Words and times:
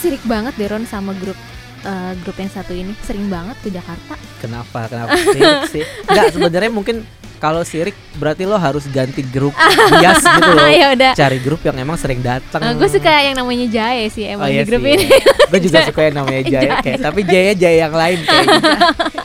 sirik 0.00 0.24
banget 0.24 0.56
deh 0.56 0.68
Ron 0.72 0.88
sama 0.88 1.12
grup 1.20 1.36
eh, 1.84 2.12
grup 2.24 2.36
yang 2.40 2.48
satu 2.48 2.72
ini 2.72 2.96
sering 3.04 3.28
banget 3.28 3.56
ke 3.60 3.68
Jakarta. 3.68 4.16
Kenapa? 4.40 4.88
Kenapa 4.88 5.12
sirik 5.20 5.68
sih? 5.68 5.84
Enggak, 6.08 6.32
sebenarnya 6.32 6.72
mungkin 6.72 7.04
kalau 7.40 7.64
sirik 7.64 7.96
berarti 8.14 8.44
lo 8.44 8.54
harus 8.54 8.84
ganti 8.86 9.24
grup 9.24 9.56
bias 9.92 10.20
gitu 10.20 10.50
loh. 10.50 10.68
ya 10.68 10.92
udah. 10.92 11.12
Cari 11.12 11.38
grup 11.38 11.60
yang 11.62 11.76
emang 11.78 11.96
sering 11.96 12.20
datang. 12.20 12.60
gue 12.70 12.84
suka 12.86 13.08
yang 13.22 13.34
namanya 13.34 13.66
Jae 13.66 14.06
sih 14.06 14.28
Oh 14.28 14.36
emang 14.36 14.46
iya 14.46 14.60
di 14.60 14.68
grup 14.68 14.82
sih. 14.82 14.92
ini. 14.94 15.06
Gue 15.48 15.58
juga 15.58 15.78
suka 15.88 16.00
yang 16.02 16.16
namanya 16.16 16.42
Jaya 16.44 16.60
Jaya. 16.60 16.74
kayak, 16.80 16.98
tapi 17.00 17.20
Jaya 17.24 17.52
Jaya 17.54 17.78
yang 17.82 17.94
lain 17.94 18.18
kayaknya. 18.20 18.60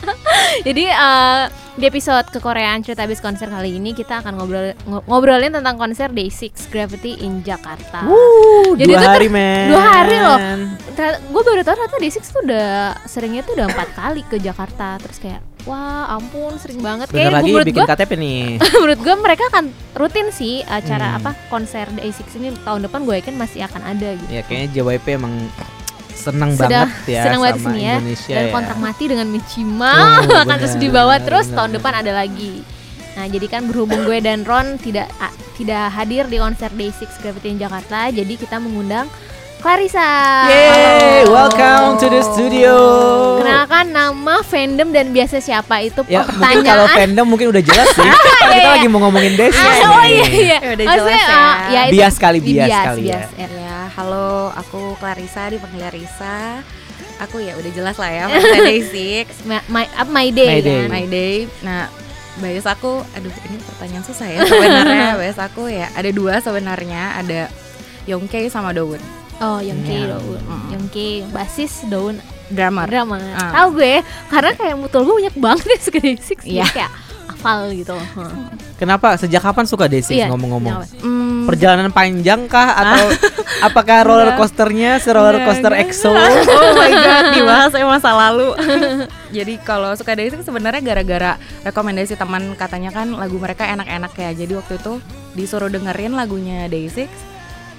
Jadi 0.66 0.84
eh, 0.86 1.42
di 1.76 1.84
episode 1.84 2.26
kekoreaan 2.30 2.80
cerita 2.80 3.04
habis 3.04 3.20
konser 3.20 3.46
kali 3.46 3.76
ini 3.76 3.92
kita 3.92 4.18
akan 4.18 4.32
ngobrol 4.34 4.72
ngo- 4.82 5.04
ngobrolin 5.04 5.52
tentang 5.52 5.76
konser 5.76 6.08
Day6 6.08 6.48
Gravity 6.66 7.20
in 7.20 7.40
Jakarta. 7.42 8.00
Wuh, 8.02 8.72
Jadi 8.74 8.88
dua 8.88 8.96
itu 8.96 9.06
hari 9.06 9.28
men. 9.28 9.68
dua 9.68 9.82
hari 9.82 10.16
loh. 10.16 10.38
gue 11.28 11.42
baru 11.44 11.60
tahu 11.60 11.74
ternyata 11.76 11.96
Day6 11.98 12.16
tuh 12.24 12.40
udah 12.42 12.68
seringnya 13.04 13.44
tuh 13.44 13.52
udah 13.54 13.68
empat 13.68 13.88
kali 13.92 14.24
ke 14.24 14.36
Jakarta 14.38 14.96
terus 14.96 15.20
kayak 15.20 15.44
wah 15.66 16.06
ampun 16.12 16.54
sering 16.56 16.78
banget 16.78 17.06
Bentar 17.06 17.18
kayak 17.20 17.34
lagi 17.34 17.50
menurut 17.50 17.66
bikin 17.66 17.76
gue 17.76 17.90
KTP 17.90 18.12
nih. 18.16 18.42
menurut 18.76 19.00
gue 19.00 19.14
mereka 19.16 19.42
akan 19.48 19.64
rutin 19.92 20.28
sih 20.30 20.54
acara 20.62 21.06
Hmm. 21.08 21.18
apa 21.18 21.30
konser 21.48 21.86
Day6 21.90 22.14
ini 22.36 22.48
tahun 22.60 22.86
depan 22.86 23.02
gue 23.02 23.14
yakin 23.16 23.34
masih 23.34 23.60
akan 23.62 23.82
ada 23.84 24.14
gitu 24.14 24.30
Ya 24.30 24.42
kayaknya 24.42 24.68
JYP 24.72 25.06
emang 25.12 25.34
Sudah 26.16 26.32
banget 26.88 26.88
ya 27.06 27.22
senang 27.22 27.40
banget 27.40 27.56
sama 27.56 27.66
sini 27.68 27.80
ya 27.80 27.94
Indonesia 27.96 28.32
dan 28.32 28.42
ya. 28.42 28.52
kontrak 28.52 28.78
mati 28.80 29.04
dengan 29.06 29.26
Michima 29.28 29.94
Oh, 30.22 30.38
akan 30.42 30.56
terus 30.56 30.74
dibawa 30.76 31.14
benar, 31.14 31.24
terus 31.24 31.46
benar, 31.46 31.56
tahun 31.56 31.70
depan 31.76 31.92
ada 31.96 32.12
lagi 32.16 32.54
nah 33.12 33.24
jadi 33.26 33.46
kan 33.48 33.62
berhubung 33.64 34.02
gue 34.02 34.18
dan 34.18 34.42
Ron 34.42 34.76
tidak 34.76 35.08
a- 35.16 35.30
tidak 35.54 35.88
hadir 35.90 36.24
di 36.24 36.36
konser 36.36 36.68
Day6 36.70 37.00
Gravity 37.16 37.48
in 37.48 37.58
Jakarta 37.58 38.06
jadi 38.08 38.32
kita 38.34 38.56
mengundang 38.56 39.06
Clarissa 39.56 40.06
Yeay, 40.46 41.26
welcome 41.26 41.96
to 41.98 42.06
the 42.06 42.20
studio. 42.22 42.76
Kenalkan 43.40 43.90
nama 43.90 44.44
fandom 44.44 44.92
dan 44.92 45.10
biasa 45.10 45.40
siapa 45.40 45.82
itu 45.82 46.04
Ya 46.06 46.22
mungkin 46.22 46.38
pertanyaan 46.38 46.64
kalau 46.68 46.86
fandom 46.92 47.26
mungkin 47.26 47.46
udah 47.50 47.62
jelas 47.64 47.88
sih. 47.90 48.04
Kan 48.04 48.48
kita 48.54 48.70
lagi 48.78 48.86
mau 48.86 49.00
ngomongin 49.02 49.34
Desi. 49.34 49.56
Ah, 49.58 49.96
oh 49.96 50.04
iya 50.04 50.26
iya. 50.28 50.58
Ya 50.60 50.70
udah 50.76 50.84
Maksudnya, 50.86 51.18
jelas 51.18 51.26
ya. 51.26 51.40
ah, 51.40 51.56
ya 51.66 51.80
itu 51.88 51.92
Bias 51.96 52.14
kali 52.16 52.38
bias, 52.38 52.68
bias, 52.68 52.84
kali 52.84 53.00
bias, 53.02 53.28
ya. 53.32 53.40
ya. 53.42 53.48
Ya, 53.56 53.78
halo, 53.96 54.30
aku 54.54 54.80
Clarissa 54.96 55.42
dipanggil 55.48 55.88
Risa. 55.90 56.38
Aku 57.16 57.40
ya 57.40 57.56
udah 57.56 57.70
jelas 57.72 57.96
lah 57.96 58.10
ya, 58.12 58.24
Six, 58.92 59.40
My, 59.48 59.64
my, 59.72 59.88
up 59.96 60.04
my 60.06 60.28
day, 60.28 60.52
My 60.52 60.60
day. 60.60 60.76
kan? 60.84 60.88
My 60.92 61.04
Day. 61.08 61.34
Nah, 61.64 61.88
bias 62.36 62.68
aku, 62.68 63.00
aduh 63.16 63.32
ini 63.48 63.56
pertanyaan 63.64 64.04
susah 64.04 64.28
ya 64.28 64.44
sebenarnya. 64.44 65.16
bias 65.24 65.40
aku 65.40 65.64
ya 65.72 65.88
ada 65.96 66.12
dua 66.12 66.44
sebenarnya, 66.44 67.16
ada 67.16 67.48
Yongkei 68.04 68.52
sama 68.52 68.76
Daun, 68.76 69.00
Oh, 69.40 69.60
Yongki 69.60 69.92
yeah. 69.92 70.16
Daun. 70.16 70.40
Mm. 70.40 70.66
Yongki 70.72 71.08
basis 71.28 71.84
Daun 71.88 72.16
drama. 72.48 72.86
Drama, 72.86 73.16
Uh. 73.18 73.52
Tahu 73.52 73.68
gue 73.80 73.90
ya, 73.98 74.00
karena 74.30 74.50
kayak 74.54 74.76
mutul 74.78 75.02
gue 75.02 75.14
banyak 75.24 75.36
banget 75.36 75.64
nih 75.66 75.80
suka 75.82 75.98
Day6 75.98 76.30
yeah. 76.46 76.46
Iya. 76.46 76.66
kayak 76.70 76.92
hafal 77.26 77.58
gitu. 77.74 77.96
Kenapa 78.80 79.16
sejak 79.18 79.42
kapan 79.42 79.64
suka 79.68 79.84
Day6 79.90 80.14
iya, 80.14 80.26
yeah. 80.26 80.28
ngomong-ngomong? 80.32 80.74
Mm. 81.02 81.44
Perjalanan 81.46 81.90
panjang 81.92 82.48
kah 82.50 82.74
ah. 82.74 82.82
atau 82.82 83.04
apakah 83.66 84.02
roller 84.02 84.30
coasternya 84.34 84.98
se 84.98 85.10
roller 85.10 85.42
coaster 85.42 85.74
EXO? 85.74 86.10
oh 86.16 86.72
my 86.74 86.92
god, 86.96 87.24
dibahas 87.34 87.72
emang 87.76 87.98
masa 87.98 88.10
lalu. 88.14 88.50
jadi 89.36 89.54
kalau 89.62 89.92
suka 89.98 90.16
Day6 90.16 90.46
sebenarnya 90.46 90.82
gara-gara 90.82 91.32
rekomendasi 91.66 92.16
teman 92.16 92.54
katanya 92.56 92.94
kan 92.94 93.10
lagu 93.14 93.36
mereka 93.36 93.68
enak-enak 93.68 94.12
ya. 94.16 94.30
Jadi 94.32 94.52
waktu 94.54 94.74
itu 94.80 94.92
disuruh 95.36 95.68
dengerin 95.68 96.14
lagunya 96.16 96.70
Day6 96.70 97.35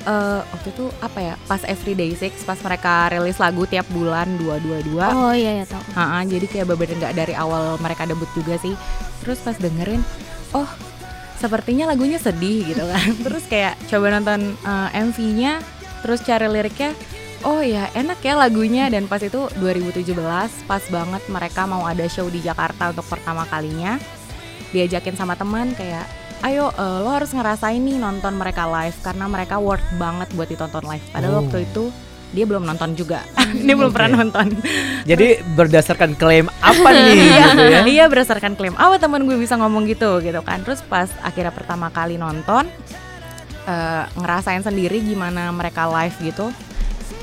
uh, 0.07 0.41
waktu 0.55 0.71
itu 0.71 0.85
apa 1.03 1.19
ya? 1.19 1.33
Pas 1.45 1.61
Everyday 1.67 2.15
Six 2.15 2.47
pas 2.47 2.57
mereka 2.63 3.11
rilis 3.11 3.37
lagu 3.37 3.67
tiap 3.67 3.85
bulan 3.91 4.39
dua 4.39 4.57
dua 4.63 4.79
dua. 4.81 5.05
Oh 5.11 5.33
iya 5.35 5.61
ya 5.61 5.65
tau 5.67 5.83
uh, 5.83 5.99
uh, 5.99 6.21
jadi 6.23 6.45
kayak 6.47 6.65
bener 6.71 6.95
nggak 6.97 7.13
dari 7.13 7.33
awal 7.35 7.75
mereka 7.83 8.07
debut 8.07 8.29
juga 8.33 8.55
sih. 8.57 8.73
Terus 9.21 9.43
pas 9.43 9.59
dengerin 9.59 10.01
oh 10.55 10.69
sepertinya 11.37 11.91
lagunya 11.91 12.17
sedih 12.17 12.65
gitu 12.65 12.87
kan. 12.87 13.07
Terus 13.27 13.43
kayak 13.45 13.75
coba 13.91 14.15
nonton 14.15 14.55
eh, 14.55 14.71
uh, 14.71 14.89
MV-nya 15.11 15.61
terus 15.97 16.21
cari 16.21 16.45
liriknya 16.45 16.93
oh 17.41 17.59
ya 17.59 17.91
enak 17.93 18.23
ya 18.23 18.33
lagunya. 18.39 18.87
Dan 18.87 19.05
pas 19.05 19.21
itu 19.21 19.45
2017 19.59 20.15
pas 20.65 20.83
banget 20.87 21.23
mereka 21.29 21.67
mau 21.67 21.83
ada 21.85 22.07
show 22.07 22.25
di 22.31 22.39
Jakarta 22.41 22.89
untuk 22.95 23.05
pertama 23.05 23.43
kalinya. 23.45 23.99
Diajakin 24.67 25.15
sama 25.15 25.39
teman 25.39 25.71
kayak 25.79 26.26
ayo 26.43 26.69
eh, 26.69 26.97
lo 27.01 27.09
harus 27.09 27.31
ngerasain 27.31 27.77
nih 27.77 27.97
nonton 27.97 28.33
mereka 28.33 28.65
live 28.65 28.97
karena 28.99 29.25
mereka 29.25 29.57
worth 29.57 29.83
banget 29.95 30.29
buat 30.31 30.45
ditonton 30.45 30.83
live. 30.83 31.05
Padahal 31.09 31.33
Oh. 31.33 31.39
waktu 31.41 31.65
itu 31.65 31.83
dia 32.27 32.43
belum 32.43 32.61
nonton 32.61 32.91
juga, 32.91 33.23
dia 33.65 33.71
belum 33.71 33.87
Oke. 33.87 33.95
pernah 33.95 34.21
nonton. 34.21 34.51
Jadi 35.03 35.27
berdasarkan 35.53 36.13
klaim 36.13 36.51
apa 36.59 36.89
nih 36.91 37.15
gitu 37.47 37.63
ya? 37.63 37.79
Iya 37.83 38.05
berdasarkan 38.05 38.53
klaim 38.53 38.75
awal 38.75 38.97
teman 38.97 39.23
gue 39.23 39.35
bisa 39.35 39.55
ngomong 39.55 39.87
gitu 39.87 40.19
gitu 40.19 40.41
kan 40.41 40.59
terus 40.61 40.83
pas 40.83 41.07
akhirnya 41.21 41.49
pertama 41.49 41.87
kali 41.87 42.19
nonton 42.19 42.67
eh, 43.63 44.03
ngerasain 44.13 44.61
sendiri 44.61 44.99
gimana 44.99 45.49
mereka 45.49 45.87
live 45.87 46.15
gitu 46.21 46.51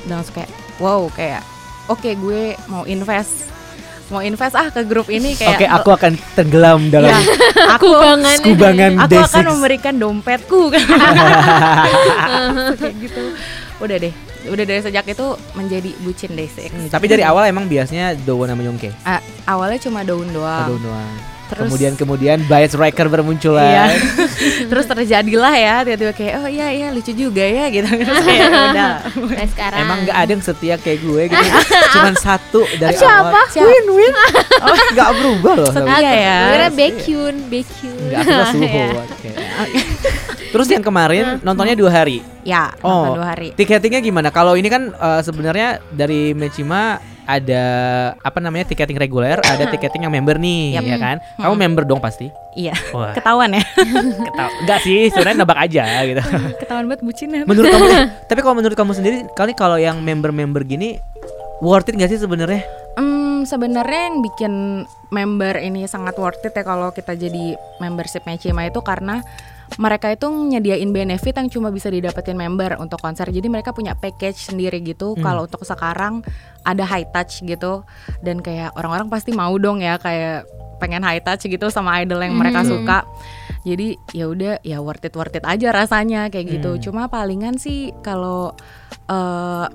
dan 0.05 0.21
kayak 0.27 0.49
wow 0.77 1.05
kayak 1.09 1.41
oke 1.87 2.05
gue 2.05 2.41
mau 2.65 2.85
invest 2.85 3.49
mau 4.07 4.19
invest 4.19 4.53
ah 4.53 4.69
ke 4.69 4.81
grup 4.81 5.07
ini 5.07 5.33
kayak 5.33 5.57
Oke, 5.57 5.65
aku 5.67 5.89
akan 5.91 6.13
tenggelam 6.33 6.87
dalam 6.87 7.09
ya, 7.09 7.17
aku 7.75 7.89
Kubangan. 7.89 8.37
skubangan 8.37 8.91
aku 9.01 9.17
akan 9.17 9.41
Day6. 9.41 9.49
memberikan 9.49 9.93
dompetku 9.95 10.61
kan 10.69 10.85
kayak 12.75 12.95
gitu 13.03 13.23
udah 13.77 13.97
deh 13.97 14.13
udah 14.45 14.61
dari 14.63 14.77
sejak 14.79 15.05
itu 15.05 15.25
menjadi 15.53 15.89
bucin 15.99 16.31
Day6 16.31 16.69
Hmm, 16.69 16.87
Tapi 16.87 17.05
dari 17.07 17.23
awal 17.23 17.49
emang 17.49 17.65
biasanya 17.65 18.13
Dowo 18.15 18.45
sama 18.45 18.61
Yongke. 18.61 18.93
Ah, 19.01 19.17
awalnya 19.43 19.81
cuma 19.81 20.01
daun 20.01 20.29
doang 20.29 20.69
Dowo 20.69 20.79
doang. 20.85 21.15
Terus- 21.45 21.69
Kemudian 21.69 21.93
kemudian 21.93 22.37
Bias 22.45 22.73
Striker 22.73 23.05
bermunculan. 23.05 23.69
Iya. 23.69 23.85
Terus 24.71 24.85
terjadilah 24.85 25.53
ya 25.53 25.75
tiba-tiba 25.81 26.11
kayak 26.11 26.33
oh 26.41 26.49
iya 26.49 26.67
iya 26.69 26.87
lucu 26.89 27.11
juga 27.11 27.41
ya 27.41 27.69
gitu. 27.69 27.85
Terus 28.01 28.19
kayak 28.19 28.39
ya 28.39 28.47
udah. 28.49 28.91
Nah, 29.13 29.47
sekarang 29.47 29.79
Emang 29.79 29.97
nggak 30.03 30.17
ada 30.17 30.31
yang 30.31 30.41
setia 30.41 30.75
kayak 30.75 30.99
gue 30.99 31.21
gitu. 31.29 31.45
Cuman 31.93 32.13
satu 32.15 32.61
dari 32.75 32.97
Siapa? 32.97 33.29
awal. 33.29 33.45
Siapa? 33.47 33.67
Win 33.67 33.85
win. 33.93 34.13
Oh, 34.57 34.75
nggak 34.91 35.09
berubah 35.13 35.53
loh. 35.59 35.71
Setia 35.71 35.97
ya. 36.01 36.37
Gue 36.41 36.51
kira 36.51 36.69
Baekhyun, 36.73 37.35
Baekhyun. 37.45 37.97
Enggak, 38.01 38.19
aku 38.25 38.43
suhu. 38.51 38.65
Ya. 38.65 38.87
Oke. 38.97 39.29
Terus 40.49 40.67
yang 40.71 40.81
kemarin 40.81 41.25
nontonnya 41.41 41.75
dua 41.75 41.91
hari. 41.93 42.23
Ya, 42.41 42.71
Oh. 42.79 43.05
nonton 43.05 43.19
dua 43.19 43.27
hari. 43.33 43.49
Tiketingnya 43.53 43.99
gimana? 43.99 44.29
Kalau 44.29 44.55
ini 44.55 44.65
kan 44.65 44.89
eh, 44.89 45.21
sebenarnya 45.21 45.77
dari 45.91 46.31
Mechima 46.31 46.97
ada 47.25 47.63
apa 48.21 48.37
namanya 48.39 48.69
tiketing 48.69 48.97
reguler, 48.97 49.41
ada 49.41 49.65
tiketing 49.69 50.05
yang 50.05 50.13
member 50.13 50.37
nih, 50.37 50.77
Yap. 50.77 50.83
ya 50.85 50.97
kan? 50.97 51.17
Kamu 51.41 51.55
member 51.57 51.83
dong 51.83 51.99
pasti. 51.99 52.29
Iya. 52.55 52.73
Wah, 52.95 53.11
Ketahuan 53.11 53.51
ya. 53.51 53.63
ketawa. 54.31 54.49
Enggak 54.63 54.79
sih, 54.85 55.11
sebenarnya 55.11 55.37
nebak 55.43 55.59
aja 55.59 55.83
gitu. 56.07 56.21
Ketahuan 56.63 56.85
banget 56.87 57.01
bucin 57.03 57.29
ya. 57.33 57.43
Menurut 57.43 57.67
kamu, 57.67 57.85
eh, 57.91 58.07
tapi 58.29 58.39
kalau 58.39 58.55
menurut 58.55 58.77
kamu 58.77 58.91
sendiri, 58.95 59.17
kali 59.35 59.51
kalau 59.57 59.75
yang 59.75 59.99
member-member 59.99 60.63
gini 60.63 61.01
worth 61.59 61.91
it 61.91 61.99
gak 61.99 62.09
sih 62.13 62.21
sebenarnya? 62.21 62.63
Hmm, 62.95 63.43
sebenarnya 63.43 64.01
yang 64.07 64.17
bikin 64.23 64.53
member 65.11 65.59
ini 65.59 65.83
sangat 65.85 66.15
worth 66.15 66.45
it 66.47 66.55
ya 66.55 66.63
kalau 66.63 66.95
kita 66.95 67.11
jadi 67.15 67.59
membership 67.83 68.23
Mechima 68.23 68.67
itu 68.67 68.79
karena 68.79 69.19
mereka 69.75 70.07
itu 70.07 70.27
nyediain 70.31 70.87
benefit 70.95 71.35
yang 71.35 71.51
cuma 71.51 71.67
bisa 71.67 71.91
didapetin 71.91 72.39
member 72.39 72.79
untuk 72.79 72.99
konser. 73.03 73.27
Jadi 73.27 73.47
mereka 73.51 73.75
punya 73.75 73.91
package 73.95 74.51
sendiri 74.51 74.79
gitu. 74.79 75.15
Hmm. 75.15 75.23
Kalau 75.23 75.41
untuk 75.47 75.67
sekarang 75.67 76.23
ada 76.63 76.83
high 76.87 77.07
touch 77.11 77.43
gitu 77.43 77.83
dan 78.23 78.39
kayak 78.39 78.71
orang-orang 78.79 79.11
pasti 79.11 79.35
mau 79.35 79.51
dong 79.59 79.83
ya 79.83 79.99
kayak 79.99 80.47
pengen 80.79 81.03
high 81.03 81.23
touch 81.23 81.47
gitu 81.47 81.67
sama 81.71 82.03
idol 82.03 82.23
yang 82.23 82.35
mereka 82.35 82.63
Hmm. 82.63 82.71
suka. 82.71 82.99
Jadi 83.65 83.97
ya 84.13 84.29
udah 84.29 84.61
ya 84.61 84.77
worth 84.79 85.03
it 85.03 85.15
worth 85.17 85.35
it 85.35 85.43
aja 85.43 85.73
rasanya 85.75 86.31
kayak 86.31 86.59
gitu. 86.59 86.77
Hmm. 86.77 86.81
Cuma 86.81 87.01
palingan 87.11 87.59
sih 87.59 87.91
kalau 87.99 88.55
eh 89.11 89.67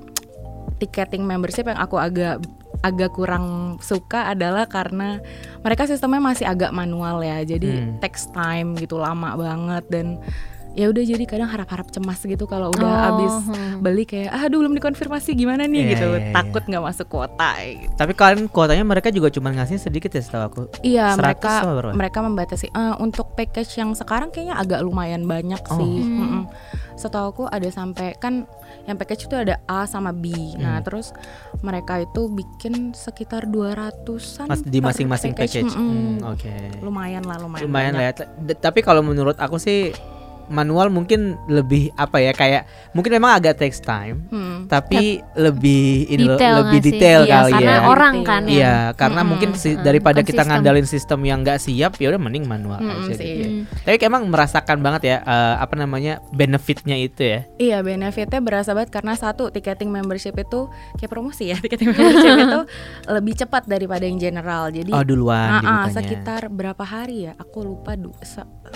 ticketing 0.80 1.28
membership 1.28 1.68
yang 1.68 1.76
aku 1.76 2.00
agak 2.00 2.40
agak 2.80 3.12
kurang 3.12 3.76
suka 3.84 4.32
adalah 4.32 4.64
karena 4.64 5.20
mereka 5.60 5.84
sistemnya 5.84 6.20
masih 6.20 6.48
agak 6.48 6.72
manual 6.72 7.20
ya 7.20 7.44
jadi 7.44 7.70
Hmm. 7.70 8.00
text 8.00 8.32
time 8.32 8.72
gitu 8.76 8.96
lama 8.96 9.36
banget 9.36 9.84
dan 9.92 10.06
ya 10.72 10.86
udah 10.86 11.02
jadi 11.02 11.24
kadang 11.24 11.46
harap-harap 11.46 11.88
cemas 11.88 12.20
gitu 12.20 12.44
kalau 12.44 12.70
udah 12.70 12.86
Oh, 12.86 13.08
abis 13.12 13.34
hmm. 13.44 13.80
beli 13.80 14.04
kayak 14.04 14.30
aduh 14.30 14.58
belum 14.58 14.72
dikonfirmasi 14.72 15.34
gimana 15.34 15.64
nih 15.64 15.80
Iya, 15.80 15.90
gitu 15.90 16.06
iya, 16.08 16.20
iya. 16.20 16.32
takut 16.32 16.62
nggak 16.62 16.84
masuk 16.84 17.06
kuota 17.08 17.50
gitu. 17.60 17.90
Tapi 17.92 18.12
kalian 18.12 18.46
kuotanya 18.46 18.84
mereka 18.84 19.08
juga 19.08 19.28
cuma 19.28 19.50
ngasih 19.50 19.76
sedikit 19.76 20.08
ya 20.08 20.20
setahu 20.20 20.42
aku. 20.44 20.60
iya 20.80 21.10
100 21.10 21.18
mereka 21.18 21.52
berapa? 21.66 21.92
mereka 21.92 22.18
membatasi 22.20 22.66
Eh, 22.70 22.94
untuk 22.98 23.34
package 23.34 23.72
yang 23.76 23.90
sekarang 23.92 24.28
kayaknya 24.28 24.56
agak 24.56 24.80
lumayan 24.80 25.24
banyak 25.24 25.58
Oh. 25.64 25.76
sih 25.76 25.94
Hmm. 26.00 26.18
Mm-mm. 26.20 26.44
setahu 26.94 27.26
aku 27.30 27.44
ada 27.46 27.66
sampai 27.66 28.12
kan 28.14 28.44
yang 28.84 28.94
package 28.94 29.24
itu 29.24 29.34
ada 29.34 29.58
A 29.64 29.84
sama 29.84 30.12
B 30.12 30.28
nah 30.54 30.78
Hmm. 30.78 30.84
terus 30.84 31.10
mereka 31.58 31.98
itu 31.98 32.28
bikin 32.28 32.92
sekitar 32.92 33.44
200-an 33.44 34.46
Mas 34.46 34.62
di 34.62 34.78
masing-masing 34.78 35.32
package. 35.32 35.66
Mm-mm. 35.66 36.20
Hmm, 36.20 36.30
Oke. 36.30 36.52
lumayan 36.78 37.24
lah 37.24 37.36
lumayan 37.38 37.64
Lumayan 37.64 37.92
lah 37.94 38.04
ya. 38.06 38.12
Tapi 38.54 38.80
kalau 38.80 39.00
menurut 39.00 39.34
aku 39.36 39.56
sih 39.56 39.90
manual 40.50 40.90
mungkin 40.90 41.20
lebih 41.46 41.94
apa 41.94 42.18
ya 42.18 42.30
kayak 42.30 42.66
mungkin 42.90 43.12
memang 43.12 43.32
agak 43.32 43.56
takes 43.56 43.78
time 43.78 44.26
Hmm. 44.26 44.66
tapi 44.66 45.22
lebih 45.32 45.84
ini 46.06 46.24
loh, 46.24 46.34
Detail 46.34 46.54
lebih 46.60 46.80
detail 46.82 47.20
Iya, 47.22 47.32
kali 47.32 47.52
karena 47.52 47.70
ya. 47.72 47.80
orang 47.84 48.14
Detail. 48.16 48.28
kan 48.28 48.42
ya. 48.42 48.52
Iya, 48.52 48.74
karena 48.92 49.14
Mm-mm, 49.16 49.30
mungkin 49.30 49.50
si- 49.54 49.70
mm-mm, 49.70 49.82
daripada 49.82 50.20
kan 50.20 50.26
kita 50.26 50.42
ngandalin 50.44 50.84
sistem 50.84 51.20
yang 51.22 51.38
nggak 51.40 51.58
siap, 51.58 51.94
ya 51.96 52.06
udah 52.08 52.20
mending 52.20 52.44
manual 52.44 52.76
Mm-mm 52.76 53.06
aja 53.06 53.14
gitu. 53.14 53.46
Hmm. 53.48 53.64
Tapi 53.80 53.96
emang 54.00 54.26
merasakan 54.26 54.78
banget 54.80 55.02
ya 55.04 55.16
eh, 55.20 55.54
apa 55.56 55.74
namanya 55.74 56.12
benefitnya 56.30 56.96
itu 56.96 57.22
ya. 57.22 57.40
Iya 57.56 57.78
benefitnya 57.80 58.40
berasa 58.40 58.72
banget 58.72 58.90
karena 58.90 59.14
satu 59.14 59.48
tiketing 59.48 59.88
membership 59.88 60.34
itu 60.34 60.66
kayak 60.96 61.08
promosi 61.08 61.46
ya 61.46 61.56
tiketing 61.62 61.88
membership 61.88 62.34
itu 62.36 62.60
lebih 63.06 63.34
cepat 63.36 63.62
daripada 63.64 64.02
yang 64.02 64.18
general 64.18 64.68
jadi 64.68 64.90
Oh 64.90 65.02
duluan 65.02 65.50
ah, 65.52 65.60
dibukanya. 65.60 65.94
sekitar 65.94 66.42
berapa 66.48 66.82
hari 66.82 67.16
ya? 67.22 67.32
Aku 67.36 67.62
lupa 67.62 67.94
du- 67.94 68.14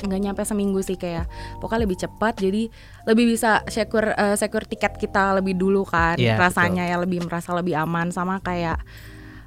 nggak 0.03 0.21
nyampe 0.21 0.43
seminggu 0.43 0.81
sih 0.83 0.99
kayak. 0.99 1.29
Pokoknya 1.63 1.83
lebih 1.87 1.99
cepat 2.01 2.41
jadi 2.41 2.67
lebih 3.07 3.25
bisa 3.31 3.63
secure 3.71 4.11
eh, 4.15 4.35
secure 4.35 4.67
tiket 4.67 4.99
kita 4.99 5.39
lebih 5.39 5.55
dulu 5.55 5.87
kan. 5.87 6.19
Iya, 6.19 6.41
rasanya 6.41 6.89
ya 6.89 6.99
lebih 6.99 7.23
merasa 7.23 7.55
lebih 7.55 7.79
aman 7.79 8.11
sama 8.11 8.43
kayak 8.43 8.81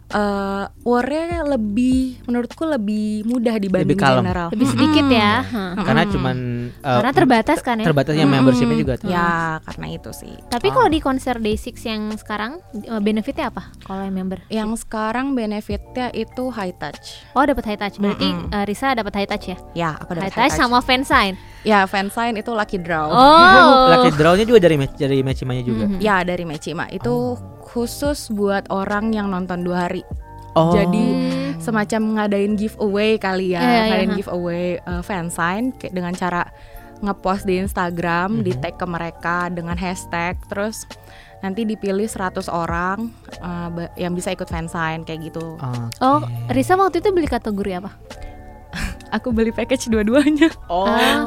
eh 0.07 0.63
war-nya 0.81 1.43
lebih 1.43 2.23
menurutku 2.23 2.63
lebih 2.63 3.23
mudah 3.23 3.55
dibanding 3.55 3.99
kalem. 3.99 4.23
general. 4.23 4.47
Lebih 4.49 4.67
sedikit 4.67 5.05
ya. 5.07 5.33
Hah. 5.41 5.71
Mm-mm. 5.73 5.83
Karena 5.83 6.03
cuman 6.05 6.37
eh, 6.71 6.95
Karena 6.95 7.11
terbatas 7.11 7.59
kan 7.59 7.75
ya. 7.75 7.85
terbatasnya 7.85 8.23
Mm-mm. 8.23 8.39
membershipnya 8.39 8.77
juga 8.77 8.93
tuh. 8.95 9.07
Ya, 9.07 9.59
karena 9.61 9.85
itu 9.91 10.11
sih. 10.11 10.31
Tapi 10.47 10.67
Ah. 10.67 10.73
kalau 10.73 10.87
di 10.87 10.99
konser 10.99 11.35
Day6 11.37 11.75
yang 11.83 12.01
sekarang 12.15 12.51
eh, 12.73 13.01
benefitnya 13.01 13.49
apa 13.49 13.67
kalau 13.83 14.01
yang 14.01 14.15
member? 14.15 14.39
Yang 14.47 14.69
sekarang 14.81 15.33
benefitnya 15.33 16.07
itu 16.11 16.43
high 16.49 16.71
touch. 16.73 17.27
Oh 17.33 17.43
dapat 17.43 17.67
high 17.67 17.77
touch. 17.77 17.99
Berarti 17.99 18.27
Mm-mm. 18.27 18.53
eh, 18.53 18.63
Risa 18.63 18.93
dapat 18.93 19.11
high 19.13 19.27
touch 19.27 19.45
ya? 19.45 19.57
Ya, 19.73 19.89
aku 19.93 20.15
High 20.15 20.31
dapat 20.31 20.39
touch 20.39 20.55
sama 20.55 20.79
fan 20.79 21.03
sign. 21.03 21.35
Ya, 21.61 21.83
fan 21.83 22.07
sign 22.07 22.35
itu 22.35 22.55
lucky 22.55 22.79
draw. 22.79 23.11
Oh. 23.11 23.91
Lucky 23.91 24.15
drawnya 24.15 24.47
juga 24.47 24.63
dari 24.63 24.79
match 24.79 24.95
dari 24.95 25.19
matchimanya 25.19 25.61
juga. 25.61 25.83
Mhm. 25.85 25.99
Ya, 25.99 26.23
dari 26.23 26.47
Mechima. 26.47 26.87
Itu 26.87 27.35
khusus 27.67 28.31
buat 28.31 28.63
orang 28.71 29.11
yang 29.11 29.27
nonton 29.27 29.61
dua 29.61 29.85
hari. 29.85 30.07
Oh. 30.55 30.71
Jadi 30.71 31.03
Hmm. 31.05 31.59
semacam 31.59 32.01
ngadain 32.15 32.55
giveaway 32.55 33.19
kali 33.19 33.53
ya, 33.53 33.59
Iya, 33.59 33.67
iya, 33.67 33.81
ngadain 33.83 34.09
ha. 34.09 34.15
giveaway 34.15 34.65
uh, 34.81 35.03
fan 35.03 35.27
sign 35.27 35.75
kayak 35.75 35.93
dengan 35.93 36.15
cara 36.15 36.47
ngepost 36.97 37.45
di 37.45 37.61
Instagram, 37.61 38.41
di 38.41 38.55
Mhm. 38.55 38.59
tag 38.59 38.73
ke 38.73 38.85
mereka 38.87 39.37
dengan 39.51 39.77
hashtag, 39.77 40.33
terus 40.47 40.89
nanti 41.37 41.61
dipilih 41.61 42.09
100 42.09 42.49
orang 42.49 43.13
uh, 43.37 43.69
yang 43.93 44.17
bisa 44.17 44.33
ikut 44.33 44.49
fan 44.49 44.65
sign 44.65 45.05
kayak 45.05 45.29
gitu. 45.29 45.61
Oke. 45.61 46.01
Oh, 46.01 46.25
Risa 46.49 46.73
waktu 46.73 46.97
itu 46.97 47.13
beli 47.13 47.29
kategori 47.29 47.77
apa? 47.77 47.93
Aku 49.07 49.31
beli 49.31 49.51
package 49.51 49.87
dua-duanya. 49.87 50.51
Oh. 50.67 50.83
Ah. 50.83 51.23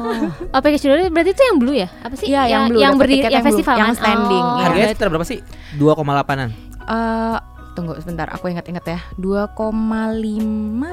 Oh, 0.51 0.61
package 0.61 0.85
dulu 0.85 1.09
berarti 1.09 1.31
itu 1.33 1.43
yang 1.43 1.57
blue 1.57 1.73
ya? 1.73 1.89
Apa 2.01 2.13
sih? 2.13 2.27
Iya, 2.29 2.41
yang 2.45 2.63
blue, 2.69 2.77
yang 2.77 2.93
berdiri 2.95 3.25
yang 3.25 3.41
yang 3.41 3.45
festival 3.45 3.75
yang 3.75 3.93
standing, 3.93 4.43
Oh. 4.43 4.57
iya. 4.57 4.63
Harganya 4.69 4.87
sekitar 4.93 5.09
berapa 5.09 5.25
sih? 5.25 5.39
2,8an. 5.75 6.49
Eh, 6.81 7.37
tunggu 7.71 7.93
sebentar, 7.97 8.27
aku 8.29 8.45
ingat-ingat 8.47 8.85
ya. 8.85 8.99
2,5 9.15 9.73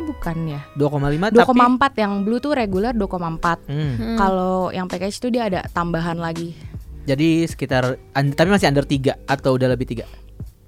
bukan 0.00 0.37
ya? 0.46 0.60
2,5 0.75 1.28
tapi 1.28 1.37
2,4 1.37 1.93
yang 1.99 2.12
blue 2.22 2.38
tuh 2.38 2.52
reguler 2.55 2.93
2,4. 2.93 3.58
Hmm. 3.66 3.93
Hmm. 3.94 4.16
Kalau 4.16 4.70
yang 4.70 4.87
package 4.87 5.19
itu 5.19 5.28
dia 5.28 5.46
ada 5.46 5.60
tambahan 5.69 6.16
lagi. 6.16 6.55
Jadi 7.05 7.44
sekitar 7.44 7.96
tapi 8.12 8.49
masih 8.49 8.69
under 8.69 8.84
3 8.84 9.16
atau 9.25 9.56
udah 9.56 9.69
lebih 9.69 9.88
3? 9.88 10.05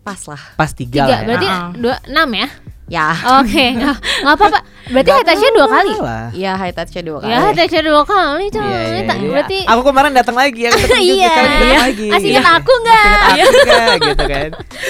Pas 0.00 0.20
lah. 0.24 0.40
Pas 0.56 0.72
3 0.72 0.80
tiga, 0.80 1.04
lah 1.04 1.20
ya. 1.20 1.26
berarti 1.28 1.46
Ah. 1.46 1.68
dua 1.76 1.96
enam 2.08 2.28
ya? 2.34 2.48
Ya. 2.90 3.14
Oke, 3.38 3.64
nggak 3.72 3.96
nggak 4.22 4.34
apa-apa. 4.34 4.60
Berarti 4.90 5.10
high 5.12 5.22
touch-nya 5.22 5.50
dua 5.52 5.66
kali. 5.68 5.92
Iya 6.34 6.52
high 6.52 6.74
touch-nya 6.74 7.02
dua 7.04 7.18
kali. 7.20 7.30
Ya, 7.30 7.38
high 7.38 7.54
touch-nya 7.54 7.82
dua 7.84 8.02
kali 8.02 8.44
coy. 8.50 8.58
Iya, 8.60 8.80
iya, 8.82 9.00
Tak- 9.00 9.16
iya. 9.16 9.28
Berarti 9.30 9.58
Aku 9.64 9.82
kemarin 9.84 10.10
datang 10.10 10.34
lagi 10.34 10.60
ya 10.60 10.70
ketemu 10.72 10.90
juga 10.90 10.98
Iya. 10.98 11.28
sekarang 11.30 11.46
datang 11.46 11.62
Iya. 11.62 11.78
lagi. 11.80 12.06
masih 12.10 12.26
Iya. 12.26 12.34
ingat 12.34 12.46
aku 12.52 12.72
nggak? 12.74 13.06
Ingat 13.06 13.46
aku 13.46 13.60
nggak, 13.62 13.94
gitu 14.02 14.24
kan. 14.26 14.48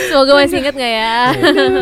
Semoga 0.08 0.32
masih 0.35 0.56
ingat 0.58 0.75
nggak 0.75 0.93
ya? 0.94 1.14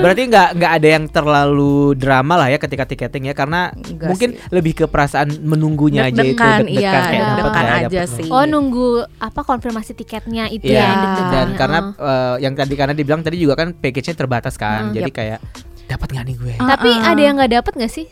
Berarti 0.00 0.22
nggak 0.26 0.48
nggak 0.52 0.72
ada 0.74 0.88
yang 0.88 1.04
terlalu 1.06 1.74
drama 1.94 2.34
lah 2.36 2.48
ya 2.48 2.58
ketika 2.58 2.84
tiketing 2.84 3.24
ya 3.24 3.34
karena 3.34 3.60
Enggak 3.70 4.08
mungkin 4.08 4.28
sih. 4.34 4.50
lebih 4.50 4.72
ke 4.74 4.84
perasaan 4.84 5.28
menunggunya 5.40 6.02
aja 6.04 6.18
itu 6.18 6.34
Deg-degan, 6.34 6.58
deg-degan 6.64 6.82
iya, 6.82 6.90
kayak 7.04 7.22
dapet 7.30 7.52
aja 7.54 7.86
dapet 7.86 8.08
sih. 8.10 8.28
Oh 8.28 8.42
nunggu 8.42 8.88
apa 9.16 9.40
konfirmasi 9.42 9.94
tiketnya 9.94 10.50
itu 10.50 10.66
Iya, 10.66 10.82
ya 10.82 10.90
dan 11.30 11.48
karena 11.54 11.78
Oh. 11.92 12.02
eh, 12.02 12.36
yang 12.42 12.52
tadi 12.52 12.74
karena 12.74 12.90
dibilang 12.92 13.22
tadi 13.22 13.38
juga 13.38 13.54
kan 13.54 13.70
package-nya 13.72 14.16
terbatas 14.16 14.58
kan. 14.58 14.90
Hmm. 14.90 14.94
Jadi 14.96 15.10
kayak 15.12 15.38
dapat 15.88 16.08
nggak 16.12 16.25
nih 16.25 16.37
gue? 16.37 16.55
Ah. 16.61 16.76
Tapi 16.76 16.90
Uh-uh. 16.93 17.08
ada 17.08 17.20
yang 17.20 17.35
nggak 17.37 17.52
dapet 17.52 17.73
nggak 17.75 17.93
sih? 17.93 18.06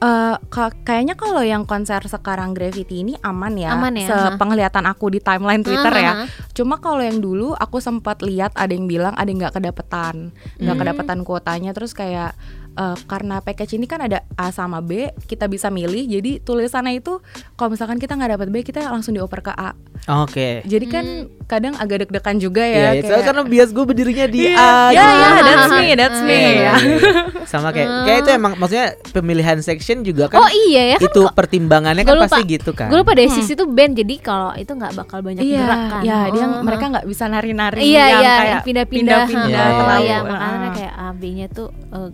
Eh, 0.00 0.36
ka- 0.48 0.76
kayaknya 0.80 1.12
kalau 1.12 1.44
yang 1.44 1.68
konser 1.68 2.00
sekarang 2.00 2.56
Gravity 2.56 3.04
ini 3.04 3.14
aman 3.20 3.52
ya. 3.52 3.76
Aman 3.76 3.92
ya, 3.92 4.08
Sepenglihatan 4.32 4.88
aku 4.88 5.12
di 5.12 5.20
timeline 5.20 5.60
Twitter 5.60 5.92
Ah, 5.92 6.00
ya. 6.00 6.08
ah, 6.08 6.16
ah. 6.24 6.28
Cuma 6.56 6.80
kalau 6.80 7.04
yang 7.04 7.20
dulu 7.20 7.52
aku 7.52 7.84
sempat 7.84 8.24
lihat 8.24 8.56
ada 8.56 8.72
yang 8.72 8.88
bilang 8.88 9.12
ada 9.12 9.28
yang 9.28 9.44
nggak 9.44 9.60
kedapetan, 9.60 10.32
nggak 10.56 10.72
Hmm. 10.72 10.80
kedapetan 10.80 11.20
kuotanya. 11.20 11.76
Terus 11.76 11.92
kayak 11.92 12.32
eh, 12.72 12.96
karena 13.04 13.38
package 13.38 13.74
ini 13.74 13.84
kan 13.84 14.00
ada 14.00 14.22
A 14.34 14.48
sama 14.48 14.78
B, 14.78 15.08
kita 15.24 15.46
bisa 15.46 15.68
milih. 15.68 16.06
Jadi 16.06 16.38
tulisannya 16.38 16.96
itu 16.96 17.18
kalau 17.54 17.70
misalkan 17.70 17.96
kita 17.96 18.12
nggak 18.12 18.30
dapat 18.34 18.48
B, 18.48 18.62
kita 18.62 18.84
langsung 18.84 19.12
dioper 19.12 19.40
ke 19.40 19.52
A. 19.52 19.74
Oke. 20.18 20.64
Jadi 20.64 20.86
kan 20.86 21.04
kadang 21.44 21.74
agak 21.74 22.02
deg-degan 22.02 22.36
juga 22.36 22.62
Iya, 22.62 22.72
ya. 22.72 22.90
iya, 22.94 23.02
soalnya 23.02 23.26
karena 23.26 23.42
bias 23.44 23.70
gue 23.70 23.84
berdirinya 23.84 24.26
di 24.26 24.38
Iya, 24.44 24.54
A. 24.54 24.70
iya, 24.88 25.02
gitu. 25.02 25.12
iya, 25.12 25.28
that's 25.42 25.68
me, 25.70 25.86
that's 25.94 26.20
me. 26.20 26.30
Iya, 26.30 26.40
iya, 26.40 26.48
ya. 26.48 26.72
iya. 26.72 26.72
Sama 27.50 27.68
kayak 27.68 27.88
kayak 28.06 28.18
itu 28.20 28.30
emang 28.30 28.52
maksudnya 28.54 28.86
pemilihan 29.10 29.58
section 29.58 30.00
juga 30.00 30.26
kan 30.26 30.38
Oh 30.38 30.50
iya 30.62 30.94
ya 30.94 30.96
kan 30.96 31.04
itu 31.04 31.22
pertimbangannya 31.34 32.02
kan 32.02 32.14
lupa. 32.14 32.30
pasti 32.30 32.40
gitu 32.48 32.70
kan. 32.70 32.86
Gue 32.86 32.98
lupa 32.98 33.12
Desis 33.12 33.44
itu 33.46 33.64
band 33.66 33.92
jadi 33.92 34.14
kalau 34.18 34.54
itu 34.54 34.70
nggak 34.70 34.92
bakal 34.94 35.18
banyak 35.20 35.42
Iya, 35.42 35.58
gerak 35.60 35.80
kan. 35.90 36.02
iya, 36.02 36.18
dia 36.30 36.44
Oh, 36.46 36.62
mereka 36.62 36.84
nggak 36.88 37.06
bisa 37.06 37.24
nari-nari 37.26 37.82
Iya 37.82 38.04
yang 38.06 38.20
iya 38.20 38.32
kayak 38.32 38.60
pindah-pindah 38.62 39.18
pindah-pindah 39.26 39.66
Iya, 39.66 39.76
iya, 39.76 39.98
iya, 40.00 40.18
makanya 40.22 40.68
kayak 40.72 40.94
A 40.94 41.08
B-nya 41.12 41.46
tuh 41.48 41.68
eh, 41.90 42.10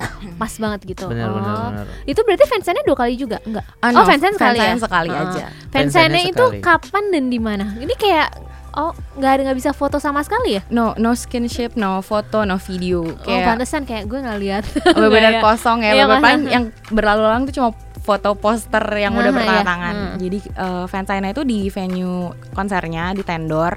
pas 0.40 0.52
banget 0.52 0.80
gitu. 0.86 1.04
Benar, 1.06 1.28
oh. 1.28 1.36
benar. 1.36 1.86
Itu 2.04 2.20
berarti 2.20 2.44
fansign-nya 2.46 2.82
dua 2.82 2.96
kali 2.96 3.14
juga? 3.14 3.38
Enggak. 3.42 3.64
Oh, 3.78 3.88
no, 3.90 4.02
fansign 4.02 4.32
sekali 4.32 4.56
ya. 4.56 4.62
fansign 4.66 4.80
sekali 4.80 5.08
Oh. 5.08 5.18
aja. 5.18 5.44
Fansign-nya 5.46 5.70
Fansign-nya 5.70 6.22
itu 6.26 6.44
sekali. 6.46 6.60
kapan 6.60 7.04
dan 7.08 7.24
di 7.26 7.38
mana? 7.38 7.66
Ini 7.74 7.94
kayak 7.94 8.28
oh 8.70 8.94
nggak 9.12 9.30
ada 9.30 9.40
nggak 9.44 9.58
bisa 9.58 9.70
foto 9.70 9.96
sama 9.96 10.22
sekali 10.22 10.56
ya? 10.56 10.62
No, 10.68 10.94
no 10.94 11.10
skinship, 11.12 11.74
no 11.74 12.00
foto, 12.00 12.42
no 12.42 12.56
video. 12.56 13.02
oh 13.02 13.18
Kayak 13.20 13.42
pantesan 13.48 13.82
kayak 13.82 14.06
gue 14.06 14.18
nggak 14.18 14.38
lihat. 14.38 14.64
benar-benar 14.86 15.30
Nggak 15.32 15.36
ya. 15.36 15.42
kosong 15.44 15.78
ya. 15.80 15.90
Iya, 15.92 16.04
Beberapa 16.06 16.22
kan? 16.24 16.38
yang 16.46 16.64
berlalu-lalu 16.86 17.42
tuh 17.46 17.56
cuma 17.56 17.70
foto 18.00 18.32
poster 18.32 18.80
yang 18.96 19.12
udah 19.12 19.28
Ah, 19.28 19.34
bertanda 19.34 19.58
iya. 19.58 19.66
tangan. 19.66 19.94
Hmm. 19.94 20.16
Jadi 20.18 20.38
uh, 20.56 20.84
fansign-nya 20.86 21.30
itu 21.32 21.42
di 21.42 21.68
venue 21.68 22.18
konsernya 22.50 23.12
di 23.12 23.20
Tendor 23.20 23.74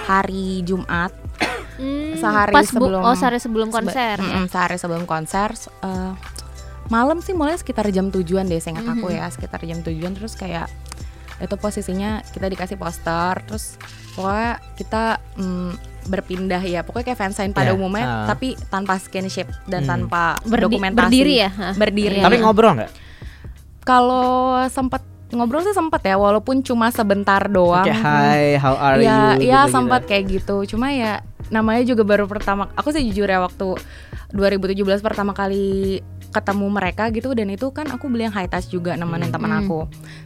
hari 0.00 0.62
Jumat 0.62 1.12
Hmm, 1.80 2.12
Sehari 2.14 2.52
pas 2.52 2.66
sebelum- 2.66 3.00
oh 3.00 3.14
sehari 3.14 3.38
sebelum 3.38 3.68
Sebe- 3.68 3.76
konser 3.82 4.14
ya. 4.14 4.22
Mm-mm, 4.22 4.44
sehari 4.46 4.76
sebelum 4.76 5.04
konser 5.04 5.48
eh, 5.80 6.12
malam 6.86 7.18
sih 7.18 7.32
mulai 7.32 7.54
sekitar 7.54 7.88
jam 7.88 8.08
tujuan 8.08 8.44
deh 8.44 8.58
saya 8.58 8.76
ingat 8.76 8.86
aku 8.90 9.08
Mhm. 9.08 9.16
ya 9.16 9.26
sekitar 9.26 9.60
jam 9.62 9.80
tujuan 9.80 10.12
terus 10.12 10.34
kayak 10.34 10.68
itu 11.38 11.54
posisinya 11.54 12.20
kita 12.26 12.46
dikasih 12.46 12.76
poster 12.76 13.40
terus 13.42 13.80
pokoknya 14.12 14.50
kita 14.74 15.04
mm, 15.34 15.72
berpindah 16.02 16.60
ya 16.60 16.80
pokoknya 16.80 17.06
kayak 17.06 17.20
fansign 17.20 17.50
pada 17.50 17.70
Ya, 17.70 17.74
umumnya 17.74 18.04
ah. 18.04 18.26
tapi 18.26 18.52
tanpa 18.66 18.96
skinship 18.96 19.48
dan 19.64 19.80
Hmm. 19.80 19.90
tanpa 20.04 20.36
Berdi- 20.42 20.68
dokumentasi 20.68 21.08
berdiri 21.08 21.34
ya? 21.38 21.48
Hah. 21.48 21.74
berdiri. 21.80 22.20
Tapi 22.20 22.36
ngobrol 22.38 22.76
nggak? 22.76 22.92
kalau 23.80 24.28
sempat 24.66 25.00
ngobrol 25.30 25.62
sih 25.62 25.72
sempat 25.72 26.02
ya 26.02 26.14
walaupun 26.14 26.60
cuma 26.60 26.90
sebentar 26.90 27.46
doang 27.46 27.82
Kayak 27.82 28.02
hi, 28.02 28.44
how 28.56 28.74
are 28.76 28.96
Iya, 28.96 29.08
you? 29.38 29.46
iya 29.46 29.60
gitu-gitu. 29.62 29.72
sempat 29.72 30.00
kayak 30.04 30.24
gitu. 30.28 30.56
Cuma 30.66 30.90
ya 30.90 31.22
namanya 31.48 31.82
juga 31.82 32.04
baru 32.04 32.24
pertama. 32.24 32.68
Aku 32.74 32.90
sih 32.90 33.00
jujur 33.02 33.24
ya 33.24 33.40
waktu 33.40 33.80
2017 34.30 34.76
pertama 35.00 35.32
kali 35.32 35.98
ketemu 36.30 36.66
mereka 36.70 37.10
gitu 37.10 37.34
dan 37.34 37.48
itu 37.48 37.66
kan 37.68 37.88
aku 37.88 38.06
beli 38.06 38.22
yang 38.22 38.30
high 38.30 38.46
touch 38.46 38.68
juga 38.68 38.94
nemenin 38.94 39.26
Hmm. 39.26 39.34
teman 39.34 39.50
Hmm. 39.50 39.60
aku. 39.60 39.78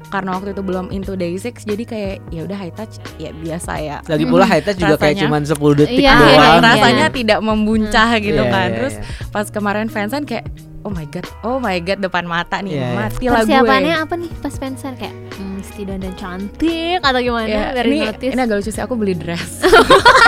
Karena 0.06 0.30
waktu 0.32 0.52
itu 0.52 0.60
belum 0.60 0.90
into 0.90 1.14
day 1.14 1.32
six 1.34 1.62
jadi 1.62 1.80
kayak 1.82 2.14
ya 2.28 2.44
udah 2.44 2.58
high 2.58 2.74
touch 2.74 3.00
ya 3.16 3.32
biasa 3.32 3.72
ya. 3.78 3.96
Lagi 4.04 4.24
pula 4.24 4.44
high 4.44 4.60
touch 4.60 4.76
juga 4.76 4.96
kayak 4.96 5.16
Rasanya- 5.16 5.24
cuman 5.24 5.42
10 5.46 5.72
detik 5.74 5.98
Iya, 5.98 6.12
doang. 6.12 6.28
iya, 6.28 6.44
iya. 6.44 6.60
rasanya 6.60 7.06
tidak 7.08 7.38
membuncah 7.40 8.08
gitu 8.18 8.36
Iya, 8.38 8.52
kan. 8.52 8.68
iya, 8.68 8.76
Terus 8.76 8.94
iya. 8.94 9.04
pas 9.30 9.46
kemarin 9.48 9.88
fansign 9.88 10.24
kayak 10.24 10.44
oh 10.84 10.92
my 10.92 11.08
god, 11.08 11.24
oh 11.40 11.56
my 11.56 11.80
god 11.80 11.96
depan 11.98 12.24
mata 12.24 12.60
nih, 12.60 12.76
Iya, 12.76 12.84
iya. 12.84 12.92
mati 12.94 13.24
lah 13.24 13.40
gue. 13.40 13.48
Persiapannya 13.48 13.94
apa 13.96 14.14
nih 14.14 14.30
pas 14.36 14.54
fansign 14.54 14.94
kayak 14.94 15.14
hmm, 15.32 15.52
mesti 15.56 15.80
dandan 15.82 16.14
cantik 16.14 17.00
atau 17.00 17.20
gimana 17.22 17.48
Ya, 17.48 17.64
dari 17.72 17.88
ini, 17.90 17.98
notice? 18.04 18.28
ini 18.28 18.40
agak 18.42 18.56
lucu 18.60 18.68
sih 18.68 18.82
aku 18.84 18.92
beli 18.92 19.16
dress. 19.16 19.64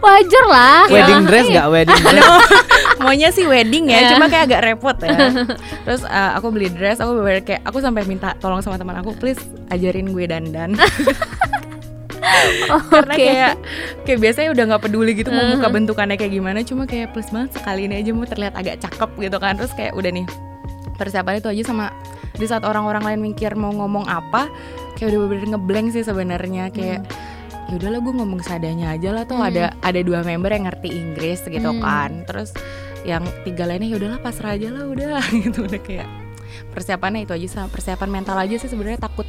Wajar 0.00 0.44
lah. 0.46 0.82
Wedding 0.86 1.22
dress 1.24 1.46
nggak 1.46 1.68
wedding 1.68 2.02
dress? 2.02 2.26
maunya 3.00 3.28
sih 3.30 3.44
wedding 3.44 3.84
ya, 3.86 3.98
Iya. 3.98 4.08
cuma 4.12 4.26
kayak 4.26 4.44
agak 4.46 4.60
repot 4.62 4.96
ya. 5.00 5.16
Terus 5.84 6.02
uh, 6.02 6.32
aku 6.34 6.50
beli 6.50 6.68
dress, 6.68 6.98
aku 6.98 7.16
bener 7.16 7.40
kayak 7.40 7.62
aku 7.62 7.78
sampai 7.78 8.04
minta 8.04 8.36
tolong 8.36 8.60
sama 8.60 8.76
teman 8.76 8.96
aku, 8.96 9.12
please 9.14 9.40
ajarin 9.68 10.10
gue 10.10 10.24
dandan. 10.24 10.76
Oh, 12.68 12.80
Karena 12.92 13.14
oke. 13.14 13.20
kayak 13.20 13.52
kayak 14.04 14.18
biasanya 14.20 14.48
udah 14.52 14.64
nggak 14.68 14.82
peduli 14.82 15.12
gitu 15.14 15.28
mau 15.28 15.44
muka 15.46 15.60
Uh-huh. 15.62 15.72
bentukannya 15.72 16.16
kayak 16.16 16.32
gimana, 16.32 16.60
cuma 16.60 16.84
kayak 16.84 17.12
please 17.12 17.28
banget 17.28 17.56
sekali 17.56 17.84
ini 17.84 18.00
aja 18.00 18.10
mau 18.12 18.24
terlihat 18.24 18.54
agak 18.54 18.76
cakep 18.80 19.10
gitu 19.18 19.36
kan. 19.36 19.56
Terus 19.56 19.72
kayak 19.72 19.92
udah 19.92 20.10
nih 20.10 20.26
persiapan 20.94 21.40
itu 21.40 21.48
aja 21.50 21.62
sama 21.66 21.86
di 22.36 22.44
saat 22.44 22.62
orang-orang 22.62 23.02
lain 23.02 23.20
mikir 23.22 23.52
mau 23.52 23.72
ngomong 23.72 24.04
apa, 24.06 24.48
kayak 24.94 25.10
udah 25.10 25.18
bener-bener 25.22 25.48
ngeblank 25.50 25.86
sih 25.90 26.02
sebenarnya 26.02 26.68
kayak 26.68 27.00
ya 27.00 27.28
udahlah 27.72 28.00
gue 28.00 28.14
ngomong 28.14 28.40
seadanya 28.40 28.92
aja 28.92 29.10
lah 29.10 29.24
tuh 29.24 29.36
Hmm. 29.36 29.48
ada 29.48 29.64
ada 29.78 30.00
dua 30.00 30.20
member 30.20 30.50
yang 30.50 30.64
ngerti 30.66 30.88
Inggris 30.90 31.40
gitu 31.44 31.70
Hmm. 31.70 31.80
kan 31.80 32.10
terus 32.24 32.50
yang 33.02 33.24
tiga 33.42 33.64
lainnya 33.64 33.88
ya 33.88 33.96
udahlah 33.96 34.20
pasrah 34.20 34.54
aja 34.54 34.68
lah 34.68 34.84
udah 34.84 35.20
gitu 35.44 35.64
udah 35.64 35.80
kayak 35.80 36.08
persiapannya 36.70 37.24
itu 37.24 37.32
aja 37.32 37.46
sama 37.48 37.68
persiapan 37.68 38.08
mental 38.10 38.36
aja 38.36 38.54
sih 38.54 38.68
sebenarnya 38.68 39.00
takut 39.00 39.24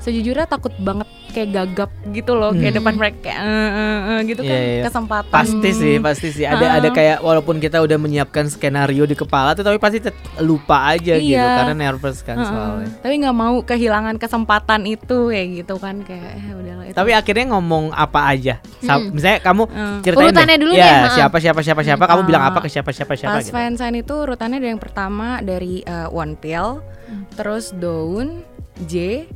sejujurnya 0.00 0.44
takut 0.44 0.74
banget 0.76 1.08
kayak 1.34 1.50
gagap 1.50 1.90
gitu 2.08 2.32
loh 2.32 2.50
kayak 2.50 2.70
Hmm. 2.70 2.78
depan 2.78 2.94
mereka 2.94 3.18
kayak 3.20 3.38
eh, 3.38 3.50
eh, 3.68 3.98
eh, 4.06 4.18
gitu 4.24 4.40
kan 4.40 4.54
Iya, 4.54 4.62
iya. 4.70 4.82
kesempatan 4.86 5.32
Pasti 5.34 5.70
sih, 5.70 5.94
pasti 5.98 6.28
sih. 6.30 6.44
Ada 6.44 6.66
ada 6.72 6.88
Ah. 6.88 6.92
kayak 6.92 7.18
walaupun 7.20 7.58
kita 7.58 7.78
udah 7.78 7.96
menyiapkan 7.96 8.46
skenario 8.46 9.02
di 9.02 9.12
kepala 9.12 9.52
tuh 9.52 9.60
tapi 9.60 9.76
pasti 9.76 9.98
lupa 10.38 10.86
aja 10.88 11.14
gitu 11.16 11.34
Iya. 11.34 11.58
karena 11.58 11.74
nervous 11.74 12.20
kan 12.20 12.36
Heeh. 12.36 12.46
soalnya. 12.46 12.88
tapi 12.96 13.14
nggak 13.18 13.34
mau 13.34 13.54
kehilangan 13.60 14.16
kesempatan 14.16 14.80
itu 14.84 15.18
kayak 15.26 15.48
gitu 15.58 15.74
kan 15.76 16.00
kayak 16.00 16.30
eh 16.32 16.52
udahlah 16.52 16.84
itu 16.84 16.94
Tapi 16.94 17.10
akhirnya 17.10 17.46
ngomong 17.50 17.90
apa 17.90 18.20
aja? 18.28 18.62
Sa- 18.78 18.96
Hmm. 18.96 19.10
Misalnya 19.10 19.40
kamu 19.40 19.62
Eh. 19.66 19.98
ceritain 20.00 20.26
Urutannya 20.30 20.54
deh. 20.54 20.62
dulu 20.62 20.72
ya, 20.72 20.86
deh, 21.02 21.10
siapa 21.12 21.36
siapa 21.36 21.60
siapa 21.60 21.82
siapa 21.82 22.04
kamu 22.04 22.20
Hmm. 22.20 22.28
bilang 22.28 22.44
apa 22.44 22.58
ke 22.60 22.68
siapa 22.68 22.90
siapa 22.90 23.14
siapa 23.14 23.34
Pas 23.34 23.42
gitu. 23.42 23.50
fansign 23.50 23.94
itu 23.96 24.14
urutannya 24.14 24.56
dari 24.56 24.70
yang 24.70 24.78
pertama 24.78 25.40
dari 25.40 25.82
uh, 25.82 26.06
One 26.08 26.36
Pill, 26.36 26.78
Hmm. 26.78 27.24
terus 27.34 27.72
Daun, 27.72 28.46
J, 28.80 29.26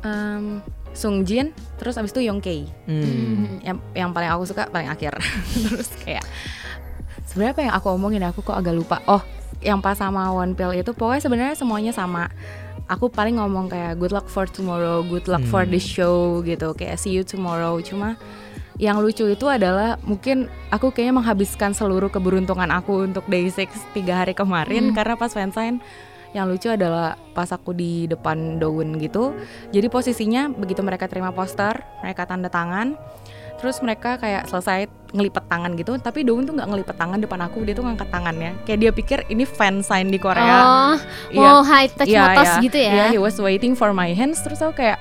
um, 0.00 0.62
Sungjin, 0.96 1.52
terus 1.76 1.94
abis 1.94 2.10
itu 2.10 2.24
Yongkei. 2.24 2.64
Hmm. 2.88 3.60
Yang 3.60 3.76
yang 3.92 4.10
paling 4.10 4.30
aku 4.32 4.42
suka 4.44 4.66
paling 4.66 4.88
akhir. 4.88 5.12
terus 5.68 5.92
kayak 6.00 6.24
sebenarnya 7.28 7.52
apa 7.52 7.62
yang 7.68 7.74
aku 7.76 7.86
omongin 7.92 8.24
aku 8.24 8.40
kok 8.40 8.56
agak 8.56 8.72
lupa. 8.72 9.04
Oh, 9.04 9.20
yang 9.60 9.78
pas 9.78 9.94
sama 9.94 10.32
One 10.32 10.56
Pill 10.56 10.72
itu 10.74 10.90
pokoknya 10.90 11.22
sebenarnya 11.22 11.54
semuanya 11.54 11.92
sama. 11.92 12.32
Aku 12.86 13.10
paling 13.10 13.36
ngomong 13.36 13.66
kayak 13.66 13.98
good 13.98 14.14
luck 14.14 14.26
for 14.26 14.46
tomorrow, 14.46 15.02
good 15.02 15.26
luck 15.26 15.42
for 15.44 15.66
Hmm. 15.66 15.70
the 15.70 15.80
show 15.82 16.38
gitu, 16.40 16.70
kayak 16.72 16.96
see 16.96 17.12
you 17.12 17.26
tomorrow. 17.26 17.74
Cuma 17.82 18.14
yang 18.78 19.00
lucu 19.00 19.26
itu 19.26 19.42
adalah 19.44 19.98
mungkin 20.00 20.46
aku 20.68 20.92
kayaknya 20.92 21.18
menghabiskan 21.18 21.72
seluruh 21.72 22.08
keberuntungan 22.08 22.68
aku 22.70 23.04
untuk 23.04 23.24
day 23.26 23.48
six 23.48 23.74
tiga 23.90 24.22
hari 24.22 24.32
kemarin 24.32 24.92
Hmm. 24.92 24.94
karena 24.94 25.16
pas 25.16 25.32
fansign 25.32 25.80
yang 26.36 26.46
lucu 26.46 26.68
adalah 26.68 27.16
pas 27.32 27.48
aku 27.48 27.72
di 27.72 28.04
depan 28.04 28.60
daun 28.60 29.00
gitu 29.00 29.32
jadi 29.72 29.88
posisinya 29.88 30.52
begitu 30.52 30.84
mereka 30.84 31.08
terima 31.08 31.32
poster 31.32 31.80
mereka 32.04 32.28
tanda 32.28 32.52
tangan 32.52 32.92
terus 33.56 33.80
mereka 33.80 34.20
kayak 34.20 34.44
selesai 34.46 34.84
ngelipet 35.16 35.48
tangan 35.48 35.72
gitu 35.80 35.96
tapi 35.96 36.28
daun 36.28 36.44
tuh 36.44 36.52
nggak 36.52 36.68
ngelipet 36.68 36.92
tangan 36.92 37.16
depan 37.16 37.40
aku 37.40 37.64
dia 37.64 37.72
tuh 37.72 37.88
ngangkat 37.88 38.12
tangannya 38.12 38.52
kayak 38.68 38.78
dia 38.84 38.92
pikir 38.92 39.18
ini 39.32 39.48
fan 39.48 39.80
sign 39.80 40.12
di 40.12 40.20
Korea 40.20 40.56
Oh, 40.60 40.94
Iya. 41.32 41.40
mau 41.40 41.64
high 41.64 41.88
touch 41.88 42.12
motos 42.12 42.50
iya. 42.52 42.60
gitu 42.60 42.76
ya. 42.76 42.92
Iya, 42.92 43.04
he 43.10 43.18
was 43.18 43.40
waiting 43.40 43.72
for 43.72 43.96
my 43.96 44.12
hands 44.12 44.44
terus 44.44 44.60
aku 44.60 44.84
kayak 44.84 45.00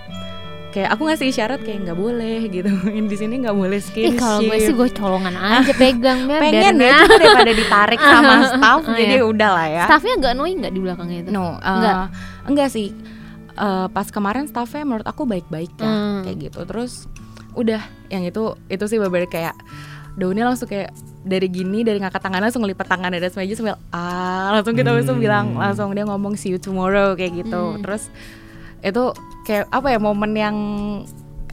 kayak 0.75 0.91
aku 0.91 1.07
ngasih 1.07 1.31
isyarat 1.31 1.63
kayak 1.63 1.79
nggak 1.81 1.95
boleh 1.95 2.51
gitu 2.51 2.67
di 3.11 3.15
sini 3.15 3.39
nggak 3.39 3.55
boleh 3.55 3.79
Ih 3.79 3.85
skinship 3.85 4.19
kalau 4.19 4.39
gue 4.43 4.57
sih 4.59 4.73
gue 4.75 4.89
colongan 4.91 5.33
aja 5.33 5.71
pegang 5.81 6.27
biar 6.27 6.41
pengen 6.43 6.75
ya 6.77 6.99
cuma 6.99 7.15
daripada 7.15 7.53
ditarik 7.55 7.99
sama 8.01 8.33
staff 8.51 8.79
Oh, 8.83 8.91
jadi 8.91 9.15
iya. 9.15 9.23
udah 9.23 9.49
lah 9.49 9.67
ya 9.71 9.85
Staffnya 9.87 10.13
agak 10.19 10.31
annoying 10.35 10.59
nggak 10.59 10.73
di 10.73 10.81
belakangnya 10.83 11.17
itu? 11.23 11.29
no 11.31 11.47
uh, 11.47 11.55
Enggak. 11.57 11.95
enggak 12.45 12.69
sih 12.69 12.89
Eh, 13.55 13.87
pas 13.87 14.03
kemarin 14.05 14.51
staffnya 14.51 14.83
menurut 14.83 15.07
aku 15.07 15.23
baik-baik 15.23 15.71
ya 15.79 15.87
Hmm. 15.87 16.27
kayak 16.27 16.37
gitu 16.43 16.67
terus 16.67 17.07
udah 17.55 17.79
yang 18.11 18.27
itu 18.27 18.51
itu 18.67 18.83
sih 18.83 18.99
bener 18.99 19.31
kayak 19.31 19.55
daunnya 20.13 20.43
langsung 20.43 20.67
kayak 20.67 20.91
dari 21.23 21.47
gini 21.47 21.79
dari 21.79 22.03
ngangkat 22.03 22.19
tangan 22.19 22.43
langsung 22.43 22.67
ngelipet 22.67 22.83
tangan 22.83 23.07
dari 23.07 23.23
meja 23.23 23.55
sambil 23.55 23.79
ah 23.89 24.51
langsung 24.51 24.75
kita 24.75 24.91
langsung 24.91 25.15
Hmm. 25.15 25.23
bilang 25.23 25.45
langsung 25.55 25.95
dia 25.95 26.03
ngomong 26.03 26.35
see 26.35 26.51
you 26.51 26.59
tomorrow 26.59 27.15
kayak 27.15 27.31
gitu 27.39 27.55
Hmm. 27.55 27.79
terus 27.79 28.11
itu 28.83 29.03
kayak 29.45 29.69
apa 29.69 29.87
ya 29.87 29.99
momen 30.01 30.31
yang 30.33 30.55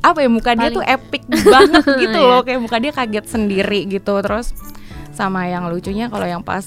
apa 0.03 0.19
ya 0.19 0.29
muka 0.29 0.59
dia 0.59 0.69
tuh 0.69 0.83
epic 0.83 1.23
banget 1.29 1.85
gitu 2.03 2.19
Iya. 2.19 2.27
loh. 2.27 2.41
Kayak 2.43 2.61
muka 2.61 2.77
dia 2.77 2.91
kaget 2.91 3.27
sendiri 3.29 3.87
gitu. 3.87 4.19
Terus 4.19 4.51
sama 5.13 5.45
yang 5.45 5.69
lucunya 5.69 6.09
kalau 6.09 6.25
yang 6.25 6.41
pas 6.41 6.65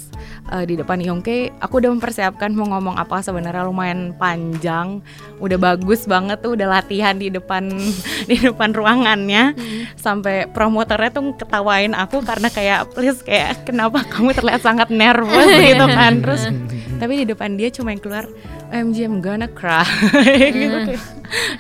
eh, 0.54 0.64
di 0.64 0.78
depan 0.78 1.02
Yongke 1.02 1.50
aku 1.58 1.82
udah 1.82 1.90
mempersiapkan 1.90 2.54
mau 2.54 2.70
ngomong 2.70 2.96
apa 2.96 3.20
sebenarnya. 3.20 3.66
Lumayan 3.66 4.16
panjang 4.16 5.04
udah 5.42 5.58
bagus 5.58 6.06
banget 6.06 6.40
tuh 6.40 6.56
udah 6.56 6.80
latihan 6.80 7.18
di 7.18 7.28
depan 7.28 7.68
di 8.30 8.38
depan 8.40 8.72
ruangannya. 8.72 9.52
Sampai 9.98 10.48
promotornya 10.48 11.12
tuh 11.12 11.36
ketawain 11.36 11.92
aku 11.92 12.24
karena 12.24 12.48
kayak 12.48 12.94
please 12.94 13.20
kayak 13.20 13.68
kenapa 13.68 14.00
kamu 14.08 14.32
terlihat 14.32 14.64
sangat 14.64 14.88
nervous 14.88 15.50
gitu 15.76 15.86
kan. 15.90 16.24
Terus 16.24 16.48
tapi 16.96 17.20
di 17.20 17.26
depan 17.28 17.60
dia 17.60 17.68
cuma 17.68 17.92
yang 17.92 18.00
keluar 18.00 18.32
OMG 18.70 18.98
I'm 19.06 19.20
gonna 19.20 19.48
cry 19.48 19.86
gitu 20.54 20.78
kayak. 20.94 21.04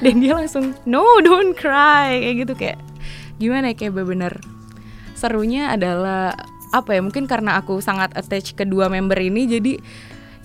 dan 0.01 0.13
dia 0.17 0.33
langsung 0.33 0.73
no 0.85 1.03
don't 1.21 1.53
cry 1.53 2.21
kayak 2.21 2.35
gitu 2.45 2.53
kayak 2.53 2.77
gimana 3.35 3.71
ya 3.71 3.75
kayak 3.75 3.93
bener-bener 3.93 4.33
serunya 5.13 5.71
adalah 5.71 6.33
apa 6.71 6.91
ya 6.91 7.01
mungkin 7.01 7.23
karena 7.25 7.55
aku 7.55 7.79
sangat 7.79 8.11
attach 8.13 8.51
kedua 8.51 8.87
member 8.87 9.15
ini 9.15 9.47
jadi 9.47 9.73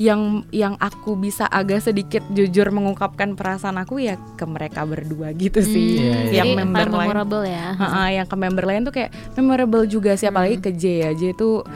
yang 0.00 0.48
yang 0.48 0.80
aku 0.80 1.12
bisa 1.12 1.44
agak 1.44 1.84
sedikit 1.84 2.24
jujur 2.32 2.72
mengungkapkan 2.72 3.36
perasaan 3.36 3.76
aku 3.76 4.00
ya 4.00 4.16
ke 4.32 4.48
mereka 4.48 4.88
berdua 4.88 5.28
gitu 5.36 5.60
sih 5.60 6.00
Iya, 6.00 6.16
iya. 6.32 6.40
yang 6.40 6.48
Jadi 6.48 6.56
member 6.56 6.86
lain 6.88 6.96
memorable 7.04 7.44
ya. 7.44 7.66
Ha-ha, 7.76 8.02
yang 8.08 8.24
ke 8.24 8.36
member 8.40 8.64
lain 8.64 8.80
tuh 8.88 8.94
kayak 8.96 9.12
memorable 9.36 9.84
juga 9.84 10.16
sih 10.16 10.24
apalagi 10.24 10.56
ke 10.56 10.72
J 10.72 10.84
ya 11.04 11.10
J 11.12 11.36
tuh 11.36 11.68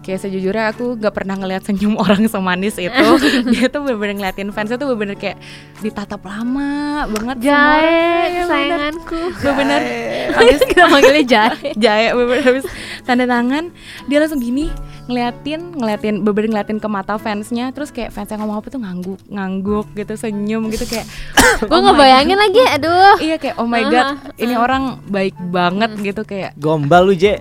kayak 0.00 0.20
sejujurnya 0.24 0.72
aku 0.72 0.96
gak 0.96 1.12
pernah 1.12 1.36
ngeliat 1.36 1.62
senyum 1.64 1.96
orang 2.04 2.24
semanis 2.26 2.80
itu 2.80 3.08
dia 3.52 3.68
tuh 3.68 3.84
bener-bener 3.84 4.14
ngeliatin 4.20 4.50
fansnya 4.50 4.80
tuh 4.80 4.92
bener-bener 4.92 5.16
kayak 5.20 5.38
ditatap 5.80 6.20
lama 6.24 7.04
banget. 7.08 7.36
Jae, 7.48 7.88
bener. 7.88 8.44
kesayanganku. 8.44 9.20
bener-bener 9.40 9.80
Habis 10.40 10.60
kita 10.68 10.84
manggilnya 10.88 11.24
Jae. 11.24 11.68
Jaya 11.76 12.10
bener 12.16 12.40
habis 12.44 12.64
tanda 13.04 13.24
tangan 13.24 13.72
dia 14.08 14.18
langsung 14.20 14.40
gini 14.40 14.68
ngeliatin 15.06 15.72
ngeliatin 15.72 16.14
bener 16.20 16.44
ngeliatin 16.46 16.76
ke 16.76 16.86
mata 16.86 17.16
fansnya 17.16 17.70
terus 17.70 17.88
kayak 17.88 18.10
fansnya 18.10 18.36
ngomong 18.36 18.58
apa 18.58 18.68
tuh 18.68 18.78
ngangguk 18.78 19.20
ngangguk 19.26 19.86
gitu 19.94 20.14
senyum 20.14 20.68
gitu 20.68 20.84
kayak 20.86 21.06
Gue 21.60 21.76
oh 21.76 21.82
ngebayangin 21.82 22.38
lagi, 22.38 22.62
aduh. 22.64 23.20
iya 23.20 23.36
kayak 23.36 23.58
oh 23.58 23.66
my 23.66 23.84
god 23.84 24.16
ini 24.38 24.54
orang 24.54 24.96
baik 25.04 25.36
banget 25.50 25.92
gitu 25.98 26.22
kayak. 26.22 26.56
Gombal 26.56 27.04
lu, 27.04 27.12
Je. 27.12 27.36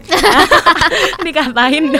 dikatain. 1.26 1.94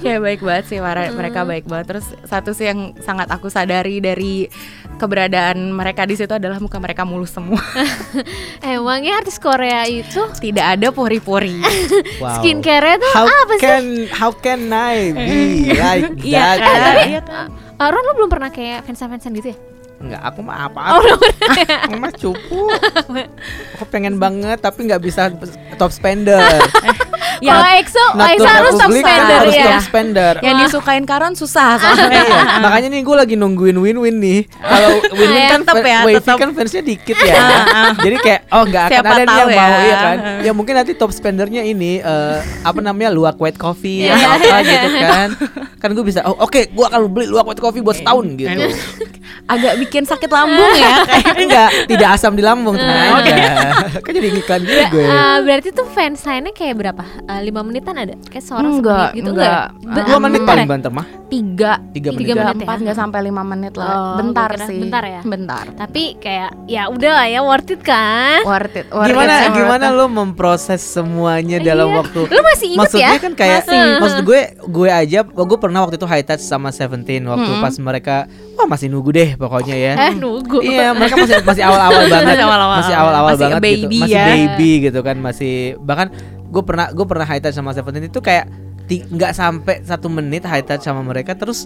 Kayak 0.00 0.20
baik 0.20 0.40
banget 0.42 0.64
sih 0.66 0.78
para- 0.78 1.12
mereka 1.12 1.44
baik 1.44 1.64
banget. 1.64 1.86
Terus 1.88 2.06
satu 2.24 2.50
sih 2.50 2.66
yang 2.66 2.96
sangat 2.98 3.28
aku 3.28 3.46
sadari 3.46 4.00
dari 4.00 4.48
keberadaan 4.96 5.70
mereka 5.70 6.02
di 6.02 6.14
situ 6.14 6.30
adalah 6.30 6.58
muka 6.58 6.78
mereka 6.78 7.02
mulus 7.02 7.30
semua. 7.30 7.62
Emangnya 8.64 9.18
artis 9.18 9.36
Korea 9.36 9.84
itu? 9.84 10.22
Tidak 10.32 10.66
ada 10.78 10.88
pori-pori. 10.90 11.58
Wow. 12.22 12.38
skincare-nya 12.38 12.96
tuh 12.98 13.12
How 13.12 13.26
apa 13.26 13.52
sih? 13.52 13.60
can 13.60 13.84
how 14.12 14.30
can 14.30 14.70
I 14.70 15.01
be 15.10 15.74
like 15.82 16.06
Iya 16.22 16.38
that? 16.38 16.58
kan? 16.58 16.94
gitu? 16.94 17.10
Iya 17.10 17.20
kan? 17.26 17.46
Ah, 17.76 17.88
Ron 17.90 18.04
lo 18.06 18.12
belum 18.14 18.30
pernah 18.30 18.50
kayak 18.54 18.86
fans-fansan 18.86 19.34
gitu 19.34 19.50
ya? 19.50 19.58
Enggak, 20.02 20.22
aku 20.24 20.40
mah 20.42 20.66
apa? 20.66 20.80
Oh, 20.92 21.02
Aku 21.86 21.94
mah 21.94 22.10
cupu. 22.12 22.60
Aku 23.72 23.84
pengen 23.86 24.18
banget 24.18 24.58
tapi 24.58 24.84
nggak 24.84 24.98
bisa 24.98 25.30
top 25.76 25.90
spender. 25.90 26.42
Ya, 27.40 27.58
Kalau 27.58 27.74
EXO, 27.74 28.04
EXO 28.14 28.46
harus 28.46 28.74
top 28.76 28.90
spender 28.92 29.34
harus 29.34 29.50
ya. 29.52 29.64
top 29.66 29.82
spender. 29.82 30.32
yang 30.42 30.62
disukain 30.62 31.02
Karon 31.02 31.34
susah 31.34 31.74
soalnya 31.80 32.22
Iya, 32.22 32.38
makanya 32.60 32.88
nih 32.92 33.02
gue 33.02 33.16
lagi 33.18 33.34
nungguin 33.34 33.74
win-win 33.74 34.14
nih. 34.14 34.40
Kalau 34.52 34.90
win-win 35.10 35.40
Ya, 35.40 35.48
kan 35.50 35.60
tetep 35.64 35.82
fa- 35.82 35.90
ya, 35.90 35.98
Wavy 36.04 36.32
kan 36.38 36.50
fansnya 36.52 36.82
dikit 36.84 37.16
ya. 37.18 37.34
Jadi 37.98 38.16
kayak 38.20 38.40
oh 38.48 38.62
nggak 38.62 38.84
akan 38.84 38.94
Siapa 38.94 39.10
ada 39.10 39.22
nih 39.24 39.34
yang 39.34 39.48
mau 39.50 39.58
ya. 39.66 39.82
ya 39.82 39.96
kan. 39.98 40.16
Ya 40.44 40.52
mungkin 40.52 40.74
nanti 40.76 40.92
top 40.94 41.10
spendernya 41.10 41.62
ini 41.64 41.98
eh, 41.98 42.36
apa 42.62 42.78
namanya 42.78 43.10
luak 43.10 43.34
white 43.36 43.58
coffee 43.58 44.06
Iya. 44.06 44.14
atau 44.14 44.30
apa 44.30 44.56
gitu 44.62 44.88
kan. 45.00 45.28
Kan 45.82 45.92
gue 45.92 46.04
bisa 46.04 46.22
oh 46.22 46.38
oke 46.38 46.70
gue 46.70 46.84
akan 46.84 47.10
beli 47.10 47.26
luak 47.26 47.42
white 47.44 47.58
coffee 47.58 47.82
buat 47.82 47.98
setahun 47.98 48.38
gitu. 48.38 48.48
agak 49.44 49.74
bikin 49.80 50.04
sakit 50.04 50.30
lambung 50.30 50.70
ya 50.72 51.02
kayak 51.08 51.34
Enggak, 51.34 51.68
tidak 51.84 52.08
asam 52.12 52.32
di 52.32 52.40
lambung 52.40 52.78
tenang 52.78 53.18
aja. 53.18 53.34
Kan 54.04 54.12
jadi 54.12 54.28
iklan 54.30 54.60
gitu 54.62 54.84
gue. 54.92 55.02
Eh, 55.02 55.36
berarti 55.42 55.68
tuh 55.70 55.86
fans 55.88 56.18
sign-nya 56.18 56.52
kayak 56.52 56.74
berapa? 56.76 57.02
Eh, 57.26 57.40
lima 57.42 57.60
menitan 57.60 57.96
ada? 57.96 58.14
Kayak 58.24 58.44
seorang 58.44 58.78
Enggak, 58.78 59.10
semenit 59.10 59.18
gitu 59.18 59.30
enggak. 59.32 59.66
Be- 59.74 60.04
Dua 60.04 60.18
menit 60.20 60.40
paling 60.42 60.62
ya? 60.62 60.70
banter 60.70 60.90
mah. 60.92 61.06
tiga 61.26 61.80
Tiga 61.90 62.12
menit. 62.12 62.20
Tiga 62.20 62.28
tiga 62.28 62.32
menit 62.44 62.56
empat 62.60 62.76
ya? 62.76 62.82
nggak 62.84 62.98
sampai 62.98 63.20
lima 63.24 63.42
menit 63.42 63.72
lah 63.72 63.88
Oh, 63.88 64.14
bentar 64.14 64.50
sih 64.60 64.78
bentar 64.78 65.00
ya? 65.02 65.20
bentar 65.24 65.64
Tapi 65.72 66.02
kayak 66.18 66.50
ya 66.66 66.82
udah 66.86 67.12
lah 67.14 67.26
ya 67.26 67.40
worth 67.40 67.72
it 67.72 67.80
kan? 67.80 68.44
worth 68.44 68.76
it 68.76 68.84
worth 68.86 69.08
Gimana 69.08 69.32
it 69.40 69.50
gimana 69.50 69.86
lo 69.90 70.06
memproses 70.06 70.84
semuanya 70.84 71.56
dalam 71.58 71.88
Iya. 71.88 71.98
waktu 71.98 72.20
Lu 72.26 72.40
masih 72.44 72.66
inget 72.68 72.80
Maksudnya 72.84 73.08
ya? 73.10 73.18
kan 73.18 73.32
kayak 73.32 73.64
maksud 73.96 74.20
gue 74.22 74.40
gue 74.60 74.88
aja 74.92 75.18
gue 75.24 75.58
pernah 75.58 75.71
waktu 75.80 75.96
itu 75.96 76.04
high 76.04 76.20
touch 76.20 76.44
sama 76.44 76.68
Seventeen 76.68 77.24
waktu 77.24 77.48
Mm-mm. 77.48 77.64
pas 77.64 77.72
mereka 77.80 78.16
wah 78.52 78.68
masih 78.68 78.92
nunggu 78.92 79.08
deh 79.08 79.30
pokoknya 79.40 79.72
ya. 79.72 79.92
Eh 80.10 80.12
nunggu. 80.12 80.60
Iya, 80.60 80.92
mereka 80.92 81.16
masih 81.16 81.40
masih 81.40 81.62
awal-awal 81.64 82.02
banget. 82.12 82.26
Masih 82.28 82.44
awal-awal. 82.44 82.76
Masih 82.76 82.94
awal-awal 82.94 83.30
Masih 83.32 83.42
banget 83.48 83.60
baby 83.64 83.80
gitu. 83.80 84.02
Masih 84.04 84.12
ya. 84.12 84.24
baby 84.28 84.70
gitu 84.84 85.00
kan, 85.00 85.16
masih 85.16 85.54
bahkan 85.80 86.08
gue 86.52 86.62
pernah 86.66 86.92
gue 86.92 87.06
pernah 87.08 87.24
high 87.24 87.40
touch 87.40 87.56
sama 87.56 87.72
Seventeen 87.72 88.12
itu 88.12 88.20
kayak 88.20 88.44
nggak 88.92 89.32
sampai 89.32 89.80
satu 89.80 90.12
menit 90.12 90.44
high 90.44 90.60
touch 90.60 90.84
sama 90.84 91.00
mereka 91.00 91.32
terus 91.32 91.64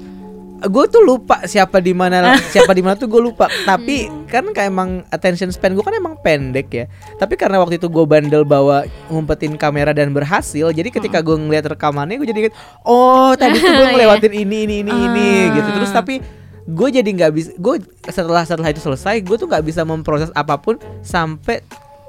gue 0.65 0.85
tuh 0.89 1.03
lupa 1.05 1.45
siapa 1.45 1.85
di 1.85 1.93
mana 1.93 2.37
siapa 2.55 2.73
di 2.73 2.81
mana 2.81 2.97
tuh 2.97 3.09
gue 3.11 3.21
lupa. 3.21 3.49
Tapi 3.69 4.09
kan 4.31 4.49
kayak 4.51 4.73
emang 4.73 5.05
attention 5.13 5.53
span 5.53 5.77
gue 5.77 5.85
kan 5.85 5.93
emang 5.93 6.17
pendek 6.25 6.69
ya. 6.73 6.85
Tapi 7.21 7.37
karena 7.37 7.61
waktu 7.61 7.77
itu 7.77 7.93
gue 7.93 8.05
bandel 8.09 8.43
bawa 8.49 8.89
ngumpetin 9.13 9.61
kamera 9.61 9.93
dan 9.93 10.17
berhasil 10.17 10.73
jadi 10.73 10.89
ketika 10.89 11.21
gue 11.21 11.37
ngeliat 11.37 11.69
rekamannya 11.69 12.17
gue 12.17 12.29
jadi 12.29 12.41
inget, 12.49 12.55
oh 12.89 13.37
tadi 13.37 13.61
tuh 13.61 13.73
gue 13.73 13.87
ngelewatin 13.95 14.33
ini 14.33 14.59
ini 14.65 14.75
ini 14.81 14.93
ini 14.93 15.31
gitu. 15.53 15.69
Terus 15.77 15.93
tapi 15.93 16.15
gue 16.67 16.89
jadi 16.91 17.07
nggak 17.07 17.33
bisa 17.33 17.51
gue 17.55 17.79
setelah 18.11 18.43
setelah 18.43 18.75
itu 18.75 18.83
selesai 18.83 19.23
gue 19.23 19.37
tuh 19.39 19.47
nggak 19.47 19.63
bisa 19.63 19.87
memproses 19.87 20.35
apa 20.35 20.59
pun 20.59 20.75
sampai 20.99 21.63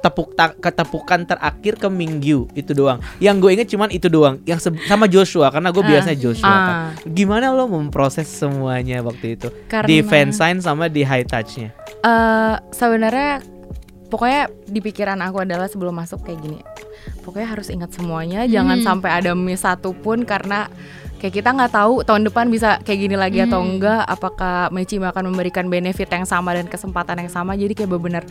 tepuk 0.08 0.32
ta- 0.34 0.56
ketepukan 0.56 1.28
terakhir 1.28 1.76
ke 1.76 1.88
Minggu 1.88 2.48
itu 2.54 2.72
doang. 2.72 3.04
Yang 3.20 3.36
gue 3.38 3.50
inget 3.54 3.68
cuman 3.68 3.90
itu 3.92 4.08
doang. 4.08 4.40
Yang 4.44 4.60
se- 4.64 4.84
sama 4.88 5.06
Joshua 5.06 5.52
karena 5.52 5.70
gue 5.70 5.84
biasanya 5.84 6.16
Joshua 6.18 6.48
kan. 6.48 6.72
Ah. 6.72 6.90
Gimana 7.04 7.52
lo 7.52 7.68
memproses 7.68 8.26
semuanya 8.26 9.04
waktu 9.04 9.36
itu? 9.36 9.52
Karena- 9.68 9.86
Di 9.86 10.00
fansign 10.02 10.60
sama 10.60 10.88
di 10.88 11.04
high 11.04 11.28
touchnya. 11.28 11.76
Eh 12.00 12.56
sebenarnya 12.72 13.44
pokoknya 14.08 14.48
di 14.64 14.80
pikiran 14.80 15.20
aku 15.20 15.44
adalah 15.44 15.68
sebelum 15.68 15.92
masuk 15.94 16.24
kayak 16.24 16.40
gini. 16.40 16.60
Pokoknya 17.22 17.48
harus 17.50 17.68
ingat 17.68 17.92
semuanya, 17.92 18.48
jangan 18.48 18.80
sampai 18.82 19.12
ada 19.14 19.32
miss 19.32 19.62
satu 19.62 19.92
pun 19.92 20.24
karena 20.24 20.72
kayak 21.18 21.34
kita 21.34 21.50
nggak 21.50 21.74
tahu 21.74 22.06
tahun 22.06 22.24
depan 22.24 22.46
bisa 22.48 22.78
kayak 22.84 23.00
gini 23.02 23.16
lagi 23.18 23.42
atau 23.42 23.60
enggak. 23.60 24.06
Apakah 24.06 24.70
Meci 24.70 24.96
akan 24.96 25.28
memberikan 25.28 25.68
benefit 25.68 26.08
yang 26.08 26.24
sama 26.24 26.54
dan 26.54 26.68
kesempatan 26.68 27.20
yang 27.20 27.32
sama. 27.32 27.56
Jadi 27.56 27.74
kayak 27.74 27.90
bener 27.90 28.24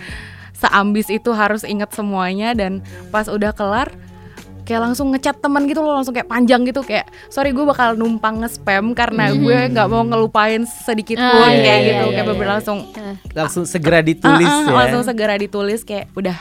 seambis 0.57 1.09
itu 1.09 1.31
harus 1.31 1.63
ingat 1.63 1.93
semuanya 1.93 2.53
dan 2.53 2.81
pas 3.09 3.29
udah 3.29 3.53
kelar 3.53 3.93
kayak 4.63 4.83
langsung 4.83 5.15
ngechat 5.15 5.39
teman 5.39 5.63
gitu 5.65 5.79
loh 5.79 5.95
langsung 5.95 6.11
kayak 6.11 6.27
panjang 6.27 6.67
gitu 6.67 6.83
kayak 6.83 7.07
sorry 7.29 7.55
gue 7.55 7.63
bakal 7.63 7.95
numpang 7.95 8.43
nge-spam 8.43 8.91
karena 8.93 9.31
gue 9.31 9.59
nggak 9.71 9.87
mau 9.87 10.03
ngelupain 10.03 10.67
sedikit 10.67 11.17
Ah, 11.17 11.31
pun 11.31 11.47
iya, 11.47 11.63
kayak 11.63 11.79
iya, 11.79 11.87
gitu 11.87 12.05
iya, 12.05 12.13
kayak 12.13 12.27
iya. 12.27 12.33
bener 12.35 12.49
langsung 12.51 12.79
Langsung 13.31 13.63
segera 13.63 14.03
ditulis 14.03 14.43
Ah, 14.45 14.59
ah, 14.59 14.67
ya. 14.67 14.75
langsung 14.75 15.03
segera 15.05 15.35
ditulis 15.37 15.87
kayak 15.87 16.11
udah 16.13 16.35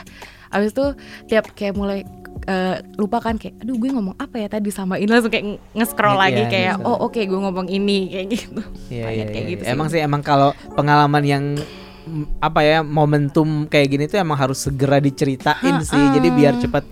abis 0.48 0.70
itu 0.72 0.86
tiap 1.26 1.54
kayak 1.54 1.74
mulai 1.74 2.02
eh, 2.44 2.76
lupa 2.96 3.18
kan 3.20 3.38
kayak 3.38 3.62
aduh 3.62 3.76
gue 3.76 3.90
ngomong 3.90 4.16
apa 4.16 4.36
ya 4.36 4.48
tadi 4.48 4.70
sama 4.70 4.98
ini 4.98 5.06
langsung 5.06 5.30
kayak 5.30 5.46
nge-scroll 5.72 6.14
Iya, 6.14 6.22
lagi 6.26 6.40
iya, 6.40 6.50
kayak 6.50 6.74
oh 6.82 7.06
oke 7.06 7.20
gue 7.20 7.38
ngomong 7.38 7.66
ini 7.68 8.10
kayak 8.10 8.26
gitu 8.28 8.60
Iya, 8.90 9.02
Banyak 9.06 9.14
iya, 9.22 9.26
kayak 9.28 9.44
iya. 9.44 9.52
gitu 9.54 9.62
sih. 9.62 9.70
Emang 9.70 9.86
sih 9.86 10.00
emang 10.00 10.22
kalau 10.22 10.50
pengalaman 10.74 11.22
yang 11.22 11.44
mm, 11.54 11.85
apa 12.38 12.60
ya 12.60 12.78
momentum 12.80 13.66
kayak 13.66 13.88
gini 13.88 14.04
tuh 14.06 14.18
emang 14.18 14.36
harus 14.36 14.60
segera 14.60 14.98
diceritain 14.98 15.58
sih. 15.82 16.04
Jadi 16.14 16.28
biar 16.30 16.54
cepet 16.56 16.84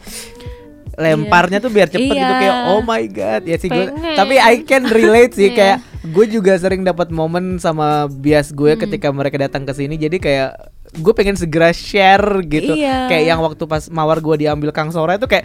lemparnya 0.94 1.58
tuh 1.58 1.70
biar 1.70 1.90
cepet 1.90 2.06
gitu 2.06 2.22
Iya. 2.30 2.38
kayak 2.38 2.56
oh 2.70 2.80
my 2.80 3.02
god 3.08 3.42
ya 3.42 3.56
sih 3.58 3.66
gue 3.66 3.86
tapi 4.14 4.38
I 4.38 4.62
can 4.62 4.86
relate 4.86 5.34
sih 5.34 5.50
Iya. 5.50 5.56
kayak 5.56 5.76
gue 6.06 6.26
juga 6.30 6.54
sering 6.54 6.86
dapat 6.86 7.10
momen 7.10 7.58
sama 7.58 8.06
bias 8.06 8.54
gue 8.54 8.74
Hmm. 8.74 8.80
ketika 8.80 9.10
mereka 9.10 9.34
datang 9.36 9.66
ke 9.66 9.74
sini 9.74 9.98
jadi 9.98 10.16
kayak 10.16 10.50
gue 10.94 11.12
pengen 11.12 11.34
segera 11.34 11.74
share 11.74 12.22
gitu 12.46 12.78
Iya. 12.78 13.10
kayak 13.10 13.24
yang 13.26 13.42
waktu 13.42 13.66
pas 13.66 13.90
mawar 13.90 14.22
gue 14.22 14.46
diambil 14.46 14.70
Kang 14.70 14.94
Sora 14.94 15.18
itu 15.18 15.26
kayak 15.26 15.42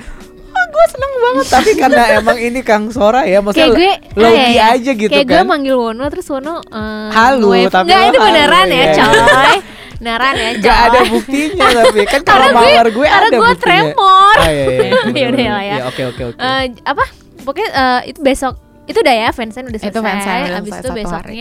gue 0.80 0.88
seneng 0.88 1.12
banget 1.20 1.46
tapi 1.50 1.72
karena 1.76 2.04
emang 2.18 2.38
ini 2.38 2.60
Kang 2.62 2.88
Sora 2.90 3.22
ya 3.24 3.44
maksudnya 3.44 3.68
kayak 3.70 3.98
gue 4.16 4.24
ah, 4.24 4.32
ya, 4.48 4.66
aja 4.74 4.92
gitu 4.94 5.12
kayak 5.12 5.28
gue 5.28 5.36
kan 5.36 5.46
manggil 5.46 5.76
Wono 5.76 6.08
terus 6.08 6.28
Wono 6.28 6.64
eh, 6.64 7.10
Halu, 7.12 7.52
nge-wave. 7.52 7.68
tapi 7.70 7.86
Nggak, 7.86 8.02
itu 8.02 8.18
halu, 8.18 8.26
beneran 8.26 8.68
ya 8.68 8.80
iya. 8.80 8.94
coy 8.96 9.56
beneran 10.00 10.34
ya 10.34 10.50
coy 10.50 10.64
Gak 10.64 10.80
ada 10.82 11.00
buktinya 11.06 11.66
tapi 11.76 12.00
kan 12.06 12.22
kalau 12.30 12.40
Karena 12.40 12.56
gue- 12.56 12.72
mawar 12.72 12.88
gue 12.90 13.08
karena 13.08 13.20
ada 13.20 13.28
gue 13.30 13.40
buktinya. 13.44 13.60
tremor. 13.60 14.36
Oh, 14.40 14.48
iya, 14.48 14.64
iya. 14.66 14.92
Ya 15.20 15.26
udah 15.28 15.44
lah 15.46 15.62
ya. 15.62 15.76
Iya, 15.76 15.84
Oke 15.86 16.02
oke 16.08 16.24
oke. 16.32 16.40
Eh, 16.40 16.64
apa 16.82 17.04
pokoknya 17.44 17.70
eh, 17.70 18.02
itu 18.08 18.20
besok 18.22 18.54
itu 18.86 18.98
udah 18.98 19.16
ya 19.18 19.30
fansign 19.30 19.68
udah 19.68 19.78
selesai 19.78 19.92
Itu 19.92 20.02
fansign 20.02 20.50
abis 20.56 20.72
itu 20.72 20.88
satu 20.88 21.10
hari. 21.12 21.34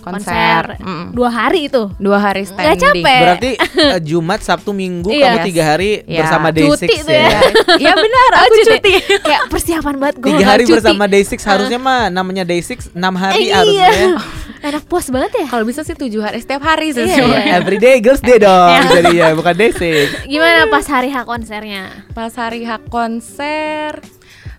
Konser, 0.00 0.64
konser 0.64 0.64
Mm-mm. 0.80 1.06
dua 1.10 1.28
hari 1.28 1.60
itu 1.66 1.82
dua 1.96 2.18
hari 2.18 2.42
standing 2.42 2.76
capek. 2.76 3.20
Berarti 3.20 3.50
eh, 3.86 4.00
Jumat, 4.00 4.40
Sabtu, 4.40 4.72
Minggu 4.72 5.08
Iya. 5.08 5.30
kamu 5.30 5.38
tiga 5.44 5.62
hari 5.66 5.90
Iya. 6.02 6.18
bersama 6.20 6.48
Day6 6.48 6.68
Cuti 6.74 6.96
tuh 6.98 7.12
ya. 7.12 7.28
ya. 7.28 7.40
ya 7.86 7.92
benar 7.94 8.30
Oh, 8.32 8.42
aku 8.42 8.54
cuti 8.66 8.92
kayak 9.26 9.42
persiapan 9.46 9.94
banget 9.96 10.16
gue 10.18 10.28
Tiga 10.30 10.44
hari 10.46 10.62
cuti. 10.64 10.72
bersama 10.74 11.04
Day6 11.04 11.32
harusnya 11.42 11.78
mah 11.78 12.00
namanya 12.08 12.42
Day6 12.42 12.70
enam 12.92 13.14
hari 13.14 13.42
Eh, 13.42 13.52
harusnya. 13.52 13.88
iya. 13.88 14.16
enak 14.62 14.84
puas 14.84 15.08
banget 15.08 15.32
ya 15.34 15.46
kalau 15.46 15.64
bisa 15.64 15.80
sih 15.80 15.94
tujuh 15.94 16.20
hari 16.20 16.36
setiap 16.38 16.60
hari 16.60 16.90
sih 16.90 17.02
Iya, 17.02 17.16
iya. 17.22 17.56
Everyday 17.56 17.96
Girls 17.98 18.20
Day 18.20 18.36
dong 18.36 18.76
jadinya 18.90 19.32
bukan 19.32 19.54
Day6. 19.54 19.82
gimana 20.26 20.66
pas 20.66 20.84
hari 20.84 21.08
H 21.08 21.24
konsernya 21.24 21.84
pas 22.10 22.32
hari 22.32 22.60
hak 22.62 22.84
konser 22.86 24.00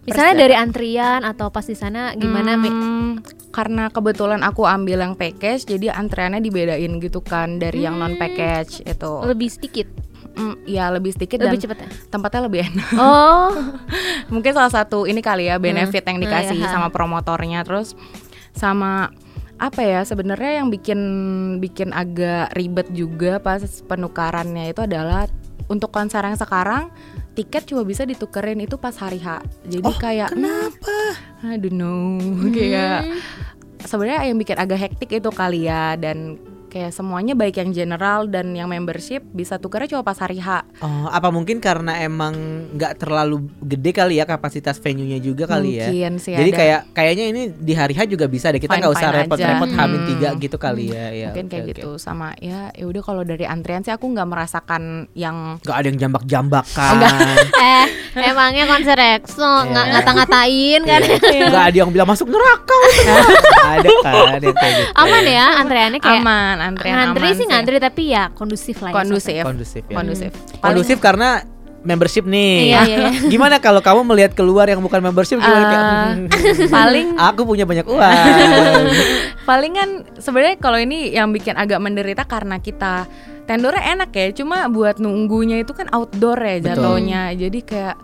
misalnya 0.08 0.34
dari 0.48 0.56
antrian 0.58 1.22
atau 1.22 1.54
pas 1.54 1.66
di 1.66 1.78
sana 1.78 2.14
gimana? 2.18 2.58
Hmm, 2.58 3.22
karena 3.54 3.92
kebetulan 3.94 4.42
aku 4.42 4.66
ambil 4.66 5.04
yang 5.04 5.14
package 5.14 5.70
jadi 5.70 5.94
antreannya 5.94 6.42
dibedain 6.42 6.98
gitu 6.98 7.22
kan 7.22 7.62
dari 7.62 7.86
yang 7.86 8.02
non 8.02 8.18
package 8.18 8.82
itu. 8.82 9.12
Lebih 9.26 9.50
sedikit? 9.52 9.88
Hmm, 10.32 10.56
ya 10.64 10.88
lebih 10.88 11.12
sedikit 11.12 11.44
lebih 11.44 11.60
dan 11.60 11.64
cepet 11.68 11.78
ya? 11.84 11.88
tempatnya 12.08 12.42
lebih 12.48 12.60
enak. 12.72 12.90
Oh. 12.96 13.52
Mungkin 14.34 14.56
salah 14.56 14.72
satu 14.72 15.04
ini 15.04 15.20
kali 15.20 15.52
ya 15.52 15.60
benefit 15.60 16.08
yang 16.08 16.18
Hmm, 16.18 16.26
dikasih 16.26 16.58
iya. 16.58 16.72
sama 16.72 16.88
promotornya. 16.88 17.62
Terus 17.68 17.94
sama 18.56 19.12
apa 19.62 19.86
ya 19.86 20.02
sebenarnya 20.02 20.64
yang 20.64 20.74
bikin 20.74 21.00
bikin 21.62 21.94
agak 21.94 22.50
ribet 22.58 22.90
juga 22.96 23.38
pas 23.38 23.62
penukarannya 23.62 24.74
itu 24.74 24.82
adalah 24.82 25.30
untuk 25.70 25.94
konser 25.94 26.26
yang 26.26 26.34
sekarang 26.40 26.90
tiket 27.32 27.64
cuma 27.64 27.88
bisa 27.88 28.04
ditukerin 28.04 28.60
itu 28.60 28.76
pas 28.76 28.96
hari 29.00 29.20
H. 29.20 29.40
Jadi 29.64 29.88
Oh, 29.88 29.96
kayak 29.96 30.36
Kenapa? 30.36 30.98
I 31.42 31.56
don't 31.58 31.80
know. 31.80 32.20
Kayak 32.56 33.08
sebenarnya 33.88 34.30
yang 34.30 34.38
bikin 34.38 34.58
agak 34.60 34.80
hektik 34.80 35.10
itu 35.10 35.30
kali 35.32 35.66
ya 35.66 35.96
dan 35.98 36.38
kayak 36.72 36.90
semuanya 36.90 37.34
baik 37.34 37.56
yang 37.58 37.70
general 37.70 38.26
dan 38.26 38.50
yang 38.52 38.66
membership 38.66 39.20
bisa 39.28 39.56
tukernya 39.56 39.92
cuma 39.92 40.02
pas 40.02 40.16
hari 40.16 40.40
H 40.40 40.64
Oh, 40.80 41.06
apa 41.06 41.28
mungkin 41.28 41.60
karena 41.60 42.00
emang 42.00 42.32
nggak 42.72 42.96
terlalu 42.98 43.44
gede 43.60 43.92
kali 43.92 44.16
ya 44.16 44.26
kapasitas 44.26 44.80
venue-nya 44.80 45.20
juga 45.20 45.44
kali 45.46 45.76
ya. 45.76 45.86
mungkin 45.86 46.16
sih 46.16 46.32
Jadi 46.32 46.50
ada. 46.50 46.58
kayak 46.58 46.80
kayaknya 46.94 47.26
ini 47.28 47.42
di 47.52 47.74
hari 47.74 47.92
H 47.92 48.08
juga 48.08 48.26
bisa 48.26 48.48
deh. 48.48 48.58
Kita 48.58 48.72
nggak 48.74 48.88
usah 48.90 49.10
repot-repot 49.14 49.70
hamin 49.70 50.00
Hmm. 50.00 50.10
tiga 50.10 50.30
gitu 50.34 50.56
kali 50.56 50.88
ya. 50.88 51.12
ya 51.12 51.28
mungkin 51.30 51.46
oke, 51.46 51.52
kayak 51.52 51.64
oke. 51.64 51.72
gitu 51.74 51.90
sama 51.98 52.32
ya 52.38 52.72
ya 52.72 52.86
udah 52.86 53.02
kalau 53.02 53.22
dari 53.22 53.44
antrian 53.44 53.82
sih 53.82 53.92
aku 53.92 54.08
nggak 54.08 54.26
merasakan 54.26 54.84
yang 55.14 55.60
Gak 55.62 55.76
ada 55.76 55.88
yang 55.88 56.00
jambak-jambak 56.00 56.66
kan. 56.72 56.96
eh 57.68 57.86
emangnya 58.24 58.64
konser 58.66 58.96
EXO 58.96 59.44
nggak 59.68 59.80
Iya. 59.84 59.94
ngata-ngatain 59.94 60.82
kan 60.84 61.02
Gak 61.52 61.64
ada 61.66 61.78
yang 61.78 61.90
bilang 61.90 62.08
masuk 62.08 62.28
neraka. 62.28 62.80
ada 63.74 63.90
kan 64.02 64.40
yang 64.40 64.56
kayak 64.56 64.74
gitu. 64.80 64.92
aman 64.96 65.24
ya 65.26 65.46
antreannya 65.58 66.00
kayak 66.00 66.22
aman 66.22 66.56
antrian 66.64 66.96
ngantri 66.96 67.26
aman 67.26 67.36
sih 67.36 67.46
ngantri 67.46 67.76
tapi 67.78 68.04
ya 68.08 68.24
kondusif 68.32 68.78
lah 68.80 68.90
ya 68.90 68.96
kondusif 68.96 69.42
Kondusif 69.42 69.84
ya. 69.84 69.96
kondusif 69.96 70.32
Kondusif 70.58 70.98
karena 71.00 71.30
membership 71.82 72.30
nih. 72.30 72.70
Iya, 72.70 72.82
iya, 72.86 72.98
iya. 73.10 73.22
Gimana 73.34 73.58
kalau 73.58 73.82
kamu 73.82 74.06
melihat 74.06 74.32
keluar 74.32 74.70
yang 74.70 74.78
bukan 74.80 75.02
membership 75.02 75.42
gimana 75.42 75.66
kayak 75.66 75.82
Eh, 75.82 75.98
"Hmm, 75.98 76.26
paling 76.70 77.08
aku 77.34 77.42
punya 77.42 77.66
banyak 77.66 77.90
uang. 77.90 78.14
palingan 79.42 79.90
sebenarnya 80.16 80.58
kalau 80.58 80.78
ini 80.78 81.10
yang 81.10 81.34
bikin 81.34 81.58
agak 81.58 81.82
menderita 81.82 82.26
karena 82.26 82.58
kita 82.58 83.10
tendornya 83.44 83.82
enak 83.92 84.14
ya 84.14 84.30
cuma 84.32 84.70
buat 84.70 85.02
nunggunya 85.02 85.60
itu 85.60 85.74
kan 85.74 85.90
outdoor 85.90 86.38
ya 86.38 86.62
jatuhnya 86.64 87.34
jadi 87.34 87.60
kayak 87.60 87.96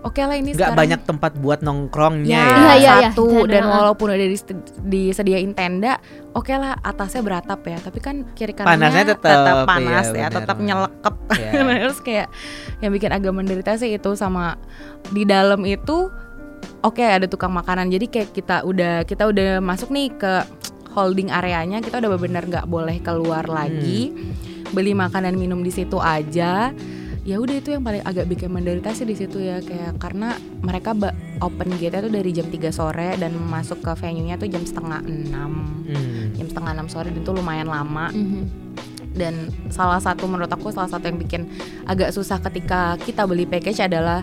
oke 0.00 0.18
lah 0.18 0.34
ini 0.34 0.50
Gak 0.50 0.58
sekarang 0.58 0.76
banyak 0.76 1.00
tempat 1.04 1.32
buat 1.36 1.60
nongkrongnya 1.60 2.28
ya, 2.28 2.42
ya. 2.42 2.46
Iya, 2.46 2.56
iya, 2.56 2.74
iya. 2.76 2.94
satu 3.10 3.24
Tenda. 3.42 3.52
dan 3.52 3.64
walaupun 3.66 4.06
udah 4.08 4.28
dis- 4.28 4.48
disediain 4.82 5.52
tenda 5.52 5.96
oke 6.32 6.50
lah 6.50 6.76
atasnya 6.78 7.20
beratap 7.20 7.60
ya 7.62 7.78
tapi 7.78 7.98
kan 7.98 8.26
kiri 8.32 8.52
kanannya 8.52 8.76
Panasnya 8.82 9.04
tetep, 9.08 9.56
panas 9.64 10.06
iya, 10.06 10.16
ya 10.16 10.26
bener. 10.26 10.36
tetap 10.36 10.56
nyelekep 10.58 11.14
Iya. 11.26 11.50
terus 11.82 12.00
kayak 12.00 12.28
yang 12.78 12.90
bikin 12.90 13.10
agak 13.10 13.32
menderita 13.32 13.72
sih 13.74 13.90
itu 13.90 14.10
sama 14.12 14.60
di 15.08 15.22
dalam 15.22 15.62
itu 15.62 16.08
oke 16.80 17.00
ada 17.00 17.24
tukang 17.24 17.50
makanan 17.50 17.88
jadi 17.88 18.06
kayak 18.06 18.30
kita 18.30 18.62
udah 18.62 19.02
kita 19.02 19.24
udah 19.24 19.58
masuk 19.58 19.90
nih 19.90 20.12
ke 20.12 20.32
holding 20.92 21.28
areanya 21.28 21.78
kita 21.78 21.98
udah 21.98 22.16
benar 22.16 22.42
nggak 22.42 22.64
boleh 22.64 22.96
keluar 23.00 23.44
lagi 23.44 24.14
beli 24.66 24.92
makanan 24.92 25.34
minum 25.34 25.60
di 25.60 25.68
situ 25.68 25.96
aja 25.96 26.72
ya 27.26 27.36
udah 27.36 27.54
itu 27.54 27.68
yang 27.68 27.82
paling 27.82 28.00
agak 28.00 28.24
bikin 28.24 28.48
menderita 28.48 28.90
sih 28.90 29.02
di 29.02 29.12
situ 29.12 29.38
ya 29.40 29.58
kayak 29.58 29.98
karena 29.98 30.32
mereka 30.60 30.94
ba- 30.94 31.10
open 31.38 31.74
gate 31.74 31.98
tuh 31.98 32.08
dari 32.08 32.30
jam 32.30 32.46
3 32.46 32.70
sore 32.70 33.18
dan 33.18 33.34
masuk 33.36 33.82
ke 33.82 33.92
venue-nya 33.96 34.36
tuh 34.36 34.46
jam 34.46 34.62
setengah 34.62 35.02
enam 35.02 35.82
Hmm. 35.82 36.32
jam 36.32 36.46
setengah 36.46 36.72
enam 36.72 36.86
sore 36.86 37.10
dan 37.10 37.18
itu 37.18 37.30
lumayan 37.30 37.66
lama 37.66 38.08
Mhm. 38.08 38.42
dan 39.12 39.34
salah 39.68 39.98
satu 39.98 40.24
menurut 40.24 40.46
aku 40.48 40.70
salah 40.70 40.86
satu 40.86 41.02
yang 41.04 41.16
bikin 41.16 41.50
agak 41.84 42.10
susah 42.10 42.38
ketika 42.40 42.94
kita 42.96 43.24
beli 43.24 43.42
package 43.44 43.82
adalah 43.82 44.22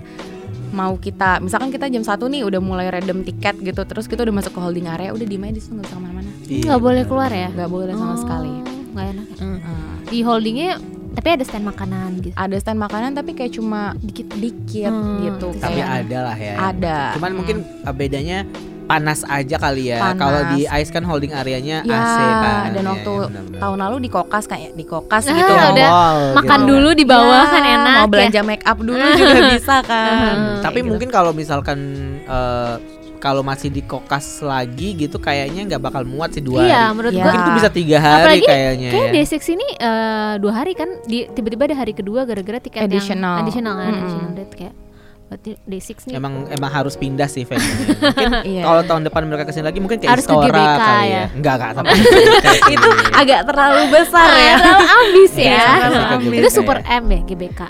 mau 0.69 0.95
kita 0.95 1.37
misalkan 1.37 1.69
kita 1.69 1.85
jam 1.85 2.01
satu 2.01 2.25
nih 2.25 2.41
udah 2.41 2.57
mulai 2.57 2.87
redem 2.87 3.21
tiket 3.21 3.59
gitu 3.59 3.83
terus 3.83 4.07
kita 4.07 4.23
udah 4.23 4.33
masuk 4.33 4.53
ke 4.53 4.59
holding 4.59 4.87
area 4.87 5.11
udah 5.11 5.21
di 5.21 5.35
di 5.35 5.59
situ 5.59 5.71
nggak 5.71 5.85
bisa 5.85 5.93
ke 5.93 6.01
mana-mana 6.01 6.29
Iya, 6.43 6.61
nggak 6.65 6.81
boleh 6.81 6.95
bener. 6.97 7.09
keluar 7.09 7.31
ya 7.31 7.47
nggak 7.51 7.69
boleh 7.69 7.93
sama 7.93 8.09
Oh, 8.09 8.17
sekali 8.17 8.51
nggak 8.89 9.05
enak 9.11 9.27
ya. 9.27 9.37
Hmm. 9.37 9.59
di 10.03 10.19
holdingnya 10.21 10.71
tapi 11.13 11.27
ada 11.29 11.43
stand 11.43 11.63
makanan 11.63 12.09
gitu 12.19 12.33
ada 12.33 12.55
stand 12.55 12.77
makanan 12.77 13.13
tapi 13.13 13.31
kayak 13.31 13.53
cuma 13.53 13.93
dikit 13.99 14.27
dikit 14.33 14.89
Hmm, 14.89 15.21
gitu 15.23 15.47
Tapi 15.55 15.77
kayak 15.77 15.89
ada 16.01 16.17
lah 16.23 16.37
ya. 16.37 16.55
ada 16.59 16.97
Cuman 17.13 17.29
Hmm. 17.29 17.37
mungkin 17.37 17.55
uh, 17.81 17.93
bedanya 17.93 18.39
panas 18.83 19.23
aja 19.23 19.55
kali 19.55 19.87
ya. 19.87 20.11
Kalau 20.13 20.43
di 20.51 20.67
ice 20.67 20.91
kan 20.91 21.01
holding 21.01 21.31
areanya 21.31 21.81
Ya, 21.81 21.95
AC 21.95 22.17
kan. 22.19 22.67
dan 22.69 22.83
Ya, 22.83 22.91
waktu 22.91 23.13
ya, 23.13 23.25
benar-benar. 23.25 23.59
tahun 23.63 23.77
lalu 23.79 23.95
di 23.97 24.09
kokas 24.09 24.43
kayak 24.43 24.71
di 24.73 24.83
kokas 24.83 25.23
Ah, 25.29 25.31
gitu. 25.31 25.53
udah 25.53 25.71
Mall 25.87 26.19
Makan 26.35 26.59
gitu. 26.59 26.67
dulu 26.67 26.89
di 26.91 27.05
bawah 27.05 27.43
Ya, 27.43 27.53
kan 27.53 27.63
enak 27.63 27.95
Mau 27.95 28.01
ya. 28.01 28.11
belanja 28.11 28.41
make 28.43 28.65
up 28.65 28.77
dulu 28.77 29.05
juga 29.15 29.39
bisa 29.55 29.75
kan. 29.81 30.11
Hmm, 30.11 30.59
tapi 30.59 30.79
Kayak 30.79 30.89
mungkin 30.89 31.09
kalau 31.09 31.31
misalkan 31.31 31.79
eh, 32.25 32.75
kalau 33.23 33.39
masih 33.39 33.71
di 33.71 33.79
kokas 33.81 34.43
lagi 34.43 34.99
gitu 34.99 35.15
kayaknya 35.15 35.63
nggak 35.65 35.81
bakal 35.81 36.03
muat 36.03 36.29
sih 36.29 36.43
dua 36.43 36.59
Iya, 36.61 36.75
hari. 36.81 36.91
menurut 36.91 37.11
Iya. 37.11 37.17
gua 37.17 37.25
Mungkin 37.25 37.39
itu 37.41 37.51
bisa 37.55 37.69
tiga 37.71 37.97
hari 37.97 38.19
Apalagi 38.19 38.43
kayaknya 38.43 38.89
Kayak 38.91 39.07
ya. 39.07 39.13
Day6 39.15 39.33
ini 39.49 39.67
eh, 39.73 40.33
dua 40.37 40.51
hari 40.53 40.71
kan 40.73 40.89
di 41.03 41.17
tiba-tiba 41.25 41.63
ada 41.65 41.77
hari 41.77 41.93
kedua 41.93 42.19
gara-gara 42.21 42.59
tiket 42.59 42.83
Additional. 42.83 43.33
yang 43.33 43.41
additional 43.41 43.73
kan, 43.73 43.87
Mm-mm. 43.87 43.97
additional 43.97 44.31
date 44.35 44.53
kayak 44.53 44.75
berarti 45.23 45.51
Day6 45.63 45.89
nih 46.03 46.13
Emang 46.13 46.33
emang 46.47 46.67
harus 46.69 46.93
pindah 46.93 47.25
sih 47.25 47.41
venue. 47.41 47.63
mungkin 48.03 48.31
Iya. 48.51 48.61
kalau 48.61 48.81
tahun 48.83 49.01
depan 49.03 49.21
mereka 49.23 49.43
ke 49.43 49.51
sini 49.51 49.63
lagi 49.63 49.79
mungkin 49.79 49.97
kayak 49.97 50.11
Harus 50.11 50.25
ke 50.25 50.33
Istora 50.33 50.45
GBK 50.45 50.77
kali 50.77 50.83
ya. 51.01 51.15
ya. 51.15 51.23
Enggak 51.31 51.53
enggak 51.55 51.71
sampai 51.73 51.93
itu 52.75 52.89
agak 53.15 53.39
terlalu 53.47 53.81
besar 53.89 54.27
ya. 54.29 54.53
terlalu 54.57 54.83
ambis 54.91 55.33
ya. 55.33 55.63
Terlalu 55.79 55.95
Ke 55.95 56.05
ambis. 56.11 56.27
GBK 56.27 56.37
Itu 56.37 56.45
ya. 56.45 56.53
super 56.53 56.77
M 56.83 57.03
ya 57.07 57.19
GBK. 57.23 57.61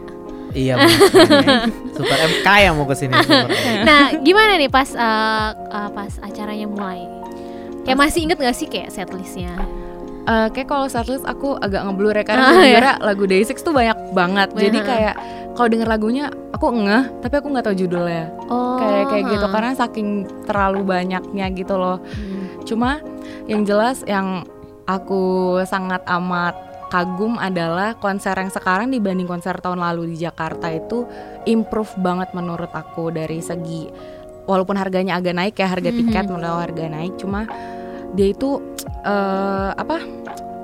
Iya. 0.53 0.75
Super 1.97 2.17
MK 2.17 2.47
yang 2.61 2.73
mau 2.77 2.85
ke 2.85 2.95
sini. 2.95 3.13
Nah, 3.83 4.13
gimana 4.21 4.55
nih 4.55 4.69
pas 4.69 4.89
eh, 4.93 5.49
eh, 5.53 5.89
pas 5.91 6.11
acaranya 6.21 6.67
mulai? 6.69 7.05
Kayak 7.83 7.99
masih 7.99 8.19
inget 8.23 8.37
gak 8.39 8.55
sih 8.55 8.67
kayak 8.69 8.93
setlistnya? 8.93 9.53
Eh, 10.23 10.47
kayak 10.55 10.71
kalau 10.71 10.87
setlist 10.87 11.27
aku 11.27 11.59
agak 11.59 11.83
ngeblur 11.83 12.15
ya 12.15 12.23
karena 12.23 12.45
Ah, 12.49 12.53
sebenarnya 12.55 12.95
lagu 13.03 13.23
Day6 13.27 13.59
tuh 13.59 13.73
banyak 13.75 13.97
banget. 14.15 14.49
Jadi 14.55 14.79
kayak 14.79 15.15
kalau 15.53 15.67
denger 15.69 15.89
lagunya 15.89 16.25
aku 16.55 16.65
ngeh, 16.71 17.03
tapi 17.19 17.33
aku 17.37 17.47
nggak 17.51 17.65
tahu 17.67 17.75
judulnya. 17.75 18.25
Oh, 18.47 18.79
Kayak 18.79 19.03
kayak 19.11 19.23
gitu 19.35 19.45
karena 19.51 19.71
saking 19.75 20.07
terlalu 20.47 20.81
banyaknya 20.87 21.45
gitu 21.51 21.75
loh. 21.75 21.99
Hmm. 21.99 22.63
Cuma 22.63 23.03
yang 23.51 23.67
jelas 23.67 24.01
yang 24.07 24.47
aku 24.87 25.59
sangat 25.67 25.99
amat 26.07 26.55
kagum 26.93 27.35
adalah 27.35 27.97
konser 27.97 28.37
yang 28.37 28.47
sekarang 28.47 28.87
dibanding 28.87 29.25
konser 29.25 29.57
tahun 29.57 29.81
lalu 29.81 30.13
di 30.13 30.21
Jakarta 30.21 30.69
itu 30.69 31.09
improve 31.43 31.89
banget 31.97 32.29
menurut 32.31 32.69
aku 32.69 33.09
dari 33.09 33.41
segi 33.41 33.89
walaupun 34.45 34.77
harganya 34.77 35.17
agak 35.17 35.33
naik 35.33 35.55
ya 35.55 35.65
harga 35.65 35.89
tiket 35.89 36.23
Mhm. 36.23 36.31
menurut 36.31 36.61
harga 36.61 36.85
naik 36.85 37.17
cuma 37.17 37.49
dia 38.11 38.29
itu 38.29 38.61
eh, 39.01 39.71
apa 39.73 39.97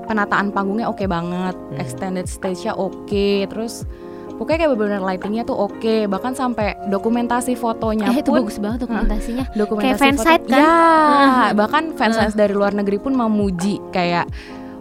penataan 0.05 0.49
panggungnya 0.49 0.85
oke 0.85 1.01
banget 1.05 1.57
Hmm. 1.57 1.77
extended 1.77 2.25
stage-nya 2.25 2.71
oke 2.71 3.27
terus 3.45 3.83
pokoknya 4.31 4.63
kayak 4.63 4.71
bener-bener 4.71 5.01
lightingnya 5.03 5.43
tuh 5.43 5.57
oke 5.59 6.07
bahkan 6.07 6.31
sampai 6.31 6.77
dokumentasi 6.87 7.53
fotonya 7.53 8.07
Eh, 8.07 8.21
itu 8.21 8.29
pun 8.29 8.39
bagus 8.39 8.55
banget 8.55 8.79
dokumentasinya. 8.81 9.45
dokumentasi 9.51 9.89
Kayak 9.91 9.99
fansite 9.99 10.45
kan? 10.45 10.61
Ya, 10.61 10.77
bahkan 11.51 11.83
fans-fans 11.91 12.33
dari 12.33 12.53
luar 12.53 12.71
negeri 12.71 12.97
pun 12.97 13.11
memuji 13.11 13.81
kayak 13.89 14.29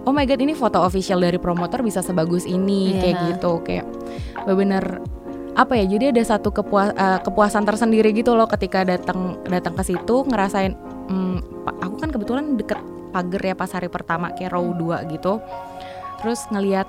oh 0.08 0.14
my 0.14 0.24
god 0.24 0.40
ini 0.40 0.56
foto 0.56 0.80
official 0.80 1.20
dari 1.20 1.36
promotor 1.36 1.84
bisa 1.84 2.00
sebagus 2.00 2.48
ini 2.48 2.90
Iya. 2.90 2.98
kayak 2.98 3.16
gitu 3.28 3.52
kayak 3.60 3.86
bener 4.48 5.04
apa 5.52 5.74
ya 5.74 5.84
jadi 5.86 6.04
ada 6.10 6.24
satu 6.24 6.48
kepua- 6.48 6.94
eh, 6.94 7.20
kepuasan 7.20 7.62
tersendiri 7.62 8.14
gitu 8.14 8.32
loh 8.32 8.48
ketika 8.48 8.82
datang 8.82 9.36
datang 9.44 9.74
ke 9.74 9.84
situ 9.84 10.24
ngerasain 10.24 10.72
pa- 11.60 11.76
aku 11.78 11.94
kan 11.98 12.08
kebetulan 12.08 12.56
deket 12.56 12.80
pagar 13.08 13.42
ya 13.42 13.52
pas 13.52 13.68
hari 13.68 13.88
pertama 13.88 14.30
kayak 14.30 14.54
row 14.54 14.70
2 14.70 15.04
gitu 15.10 15.42
terus 16.16 16.46
ngelihat 16.48 16.88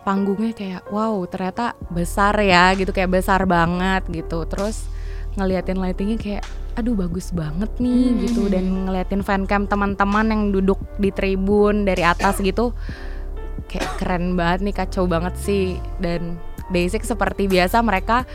panggungnya 0.00 0.52
kayak 0.52 0.82
wow 0.88 1.16
ternyata 1.24 1.72
besar 1.88 2.36
ya 2.38 2.72
gitu 2.72 2.92
kayak 2.92 3.10
besar 3.10 3.44
banget 3.44 4.04
gitu 4.06 4.44
terus 4.44 4.84
ngeliatin 5.34 5.76
lightingnya 5.76 6.16
kayak 6.16 6.44
aduh 6.74 6.94
bagus 6.94 7.30
banget 7.30 7.70
nih 7.78 8.04
Hmm. 8.10 8.18
gitu. 8.22 8.42
Dan 8.46 8.86
ngeliatin 8.86 9.22
fancam 9.22 9.64
teman-teman 9.64 10.26
yang 10.26 10.42
duduk 10.50 10.78
di 10.96 11.08
tribun 11.08 11.84
dari 11.84 12.02
atas 12.02 12.38
gitu 12.38 12.74
kayak 13.64 13.88
keren 13.96 14.34
banget 14.34 14.60
nih 14.62 14.74
kacau 14.74 15.06
banget 15.06 15.34
sih. 15.36 15.78
Dan 15.96 16.36
basic 16.68 17.02
seperti 17.02 17.46
biasa 17.46 17.78
mereka 17.80 18.26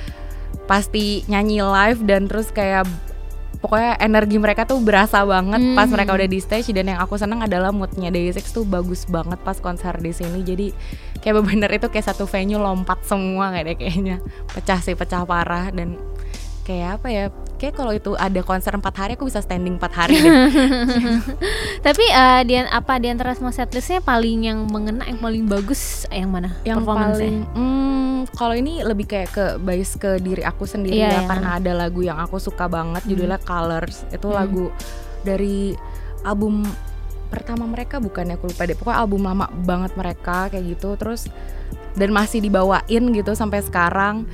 pasti 0.65 1.25
nyanyi 1.25 1.59
live 1.59 2.01
dan 2.03 2.25
terus 2.25 2.49
kayak 2.49 2.85
pokoknya 3.59 3.99
energi 3.99 4.39
mereka 4.39 4.63
tuh 4.63 4.79
berasa 4.79 5.19
banget 5.25 5.59
pas 5.75 5.83
Hmm. 5.83 5.93
mereka 5.99 6.15
udah 6.15 6.29
di 6.29 6.39
stage. 6.39 6.71
Dan 6.71 6.95
yang 6.95 6.99
aku 6.99 7.19
seneng 7.19 7.43
adalah 7.43 7.75
moodnya 7.75 8.07
Day6 8.07 8.49
tuh 8.49 8.63
bagus 8.63 9.03
banget 9.03 9.35
pas 9.43 9.59
konser 9.59 9.99
di 9.99 10.15
sini. 10.15 10.39
Jadi 10.41 10.71
kayak 11.19 11.43
bener 11.43 11.67
itu 11.75 11.91
kayak 11.91 12.07
satu 12.07 12.23
venue 12.23 12.55
lompat 12.55 13.03
semua 13.03 13.51
kayak 13.51 13.65
deh 13.67 13.75
kayaknya. 13.75 14.17
Pecah 14.47 14.79
sih 14.79 14.95
pecah 14.95 15.27
parah. 15.27 15.67
Dan 15.75 15.99
kayak 16.63 17.03
apa 17.03 17.07
ya 17.11 17.25
kayak 17.59 17.75
kalau 17.75 17.91
itu 17.91 18.15
ada 18.15 18.39
konser 18.41 18.71
empat 18.71 18.95
hari 18.95 19.11
aku 19.19 19.27
bisa 19.27 19.43
standing 19.43 19.75
empat 19.75 19.91
hari. 19.91 20.15
Tapi 21.85 22.05
eh, 22.07 22.41
di 22.47 22.53
apa 22.59 22.97
di 22.97 23.07
antara 23.11 23.35
semua 23.35 23.51
setlistnya 23.51 23.99
paling 23.99 24.47
yang 24.47 24.59
mengena 24.67 25.03
yang 25.05 25.19
paling 25.19 25.43
bagus 25.45 26.07
yang 26.09 26.31
mana? 26.31 26.55
yang 26.63 26.81
paling 26.81 27.43
hmm, 27.53 28.31
kalau 28.35 28.55
ini 28.55 28.81
lebih 28.83 29.05
kayak 29.07 29.29
ke 29.31 29.45
bias 29.59 29.95
ke 29.95 30.19
diri 30.19 30.43
aku 30.43 30.63
sendiri 30.63 30.95
Iya, 30.95 31.07
ya 31.07 31.19
iya. 31.23 31.27
karena 31.27 31.49
ada 31.59 31.71
lagu 31.75 32.01
yang 32.03 32.19
aku 32.19 32.39
suka 32.39 32.65
banget 32.67 33.03
judulnya 33.05 33.39
Colors 33.43 34.03
itu 34.09 34.27
Hmm. 34.29 34.37
lagu 34.37 34.65
dari 35.23 35.73
album 36.23 36.63
pertama 37.29 37.65
mereka 37.65 38.01
bukan 38.01 38.29
ya 38.29 38.35
aku 38.35 38.49
lupa 38.49 38.63
deh 38.65 38.75
pokoknya 38.75 38.97
album 38.99 39.21
lama 39.25 39.45
banget 39.63 39.93
mereka 39.93 40.49
kayak 40.49 40.65
gitu 40.77 40.97
terus 40.97 41.29
dan 41.95 42.09
masih 42.09 42.41
dibawain 42.41 43.03
gitu 43.13 43.31
sampai 43.33 43.61
sekarang 43.61 44.25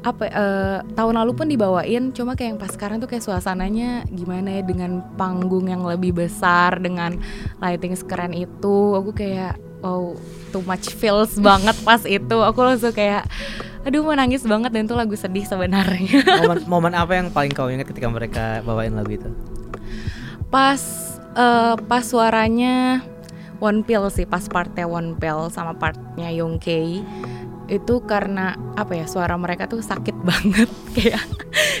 apa 0.00 0.24
eh, 0.30 0.78
tahun 0.96 1.14
lalu 1.20 1.32
pun 1.36 1.46
dibawain 1.50 2.14
cuma 2.16 2.32
kayak 2.32 2.56
yang 2.56 2.60
pas 2.60 2.72
sekarang 2.72 3.02
tuh 3.02 3.10
kayak 3.10 3.26
suasananya 3.26 4.08
gimana 4.08 4.60
ya 4.60 4.62
dengan 4.64 5.04
panggung 5.18 5.68
yang 5.68 5.84
lebih 5.84 6.16
besar 6.16 6.80
dengan 6.80 7.20
lighting 7.60 7.92
sekeren 7.92 8.32
itu 8.32 8.96
aku 8.96 9.12
kayak 9.12 9.60
wow 9.84 10.16
too 10.54 10.64
much 10.64 10.92
feels 10.96 11.36
banget 11.40 11.76
pas 11.84 12.00
itu. 12.04 12.36
Aku 12.40 12.60
langsung 12.64 12.92
kayak 12.92 13.28
aduh 13.80 14.04
mau 14.04 14.12
nangis 14.12 14.44
banget 14.44 14.76
dan 14.76 14.84
itu 14.84 14.92
lagu 14.92 15.16
sedih 15.16 15.44
sebenarnya. 15.48 16.20
Momen, 16.44 16.58
momen 16.68 16.92
apa 16.92 17.16
yang 17.16 17.32
paling 17.32 17.52
kau 17.56 17.72
ingat 17.72 17.88
ketika 17.88 18.08
mereka 18.12 18.60
bawain 18.64 18.92
lagu 18.92 19.16
itu? 19.16 19.30
pas 20.50 20.82
eh, 21.38 21.74
pas 21.86 22.04
suaranya 22.04 23.00
One 23.62 23.86
Pill 23.86 24.10
sih 24.10 24.26
pas 24.26 24.42
partnya 24.50 24.84
One 24.90 25.14
Pill 25.16 25.48
sama 25.54 25.78
partnya 25.78 26.28
Yongkei 26.34 27.06
itu 27.70 28.02
karena 28.02 28.58
apa 28.74 28.92
ya 28.92 29.06
suara 29.06 29.34
mereka 29.34 29.64
tuh 29.64 29.78
sakit 29.78 30.16
banget 30.28 30.66
kayak 30.92 31.22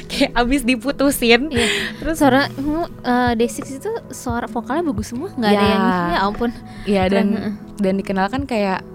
kayak 0.06 0.30
abis 0.32 0.62
diputusin 0.62 1.50
Iya. 1.50 1.66
terus 1.98 2.16
Suara 2.16 2.46
uh, 2.46 3.32
Day6 3.34 3.56
itu 3.74 3.90
suara 4.10 4.46
vokalnya 4.46 4.86
bagus 4.86 5.10
semua, 5.10 5.28
nggak 5.30 5.50
ada 5.50 5.58
Ya. 5.58 5.68
yang 5.68 5.84
ya 6.08 6.18
ampun. 6.22 6.50
ya 6.84 7.02
dan 7.06 7.26
Keren, 7.28 7.52
dan 7.76 7.94
dikenalkan 7.96 8.42
kayak 8.44 8.86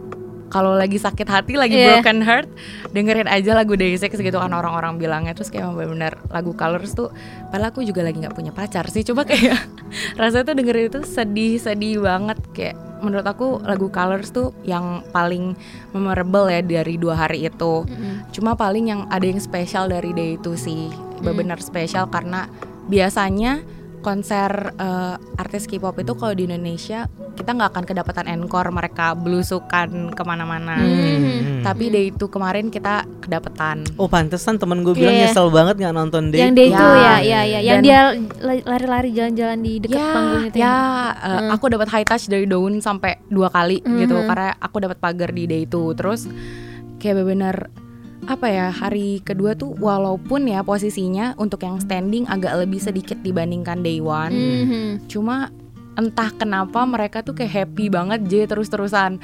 kalau 0.45 0.71
lagi 0.71 0.95
sakit 0.95 1.25
hati 1.25 1.59
lagi 1.59 1.75
Iya. 1.75 1.99
broken 1.99 2.21
heart 2.21 2.47
dengerin 2.89 3.27
aja 3.27 3.51
lagu 3.51 3.75
Day6 3.75 4.15
gitu 4.15 4.37
kan 4.37 4.47
orang-orang 4.49 4.95
bilangnya 4.95 5.35
terus 5.35 5.51
kayak 5.51 5.67
benar-benar 5.67 6.15
lagu 6.29 6.55
Colors 6.55 6.95
tuh 6.95 7.11
padahal 7.49 7.75
aku 7.75 7.83
juga 7.83 8.07
lagi 8.07 8.23
nggak 8.23 8.31
punya 8.31 8.55
pacar 8.55 8.87
sih 8.87 9.03
coba 9.03 9.27
kayak 9.27 9.59
rasanya 10.21 10.47
tuh 10.47 10.55
dengerin 10.55 10.87
itu 10.87 10.99
sedih-sedih 11.03 11.99
banget 11.99 12.39
kayak 12.55 12.77
menurut 13.03 13.27
aku 13.27 13.59
lagu 13.63 13.87
Colors 13.91 14.31
tuh 14.31 14.55
yang 14.63 15.03
paling 15.11 15.55
memorable 15.91 16.47
ya 16.47 16.63
dari 16.63 16.95
dua 16.95 17.15
hari 17.27 17.47
itu 17.47 17.83
Mm-mm. 17.83 18.31
cuma 18.31 18.55
paling 18.55 18.91
yang 18.91 19.01
ada 19.11 19.25
yang 19.25 19.39
spesial 19.39 19.89
dari 19.89 20.11
day 20.13 20.35
itu 20.37 20.55
sih 20.55 20.91
Hmm. 21.15 21.31
benar 21.31 21.63
spesial 21.63 22.11
karena 22.11 22.51
biasanya 22.85 23.63
konser 24.05 24.51
eh, 24.71 25.15
artis 25.35 25.65
K-pop 25.65 25.97
itu 25.97 26.13
kalau 26.13 26.31
di 26.31 26.45
Indonesia 26.45 27.09
kita 27.33 27.51
nggak 27.51 27.69
akan 27.73 27.83
kedapatan 27.83 28.25
encore 28.29 28.69
mereka 28.69 29.11
belusukan 29.13 30.13
ke 30.13 30.21
mana-mana 30.21 30.77
Hmm. 30.77 31.65
tapi 31.65 31.89
day 31.89 32.05
itu 32.07 32.25
kemarin 32.27 32.69
kita 32.69 33.03
kedapetan 33.19 33.81
Oh 33.97 34.05
pantesan 34.05 34.55
temen 34.55 34.81
gue 34.81 34.93
bilang 34.93 35.11
Iya. 35.11 35.27
nyesel 35.27 35.49
banget 35.49 35.75
nggak 35.75 35.95
nonton 35.95 36.29
Day. 36.29 36.39
Yang 36.39 36.53
Day 36.53 36.67
itu 36.67 36.85
Ya. 36.85 36.93
ya, 36.93 37.15
ya, 37.17 37.41
ya, 37.41 37.59
yang 37.59 37.75
Dan- 37.75 37.83
dia 37.83 37.99
la- 38.39 38.65
lari-lari 38.67 39.09
jalan-jalan 39.11 39.59
di 39.59 39.73
dekat 39.79 39.97
ya, 39.97 40.09
panggung 40.11 40.43
itu. 40.45 40.55
ya 40.55 40.61
ya. 40.61 40.75
eh, 41.17 41.33
Hmm. 41.35 41.49
aku 41.51 41.65
dapat 41.67 41.87
high 41.89 42.05
touch 42.05 42.25
dari 42.27 42.45
daun 42.45 42.77
sampai 42.79 43.17
dua 43.25 43.49
kali 43.49 43.81
gitu 43.81 44.13
Mhm. 44.13 44.25
karena 44.25 44.53
aku 44.55 44.77
dapat 44.79 44.97
pagar 44.97 45.29
di 45.29 45.43
day 45.43 45.63
itu 45.63 45.81
terus 45.91 46.29
kayak 46.97 47.25
benar 47.25 47.55
apa 48.25 48.47
ya 48.49 48.67
hari 48.73 49.21
kedua 49.21 49.53
tuh 49.53 49.77
walaupun 49.77 50.49
ya 50.49 50.65
posisinya 50.65 51.37
untuk 51.37 51.61
yang 51.61 51.77
standing 51.77 52.25
agak 52.25 52.57
lebih 52.57 52.81
sedikit 52.81 53.19
dibandingkan 53.21 53.85
day 53.85 54.01
one. 54.01 54.33
Mhm. 54.33 54.85
cuma 55.11 55.51
entah 55.95 56.29
kenapa 56.35 56.83
mereka 56.83 57.23
tuh 57.23 57.35
kayak 57.35 57.51
happy 57.65 57.87
banget 57.87 58.19
J 58.27 58.33
terus-terusan. 58.51 59.19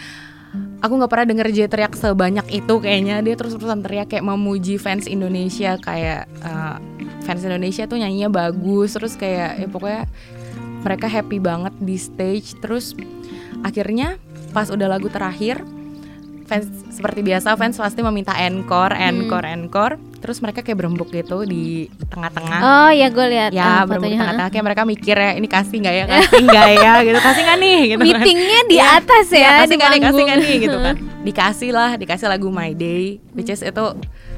Aku 0.84 1.00
nggak 1.00 1.12
pernah 1.12 1.28
denger 1.32 1.48
J 1.52 1.60
teriak 1.68 1.94
sebanyak 1.96 2.48
itu 2.52 2.76
kayaknya. 2.80 3.24
Dia 3.24 3.36
terus-terusan 3.36 3.84
teriak 3.84 4.12
kayak 4.12 4.24
memuji 4.24 4.76
fans 4.80 5.08
Indonesia 5.08 5.76
kayak 5.80 6.28
eh, 6.44 6.78
fans 7.24 7.44
Indonesia 7.44 7.88
tuh 7.88 8.00
nyanyinya 8.00 8.32
bagus 8.32 8.96
terus 8.96 9.16
kayak 9.16 9.64
ya 9.64 9.68
pokoknya 9.68 10.04
mereka 10.82 11.08
happy 11.12 11.38
banget 11.40 11.74
di 11.80 11.96
stage. 12.00 12.56
Terus 12.60 12.96
akhirnya 13.64 14.20
pas 14.52 14.68
udah 14.72 14.88
lagu 14.92 15.08
terakhir 15.08 15.64
fans 16.52 16.68
seperti 16.92 17.24
biasa 17.24 17.56
fans 17.56 17.80
pasti 17.80 18.04
meminta 18.04 18.36
encore 18.36 18.92
encore 18.92 19.48
encore. 19.48 19.96
Terus 20.22 20.38
mereka 20.38 20.62
kayak 20.62 20.78
berembuk 20.78 21.10
gitu 21.10 21.48
di 21.48 21.88
tengah-tengah. 22.06 22.60
Oh 22.60 22.90
ya 22.92 23.08
gue 23.08 23.26
lihat 23.26 23.50
ya 23.50 23.64
ah, 23.64 23.82
berembuk 23.88 24.12
tengah-tengah. 24.12 24.48
kayak 24.52 24.66
mereka 24.68 24.84
mikir 24.84 25.16
ya 25.16 25.32
ini 25.34 25.48
kasih 25.48 25.78
nggak 25.80 25.96
ya 25.96 26.04
kasih 26.12 26.44
nggak 26.44 26.68
ya 26.76 26.94
gitu. 27.02 27.20
Kasih 27.24 27.42
nggak 27.42 27.58
nih 27.58 27.80
gitu 27.82 27.98
kan. 27.98 28.06
Meetingnya 28.06 28.60
di 28.68 28.76
Iya, 28.76 28.88
atas 29.00 29.26
Iya, 29.32 29.40
ya, 29.40 29.52
kasih 29.58 29.70
di 29.72 29.76
nggak 29.80 29.90
nih 29.90 30.02
kasih 30.04 30.22
nggak 30.22 30.38
nih 30.38 30.56
gitu 30.60 30.78
kan. 30.78 30.96
dikasih 31.28 31.70
lah 31.72 31.90
dikasih 31.96 32.28
lagu 32.28 32.48
My 32.52 32.72
Day 32.74 33.18
which 33.32 33.48
is 33.48 33.64
itu 33.64 33.86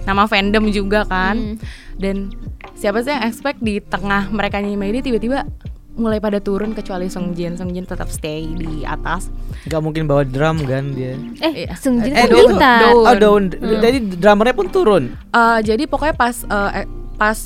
nama 0.03 0.23
fandom 0.23 0.69
juga 0.69 1.03
kan. 1.03 1.35
Hmm. 1.35 1.57
dan 1.93 2.31
siapa 2.73 3.01
sih 3.01 3.11
yang 3.11 3.23
expect 3.23 3.59
di 3.59 3.77
tengah 3.77 4.27
mereka 4.29 4.57
nyanyi 4.57 4.77
My 4.77 4.89
Day 4.89 5.01
tiba-tiba 5.01 5.45
mulai 5.93 6.17
pada 6.17 6.37
turun 6.37 6.71
kecuali 6.71 7.05
Sung 7.05 7.31
Jin 7.31 7.53
Sung 7.53 7.69
Jin 7.69 7.83
tetap 7.83 8.07
stay 8.07 8.49
di 8.49 8.81
atas 8.81 9.29
Nggak 9.63 9.79
mungkin 9.79 10.03
bawa 10.03 10.23
drum 10.23 10.57
kan 10.61 10.89
dia. 10.91 11.13
Eh, 11.39 11.63
Iya. 11.63 11.73
Sung 11.75 11.99
Jin 11.99 12.11
Eh, 12.11 12.19
kan 12.19 12.29
daun. 12.29 12.49
gitar. 12.51 12.79
Daun. 12.83 13.03
Oh 13.03 13.15
daun. 13.15 13.43
Hmm. 13.51 13.79
Jadi 13.79 13.97
drummernya 14.15 14.53
pun 14.53 14.67
turun. 14.67 15.03
Eh, 15.13 15.59
jadi 15.63 15.83
pokoknya 15.85 16.15
pas 16.15 16.35
eh, 16.41 16.71
eh, 16.75 16.87
pas 17.13 17.37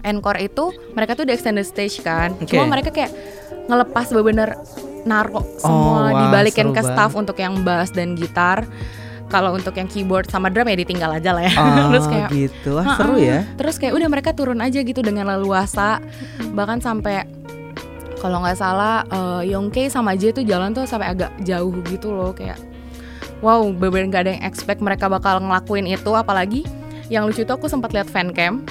encore 0.00 0.38
itu 0.38 0.64
mereka 0.92 1.12
tuh 1.12 1.22
di 1.22 1.32
extended 1.32 1.62
stage 1.62 2.00
kan. 2.00 2.32
Oke. 2.34 2.48
Cuma 2.48 2.64
mereka 2.66 2.88
kayak 2.88 3.12
ngelepas 3.66 4.08
bener-bener 4.08 4.56
naro 5.04 5.44
semua 5.56 5.68
Oh, 5.68 6.02
wah, 6.02 6.12
dibalikin 6.22 6.70
ke 6.70 6.80
staff 6.80 7.12
banget. 7.12 7.20
untuk 7.20 7.36
yang 7.36 7.54
bass 7.60 7.90
dan 7.90 8.12
gitar. 8.12 8.64
Kalau 9.28 9.52
untuk 9.52 9.76
yang 9.76 9.84
keyboard 9.86 10.24
sama 10.26 10.48
drum 10.48 10.64
ya 10.64 10.74
ditinggal 10.74 11.12
aja 11.12 11.30
lah 11.30 11.44
ya. 11.44 11.52
Oh 11.54 11.68
Terus 11.92 12.06
kayak 12.08 12.28
gitu. 12.32 12.70
Wah, 12.74 12.96
seru 12.96 13.20
ya. 13.20 13.44
Terus 13.54 13.76
kayak 13.76 13.92
udah 13.92 14.08
mereka 14.08 14.32
turun 14.32 14.56
aja 14.58 14.80
gitu 14.80 14.98
dengan 14.98 15.28
leluasa. 15.28 16.00
Bahkan 16.48 16.80
sampai 16.80 17.28
kalau 18.18 18.42
nggak 18.42 18.58
salah 18.58 19.06
eh, 19.08 19.54
Yongke 19.54 19.86
sama 19.88 20.18
J 20.18 20.34
tuh 20.34 20.44
jalan 20.44 20.74
tuh 20.74 20.84
sampai 20.84 21.14
agak 21.14 21.30
jauh 21.42 21.72
gitu 21.86 22.10
loh 22.10 22.34
kayak 22.34 22.58
wow 23.40 23.62
bener 23.70 24.10
nggak 24.10 24.22
ada 24.26 24.30
yang 24.34 24.44
expect 24.44 24.82
mereka 24.82 25.06
bakal 25.06 25.38
ngelakuin 25.38 25.86
itu. 25.86 26.10
Apalagi 26.14 26.66
yang 27.08 27.24
lucu 27.24 27.46
tuh 27.46 27.56
aku 27.56 27.70
sempat 27.70 27.94
lihat 27.94 28.10
fan 28.10 28.34
cam. 28.34 28.66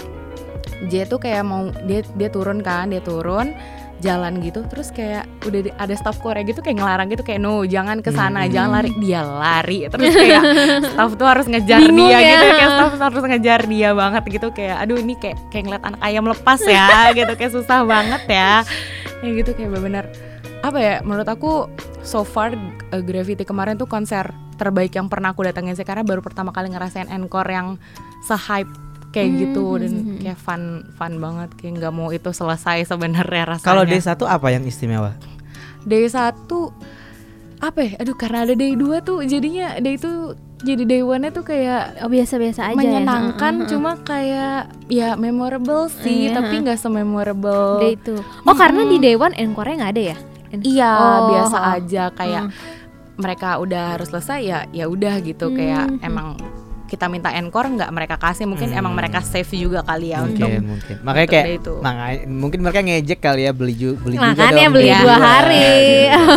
J 0.91 1.09
tuh 1.09 1.17
kayak 1.17 1.41
mau 1.41 1.73
dia 1.89 2.05
dia 2.13 2.29
turun 2.29 2.61
kan 2.61 2.93
dia 2.93 3.01
turun 3.01 3.55
jalan 3.97 4.37
gitu 4.39 4.61
terus 4.69 4.93
kayak 4.93 5.25
udah 5.41 5.73
ada 5.75 5.93
staff 5.97 6.21
Korea 6.21 6.45
gitu 6.45 6.61
kayak 6.61 6.77
ngelarang 6.77 7.09
gitu 7.09 7.25
kayak 7.25 7.41
no 7.41 7.65
jangan 7.65 8.05
ke 8.05 8.13
sana 8.13 8.45
Hmm. 8.45 8.53
jangan 8.53 8.69
lari 8.77 8.91
dia 9.01 9.21
lari 9.25 9.79
terus 9.89 10.13
kayak 10.13 10.43
staff 10.93 11.11
tuh 11.17 11.27
harus 11.27 11.45
ngejar 11.49 11.79
Bingung 11.81 12.05
dia 12.05 12.17
ya. 12.17 12.29
gitu 12.29 12.45
kayak 12.53 12.71
staff 12.71 12.91
harus 12.95 13.23
ngejar 13.25 13.61
dia 13.65 13.89
banget 13.91 14.23
gitu 14.29 14.47
kayak 14.53 14.77
aduh 14.85 14.97
ini 14.97 15.13
kayak 15.17 15.37
kayak 15.49 15.63
ngeliat 15.65 15.83
anak 15.83 16.01
ayam 16.05 16.23
lepas 16.25 16.61
ya 16.61 16.87
gitu 17.17 17.33
kayak 17.33 17.51
susah 17.51 17.79
banget 17.83 18.23
ya 18.29 18.51
kayak 19.19 19.33
gitu 19.41 19.49
kayak 19.57 19.69
bener-bener 19.73 20.05
apa 20.61 20.77
ya 20.77 20.95
menurut 21.01 21.25
aku 21.25 21.65
so 22.01 22.21
far 22.21 22.53
uh, 22.93 23.01
Gravity 23.01 23.45
kemarin 23.45 23.77
tuh 23.77 23.89
konser 23.89 24.29
terbaik 24.57 24.93
yang 24.93 25.05
pernah 25.05 25.33
aku 25.33 25.45
datengin 25.45 25.73
sih 25.73 25.85
karena 25.85 26.01
baru 26.01 26.21
pertama 26.21 26.49
kali 26.49 26.69
ngerasain 26.69 27.09
encore 27.09 27.45
yang 27.45 27.77
se-hype 28.25 28.69
kayak 29.17 29.27
Hmm, 29.27 29.39
gitu 29.41 29.65
hmm, 29.67 29.79
dan 29.79 29.91
hmm. 29.91 30.17
kayak 30.21 30.37
fun 30.37 30.61
fun 30.93 31.13
banget 31.17 31.49
kayak 31.57 31.73
nggak 31.75 31.91
mau 31.91 32.09
itu 32.09 32.29
selesai 32.29 32.85
sebenarnya 32.85 33.43
rasanya. 33.49 33.65
Kalau 33.65 33.83
D1 33.83 34.21
apa 34.21 34.47
yang 34.47 34.63
istimewa? 34.63 35.17
day 35.83 36.05
satu 36.05 36.69
apa 37.57 37.79
ya? 37.81 37.91
Aduh 37.97 38.13
karena 38.13 38.45
ada 38.45 38.53
day 38.53 38.73
2 38.73 39.01
tuh 39.01 39.23
jadinya 39.23 39.73
day 39.77 39.95
itu 39.95 40.35
jadi 40.57 40.83
day 40.83 41.01
one 41.01 41.29
tuh 41.29 41.41
kayak 41.41 42.01
Oh 42.01 42.09
biasa-biasa 42.09 42.69
aja 42.69 42.75
menyenangkan 42.75 43.37
ya. 43.39 43.45
Heeh, 43.45 43.61
heeh. 43.61 43.69
cuma 43.71 43.91
kayak 43.99 44.57
ya 44.87 45.13
memorable 45.13 45.85
sih 45.87 46.27
Iya. 46.27 46.35
tapi 46.35 46.53
nggak 46.61 46.77
sememorable 46.77 47.77
Day 47.79 47.93
itu. 47.93 48.17
Oh 48.41 48.53
karena 48.53 48.83
di. 48.83 48.97
Day 48.97 49.13
One 49.13 49.33
encore-nya 49.33 49.75
nggak 49.79 49.93
ada 49.93 50.03
ya? 50.13 50.17
Iya, 50.49 50.91
Oh, 50.91 51.19
biasa 51.29 51.57
oh. 51.57 51.73
aja 51.77 52.03
kayak 52.11 52.43
Hmm. 52.45 52.53
mereka 53.15 53.57
udah 53.57 53.83
harus 53.93 54.07
selesai 54.07 54.39
ya 54.41 54.59
ya 54.71 54.85
udah 54.85 55.17
gitu 55.21 55.47
Hmm. 55.47 55.55
kayak 55.55 55.85
emang 56.01 56.37
kita 56.87 57.05
minta 57.05 57.29
encore 57.29 57.67
nggak 57.69 57.87
mereka 57.89 58.15
kasih 58.15 58.43
mungkin 58.45 58.67
Hmm. 58.67 58.79
emang 58.79 58.93
mereka 58.93 59.19
save 59.19 59.45
juga 59.51 59.79
kali 59.81 60.09
ya 60.09 60.19
mungkin, 60.19 60.39
untuk 60.41 60.49
mungkin. 60.65 60.95
Makanya 61.01 61.21
untuk 61.21 61.35
kayak 61.35 61.47
itu. 61.53 61.73
makanya 61.79 62.17
mungkin 62.25 62.59
mereka 62.61 62.79
ngejek 62.81 63.19
kali 63.19 63.41
ya 63.41 63.51
beli 63.51 63.73
ju 63.73 63.89
beli 63.97 64.15
juga 64.15 64.31
Makanya 64.33 64.63
dong 64.63 64.73
beli 64.73 64.85
Day 64.85 64.95
dua 64.95 65.05
dua. 65.05 65.17
hari. 65.19 65.69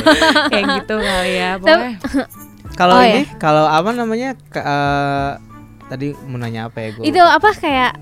kayak 0.51 0.65
gitu 0.77 0.95
kali 0.99 1.33
ya 1.33 1.51
Kalau 2.73 2.95
Oh, 2.95 3.03
ini 3.03 3.23
kalau 3.37 3.65
apa 3.67 3.91
namanya 3.91 4.33
ke- 4.47 4.63
eh, 4.63 5.31
tadi 5.87 6.07
mau 6.25 6.37
nanya 6.37 6.67
apa 6.67 6.79
ya 6.81 6.89
gue? 6.93 7.03
itu 7.05 7.19
apa 7.19 7.51
kayak 7.53 7.93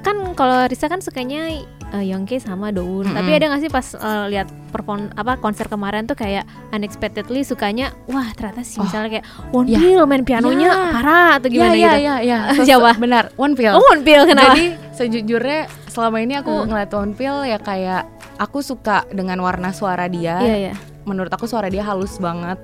kan 0.00 0.14
kalau 0.32 0.64
Risa 0.64 0.86
kan 0.86 1.00
sukanya 1.00 1.48
eh, 1.90 2.04
Yongke 2.06 2.36
sama 2.36 2.68
Doun. 2.68 3.04
Mm-mm. 3.04 3.14
Tapi 3.14 3.30
ada 3.32 3.44
nggak 3.48 3.60
sih 3.60 3.68
pas 3.68 3.86
eh, 3.92 4.26
lihat 4.28 4.48
perform 4.68 5.08
apa 5.12 5.36
konser 5.36 5.64
kemarin 5.64 6.04
tuh 6.04 6.14
kayak 6.14 6.44
unexpectedly 6.70 7.40
sukanya 7.40 7.90
wah 8.04 8.28
ternyata 8.30 8.60
sih 8.60 8.76
Oh, 8.76 8.84
misalnya 8.84 9.08
kayak 9.10 9.26
One 9.50 9.66
ya. 9.66 9.78
Pill 9.78 10.02
main 10.04 10.22
pianonya 10.22 10.68
Ya. 10.68 10.90
parah 10.90 11.30
atau 11.36 11.48
gimana 11.48 11.72
ya, 11.72 11.92
gitu. 11.94 12.04
ya, 12.04 12.16
ya, 12.20 12.38
ya. 12.54 12.64
Siapa? 12.64 12.90
benar 12.96 13.32
One 13.34 13.52
Pill 13.52 13.72
Oh 13.72 13.84
One 13.86 14.02
Pill 14.02 14.22
kenapa? 14.24 14.52
Jadi 14.52 14.64
sejujurnya 14.92 15.60
selama 15.88 16.18
ini 16.18 16.34
aku 16.36 16.52
Hmm. 16.52 16.66
ngeliat 16.68 16.90
One 16.92 17.12
Pill 17.12 17.36
ya 17.44 17.56
kayak 17.56 18.02
aku 18.36 18.60
suka 18.60 19.08
dengan 19.08 19.38
warna 19.38 19.70
suara 19.70 20.06
dia. 20.06 20.38
Iya 20.38 20.56
ya. 20.70 20.74
Menurut 21.02 21.30
aku 21.30 21.44
suara 21.44 21.66
dia 21.66 21.80
halus 21.82 22.18
banget. 22.18 22.60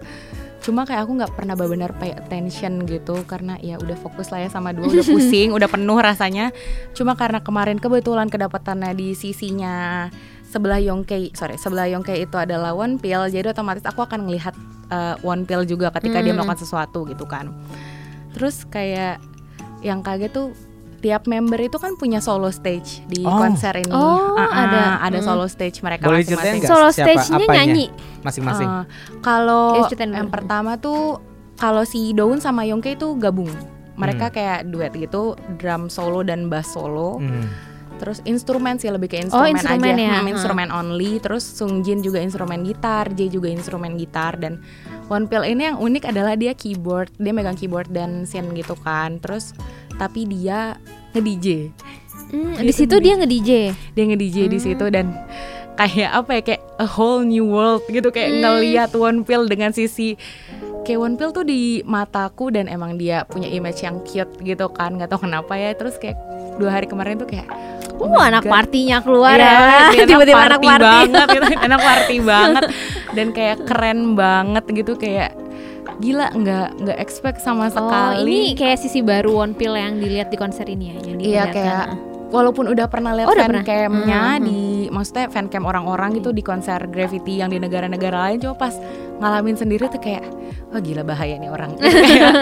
Cuma 0.65 0.83
kayak 0.83 1.05
aku 1.05 1.13
nggak 1.15 1.33
pernah 1.37 1.53
benar-benar 1.53 1.93
pay 1.95 2.11
attention 2.11 2.89
gitu 2.89 3.21
karena 3.25 3.61
ya 3.61 3.77
udah 3.77 3.95
fokus 3.95 4.33
lah 4.33 4.41
ya 4.41 4.49
sama 4.49 4.73
dua 4.73 4.89
udah 4.89 5.05
pusing, 5.05 5.53
udah 5.53 5.69
penuh 5.69 6.01
rasanya. 6.01 6.57
Cuma 6.97 7.13
karena 7.13 7.45
kemarin 7.45 7.77
kebetulan 7.77 8.33
kedapatannya 8.33 8.97
di 8.97 9.13
sisinya 9.13 10.09
sebelah 10.43 10.81
Yongkei, 10.81 11.37
sorry 11.37 11.61
sebelah 11.61 11.85
Yongkei 11.87 12.25
itu 12.25 12.33
adalah 12.35 12.73
One 12.73 12.97
Pill, 12.97 13.29
jadi 13.29 13.53
otomatis 13.53 13.85
aku 13.85 14.01
akan 14.01 14.25
ngelihat 14.25 14.57
uh, 14.89 15.21
One 15.21 15.45
Pill 15.45 15.67
juga 15.67 15.93
ketika 15.93 16.19
dia 16.19 16.33
Hmm. 16.33 16.41
melakukan 16.41 16.57
sesuatu 16.59 17.05
gitu 17.05 17.29
kan. 17.29 17.53
Terus 18.33 18.65
kayak 18.65 19.21
yang 19.85 20.01
kaget 20.01 20.33
tuh 20.33 20.49
tiap 20.99 21.29
member 21.29 21.61
itu 21.61 21.77
kan 21.77 21.93
punya 21.95 22.17
solo 22.17 22.49
stage 22.49 23.05
di 23.05 23.21
Oh. 23.21 23.37
konser 23.37 23.77
ini. 23.77 23.93
Oh, 23.93 24.33
Ah, 24.33 24.41
ah, 24.41 24.51
ada. 24.65 24.83
ada 25.05 25.19
Hmm. 25.21 25.27
solo 25.29 25.45
stage 25.45 25.85
mereka 25.85 26.09
masing-masing. 26.09 26.65
nggak 26.65 26.71
Solo 26.73 26.89
stage-nya 26.89 27.47
nyanyi. 27.47 27.87
Masing-masing. 28.25 28.67
Eh, 28.67 28.85
kalau 29.21 29.85
Ya, 29.85 29.95
yang 30.01 30.27
dulu. 30.27 30.35
pertama 30.35 30.75
tuh 30.77 31.21
kalau 31.55 31.85
si 31.85 32.11
Daun 32.11 32.41
sama 32.41 32.65
Yongke 32.65 32.97
itu 32.97 33.15
gabung. 33.15 33.51
Mereka 33.95 34.27
Hmm. 34.27 34.35
kayak 34.35 34.61
duet 34.67 34.91
gitu, 34.91 35.39
drum 35.55 35.87
solo 35.87 36.27
dan 36.27 36.51
bass 36.51 36.75
solo. 36.75 37.23
Hmm. 37.23 37.47
Terus 37.95 38.19
instrumen 38.27 38.75
sih 38.75 38.91
lebih 38.91 39.07
ke 39.07 39.23
instrumen, 39.23 39.55
instrumen 39.55 39.95
aja, 39.95 40.03
ya, 40.03 40.19
Hmm, 40.19 40.27
instrumen 40.27 40.69
only. 40.69 41.23
Terus 41.23 41.47
Sung 41.47 41.87
Jin 41.87 42.03
juga 42.03 42.19
instrumen 42.19 42.67
gitar, 42.67 43.07
J 43.15 43.31
juga 43.31 43.47
instrumen 43.47 43.95
gitar 43.95 44.35
dan 44.35 44.59
One 45.07 45.31
Pill 45.31 45.47
ini 45.47 45.71
yang 45.71 45.79
unik 45.79 46.11
adalah 46.11 46.35
dia 46.35 46.53
keyboard, 46.53 47.15
dia 47.15 47.31
megang 47.31 47.55
keyboard 47.55 47.87
dan 47.89 48.27
synth 48.27 48.51
gitu 48.51 48.75
kan. 48.75 49.23
Terus 49.23 49.55
tapi 49.95 50.27
dia 50.27 50.75
nge-DJ. 51.15 51.71
Hmm, 52.27 52.59
di 52.59 52.75
situ 52.75 52.99
dia 52.99 53.15
nge-DJ. 53.15 53.51
Dia 53.95 54.05
nge-DJ 54.05 54.51
di 54.51 54.59
Hmm. 54.59 54.67
situ 54.67 54.85
dan 54.91 55.15
kayak 55.77 56.11
apa 56.15 56.31
ya 56.33 56.43
kayak 56.45 56.63
a 56.77 56.87
whole 56.87 57.21
new 57.21 57.45
world 57.45 57.83
gitu 57.89 58.09
kayak 58.09 58.31
Hmm. 58.31 58.41
ngeliat 58.41 58.91
One 58.93 59.21
Pill 59.21 59.45
dengan 59.45 59.71
sisi 59.71 60.15
kayak 60.83 61.01
One 61.01 61.15
Pill 61.15 61.31
tuh 61.31 61.43
di 61.43 61.61
mataku 61.83 62.49
dan 62.49 62.67
emang 62.67 62.95
dia 62.95 63.25
punya 63.25 63.47
image 63.47 63.81
yang 63.81 63.99
cute 64.03 64.39
gitu 64.41 64.67
kan 64.69 64.95
nggak 64.95 65.09
tahu 65.09 65.25
kenapa 65.25 65.53
ya 65.53 65.73
terus 65.73 65.97
kayak 65.97 66.15
dua 66.55 66.71
hari 66.73 66.87
kemarin 66.87 67.17
tuh 67.17 67.27
kayak 67.27 67.49
Oh, 67.95 68.11
my 68.11 68.27
anak 68.27 68.43
God. 68.43 68.51
partinya 68.53 68.99
keluar 68.99 69.39
Iya, 69.39 69.47
ya. 69.47 69.87
dia 69.95 70.05
Tiba-tiba 70.11 70.43
anak 70.45 70.61
party. 70.61 70.83
banget 70.83 71.27
gitu, 71.31 71.47
anak 71.71 71.81
party 71.81 72.17
banget 72.21 72.65
dan 73.13 73.27
kayak 73.31 73.57
keren 73.63 74.01
banget 74.15 74.65
gitu 74.69 74.93
kayak 74.95 75.31
gila 75.95 76.27
nggak 76.29 76.69
nggak 76.77 76.99
expect 76.99 77.39
sama 77.39 77.67
Oh, 77.67 77.71
sekali 77.73 78.19
ini 78.21 78.39
kayak 78.53 78.83
sisi 78.83 78.99
baru 78.99 79.39
One 79.41 79.55
Pill 79.55 79.73
yang 79.73 79.95
dilihat 79.97 80.27
di 80.27 80.35
konser 80.35 80.67
ini 80.67 80.91
ya, 80.91 80.97
yang 81.05 81.19
Iya, 81.19 81.45
kayak 81.49 81.87
walaupun 82.35 82.67
udah 82.67 82.91
pernah 82.91 83.15
lihat 83.15 83.31
Oh, 83.31 83.37
fan 83.39 83.63
camnya 83.63 84.23
Hmm, 84.35 84.43
hmm. 84.43 84.45
di 84.45 84.59
maksudnya 84.91 85.31
fan 85.31 85.47
cam 85.47 85.65
orang-orang 85.65 86.19
gitu 86.19 86.35
di 86.35 86.43
konser 86.43 86.91
Gravity 86.91 87.39
yang 87.39 87.55
di 87.55 87.63
negara-negara 87.63 88.29
lain 88.29 88.43
cuma 88.43 88.59
pas 88.59 88.75
ngalamin 89.25 89.57
sendiri 89.57 89.89
tuh 89.89 89.97
kayak 89.97 90.21
wah 90.69 90.79
gila 90.79 91.01
bahaya 91.01 91.35
nih 91.35 91.49
orang. 91.49 91.73
Gitu, 91.73 91.87
kayak, 92.13 92.33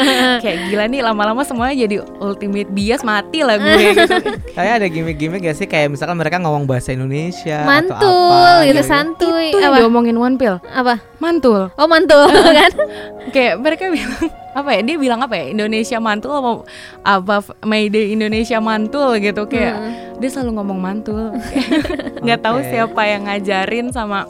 kayak 0.41 0.59
gila 0.67 0.85
nih 0.85 1.01
lama-lama 1.01 1.43
semuanya 1.43 1.77
jadi 1.79 1.97
ultimate 2.19 2.67
bias 2.69 3.03
mati 3.03 3.41
lah 3.41 3.55
gue 3.55 3.71
gitu. 3.95 4.03
Kayak 4.51 4.73
ada 4.75 4.87
gimmick-gimmick 4.89 5.41
gak 5.43 5.55
sih? 5.55 5.67
Kayak 5.67 5.95
misalkan 5.95 6.17
mereka 6.17 6.37
ngomong 6.37 6.67
bahasa 6.67 6.91
Indonesia 6.91 7.63
atau 7.63 7.71
mantul 7.71 8.33
apa 8.35 8.67
gitu 8.67 8.83
santuy. 8.83 9.49
Itu 9.49 9.59
yang 9.59 9.71
apa? 9.71 9.79
diomongin 9.79 10.17
One 10.17 10.35
Pill. 10.35 10.59
Apa? 10.67 10.99
Mantul. 11.17 11.71
Oh 11.77 11.87
mantul 11.87 12.27
kan? 12.59 12.73
Kayak 13.31 13.55
mereka 13.57 13.87
bilang 13.89 14.19
apa 14.53 14.69
ya 14.69 14.81
dia 14.83 14.97
bilang 14.99 15.21
apa 15.23 15.33
ya 15.33 15.45
Indonesia 15.49 15.97
mantul 15.97 16.33
apa 16.35 16.51
apa 17.07 17.37
Mayday 17.63 18.11
Indonesia 18.11 18.59
mantul? 18.59 19.17
gitu. 19.17 19.47
Kayak 19.47 19.77
Hmm. 19.79 20.19
dia 20.19 20.29
selalu 20.29 20.51
ngomong 20.57 20.79
mantul. 20.79 21.31
Nggak 22.19 22.41
tahu 22.41 22.59
Oke. 22.59 22.69
siapa 22.69 23.03
yang 23.05 23.23
ngajarin 23.25 23.87
sama 23.89 24.25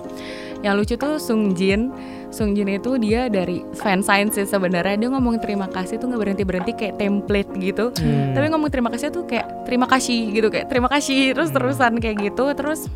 yang 0.60 0.74
lucu 0.74 0.94
tuh 0.94 1.18
Sung 1.18 1.54
Jin 1.54 1.90
Sung 2.32 2.52
Jin 2.52 2.66
itu 2.66 2.96
dia 2.96 3.28
dari 3.28 3.60
fan 3.72 4.00
science 4.00 4.34
sih 4.34 4.44
sebenarnya 4.44 4.96
dia 4.96 5.08
ngomong 5.08 5.36
terima 5.38 5.68
kasih 5.68 5.96
tuh 5.96 6.08
nggak 6.08 6.20
berhenti 6.20 6.42
berhenti 6.42 6.72
kayak 6.72 6.96
template 6.96 7.52
gitu 7.54 7.92
Hmm. 7.94 8.32
tapi 8.32 8.48
ngomong 8.48 8.66
terima 8.66 8.88
kasih 8.88 9.08
tuh 9.08 9.22
kayak 9.22 9.46
terima 9.62 9.84
kasih 9.84 10.32
gitu 10.32 10.48
kayak 10.48 10.66
terima 10.66 10.88
kasih 10.88 11.32
terus 11.32 11.50
terusan 11.50 11.96
kayak 11.96 12.16
gitu 12.24 12.44
terus 12.52 12.88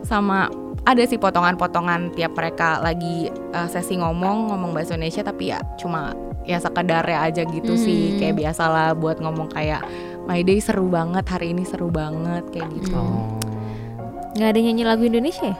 sama 0.00 0.48
ada 0.82 1.04
sih 1.04 1.20
potongan-potongan 1.20 2.16
tiap 2.16 2.32
mereka 2.32 2.80
lagi 2.80 3.28
uh, 3.52 3.68
sesi 3.68 3.94
ngomong 3.94 4.48
ngomong 4.48 4.72
bahasa 4.72 4.96
Indonesia 4.96 5.20
tapi 5.20 5.52
ya 5.52 5.60
cuma 5.76 6.16
ya 6.42 6.56
sekedarnya 6.56 7.20
aja 7.22 7.42
gitu 7.44 7.76
sih 7.76 8.16
Hmm. 8.16 8.18
kayak 8.18 8.34
biasalah 8.38 8.96
buat 8.96 9.20
ngomong 9.20 9.52
kayak 9.52 9.84
My 10.24 10.40
Day 10.40 10.56
seru 10.56 10.86
banget 10.86 11.26
hari 11.26 11.52
ini 11.52 11.62
seru 11.62 11.92
banget 11.92 12.48
kayak 12.48 12.72
gitu 12.72 12.96
Oh. 12.96 13.36
nggak 14.32 14.48
ada 14.48 14.58
nyanyi 14.58 14.84
lagu 14.84 15.02
Indonesia 15.02 15.42
ya? 15.44 15.56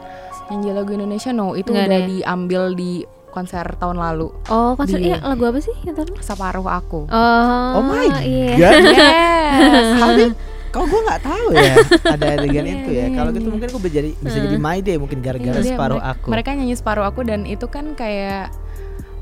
Nyanyi 0.51 0.69
lagu 0.71 0.91
Indonesia 0.91 1.31
no 1.31 1.53
itu 1.53 1.67
Nggak 1.67 1.79
udah 1.81 1.89
ada 1.89 1.97
ya? 1.97 2.07
diambil 2.11 2.63
di 2.73 2.91
konser 3.27 3.63
tahun 3.73 3.95
lalu 3.95 4.27
Oh 4.47 4.75
konser 4.75 4.99
Di- 4.99 5.07
iya 5.07 5.17
lagu 5.21 5.43
apa 5.43 5.57
sih 5.57 5.71
yang 5.81 5.95
tadi? 5.95 6.11
separuh 6.19 6.67
aku 6.67 7.07
Oh, 7.07 7.67
Oh 7.73 7.81
my 7.81 8.03
iya. 8.19 8.51
god. 8.51 8.83
yes 8.83 9.87
Tapi 9.97 10.23
kalau 10.69 10.85
gue 10.85 11.01
nggak 11.01 11.21
tahu 11.21 11.47
ya 11.51 11.73
ada 12.15 12.25
adegan 12.33 12.63
Iya, 12.63 12.73
itu 12.77 12.89
ya. 12.89 12.99
iya, 13.01 13.07
Kalau 13.13 13.29
gitu 13.29 13.43
iya. 13.43 13.51
mungkin 13.51 13.67
gue 13.69 13.81
bisa 13.81 13.93
jadi 13.93 14.09
bisa 14.17 14.37
jadi 14.37 14.57
my 14.57 14.79
day 14.79 14.95
mungkin 14.95 15.19
gara-gara 15.19 15.57
Iya, 15.57 15.67
separuh 15.69 15.95
mereka, 15.97 16.11
aku. 16.13 16.27
Mereka 16.27 16.49
nyanyi 16.53 16.75
separuh 16.75 17.05
aku 17.05 17.21
dan 17.23 17.43
itu 17.43 17.65
kan 17.65 17.91
kayak 17.93 18.51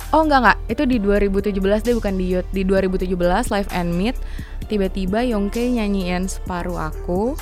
Oh 0.09 0.25
enggak 0.25 0.41
enggak, 0.41 0.57
itu 0.67 0.83
di 0.85 0.97
2017 0.97 1.53
deh 1.83 1.93
bukan 1.93 2.13
di 2.15 2.25
Youth. 2.27 2.49
Di 2.49 2.65
2017 2.65 3.13
live 3.47 3.69
and 3.69 3.93
meet 3.93 4.17
tiba-tiba 4.65 5.21
Yongke 5.23 5.61
nyanyiin 5.61 6.25
separuh 6.25 6.81
aku. 6.83 7.37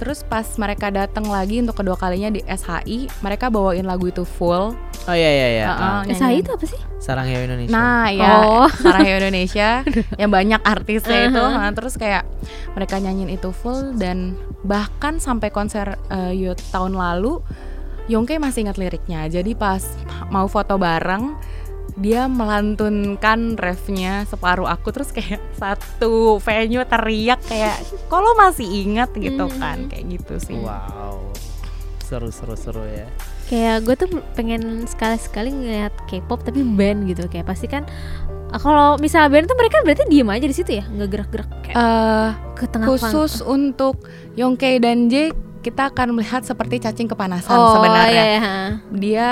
Terus 0.00 0.24
pas 0.24 0.48
mereka 0.56 0.88
datang 0.88 1.28
lagi 1.28 1.60
untuk 1.60 1.76
kedua 1.76 1.92
kalinya 1.92 2.32
di 2.32 2.40
SHI, 2.40 3.20
mereka 3.20 3.52
bawain 3.52 3.84
lagu 3.84 4.08
itu 4.08 4.24
full. 4.24 4.72
Oh 5.04 5.12
iya 5.16 5.28
iya 5.28 5.48
iya. 5.52 5.64
Uh-uh, 5.68 5.84
Ah. 6.00 6.02
SHI 6.08 6.40
itu 6.40 6.48
apa 6.48 6.64
sih? 6.64 6.80
Sarang 6.96 7.28
Heo 7.28 7.44
Indonesia. 7.44 7.72
Nah 7.72 8.08
ya, 8.08 8.30
Oh. 8.40 8.68
Sarahyo 8.84 9.20
Indonesia 9.20 9.84
yang 10.20 10.32
banyak 10.32 10.60
artisnya 10.64 11.28
itu. 11.28 11.36
Uh-huh. 11.36 11.52
Nah, 11.52 11.72
terus 11.76 12.00
kayak 12.00 12.24
mereka 12.72 12.96
nyanyiin 12.96 13.36
itu 13.36 13.52
full 13.52 13.92
dan 13.96 14.32
bahkan 14.64 15.20
sampai 15.20 15.52
konser 15.52 16.00
uh, 16.08 16.32
Youth 16.32 16.64
tahun 16.72 16.96
lalu, 16.96 17.44
Yongke 18.08 18.40
masih 18.40 18.64
ingat 18.64 18.80
liriknya. 18.80 19.28
Jadi 19.28 19.52
pas 19.52 19.84
mau 20.28 20.48
foto 20.48 20.76
bareng, 20.76 21.36
dia 22.00 22.24
melantunkan 22.26 23.54
refnya 23.54 24.24
separuh 24.24 24.64
aku 24.64 24.88
terus 24.90 25.12
kayak 25.12 25.38
satu 25.60 26.40
venue 26.40 26.82
teriak 26.82 27.40
kayak 27.44 27.76
kok 28.08 28.18
lo 28.18 28.32
masih 28.34 28.66
ingat 28.66 29.12
gitu 29.14 29.44
Mhm. 29.44 29.56
kan 29.56 29.78
kayak 29.86 30.04
gitu 30.10 30.34
sih 30.40 30.56
Wow. 30.56 31.30
Seru 32.02 32.28
seru 32.28 32.56
seru 32.56 32.82
ya. 32.82 33.06
Kayak 33.46 33.76
gue 33.82 33.94
tuh 33.96 34.08
pengen 34.34 34.82
sekali-sekali 34.82 35.50
ngeliat 35.50 35.94
K-pop 36.06 36.42
tapi 36.42 36.62
band 36.62 37.06
gitu 37.06 37.26
kayak 37.26 37.46
pasti 37.46 37.66
kan 37.66 37.86
kalau 38.50 38.98
misalnya 38.98 39.30
band 39.30 39.46
tuh 39.46 39.54
mereka 39.54 39.78
berarti 39.82 40.10
diem 40.10 40.26
aja 40.26 40.42
di 40.42 40.50
situ 40.50 40.70
ya 40.72 40.82
nggak 40.82 41.06
gerak-gerak 41.08 41.50
kayak 41.62 41.76
Eh, 41.76 42.28
ke 42.58 42.66
tengah 42.66 42.88
khusus 42.88 43.38
untuk 43.40 44.02
Yongke 44.34 44.82
dan 44.82 45.06
J 45.06 45.30
kita 45.60 45.86
akan 45.86 46.16
melihat 46.16 46.42
seperti 46.42 46.80
cacing 46.80 47.06
kepanasan 47.06 47.52
oh, 47.52 47.78
sebenarnya 47.78 48.10
iya, 48.10 48.24
iya. 48.32 48.54
dia 48.90 49.26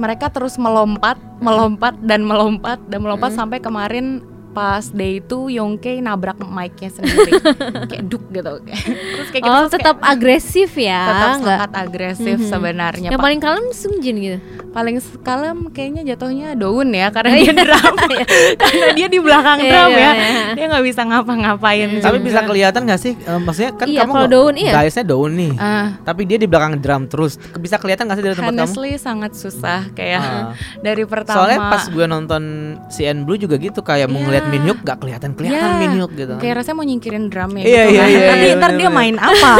mereka 0.00 0.32
terus 0.32 0.56
melompat, 0.56 1.20
melompat 1.44 1.92
dan 2.00 2.24
melompat 2.24 2.80
dan 2.88 3.04
melompat 3.04 3.36
Hmm. 3.36 3.38
sampai 3.44 3.58
kemarin 3.60 4.24
pas 4.50 4.82
day 4.88 5.18
itu 5.18 5.46
Yongke 5.48 5.98
nabrak 5.98 6.38
mic-nya 6.40 6.90
sendiri 6.90 7.38
kayak 7.90 8.04
duk 8.04 8.24
gitu. 8.28 8.52
terus 8.60 9.28
kayak 9.28 9.42
gitu 9.42 9.48
Oh 9.48 9.62
terus 9.62 9.72
tetap 9.72 9.96
kayak 9.96 10.10
agresif 10.10 10.70
ya 10.74 11.02
tetap 11.04 11.28
nggak 11.36 11.58
sangat 11.60 11.72
agresif 11.76 12.36
Mhm. 12.36 12.48
sebenarnya. 12.48 13.08
yang 13.08 13.20
paling 13.20 13.38
kalem 13.38 13.66
Sungjin 13.70 14.16
gitu 14.18 14.38
paling 14.70 14.96
kalem 15.20 15.66
kayaknya 15.68 16.02
jatuhnya 16.04 16.54
Daun 16.54 16.90
ya 16.90 17.08
karena 17.08 17.34
dia 17.36 17.52
drum 17.52 17.94
karena 18.62 18.86
dia 18.92 19.06
di 19.06 19.18
belakang 19.18 19.58
Iya, 19.60 19.70
drum 19.72 19.90
iya, 19.90 19.98
ya. 20.00 20.12
iya. 20.12 20.42
Dia 20.50 20.64
nggak 20.68 20.84
bisa 20.84 21.00
ngapa-ngapain. 21.04 21.88
Tapi 21.96 22.16
juga. 22.16 22.24
bisa 22.24 22.40
kelihatan 22.42 22.80
gak 22.84 23.00
sih? 23.00 23.12
Eh, 23.14 23.40
maksudnya 23.40 23.70
kan 23.72 23.86
Iya, 23.86 24.00
kamu 24.00 24.10
kalau 24.10 24.20
nggak- 24.20 24.34
daun 24.36 24.54
iya. 24.56 24.72
Guysnya 24.72 25.04
daun 25.04 25.32
nih. 25.32 25.52
Ah, 25.56 25.86
Tapi 26.00 26.22
dia 26.24 26.36
di 26.36 26.46
belakang 26.46 26.74
drum 26.76 27.02
terus. 27.06 27.32
Bisa 27.56 27.76
kelihatan 27.76 28.06
gak 28.06 28.14
sih 28.14 28.24
dari 28.24 28.34
tempat 28.34 28.50
kamu? 28.52 28.62
honestly 28.62 28.92
sangat 28.96 29.32
susah 29.32 29.90
kayak 29.90 30.20
Ah. 30.20 30.52
dari 30.86 31.02
pertama 31.04 31.36
Soalnya 31.36 31.58
pas 31.60 31.84
gue 31.84 32.06
nonton 32.06 32.42
CN 32.88 33.18
Blue 33.20 33.36
juga 33.36 33.56
gitu 33.56 33.80
kayak 33.80 34.06
mau 34.06 34.20
Iya. 34.20 34.28
Ngeliat 34.40 34.52
Minhyuk 34.56 34.78
gak 34.80 34.98
kelihatan 34.98 35.30
kelihatan 35.32 35.60
Ya, 35.66 35.78
Minhyuk 35.78 36.10
gitu. 36.12 36.34
Kayak 36.36 36.54
rasanya 36.58 36.76
mau 36.76 36.84
nyingkirin 36.84 37.24
drumnya 37.26 37.62
Iya, 37.62 37.82
gitu 37.82 37.90
iya, 37.90 38.00
kan. 38.00 38.08
iya, 38.10 38.20
Nanti 38.26 38.46
iya, 38.46 38.54
ntar 38.54 38.70
dia 38.70 38.76
bener-bener. 38.80 38.96
main 38.96 39.16
apa? 39.18 39.52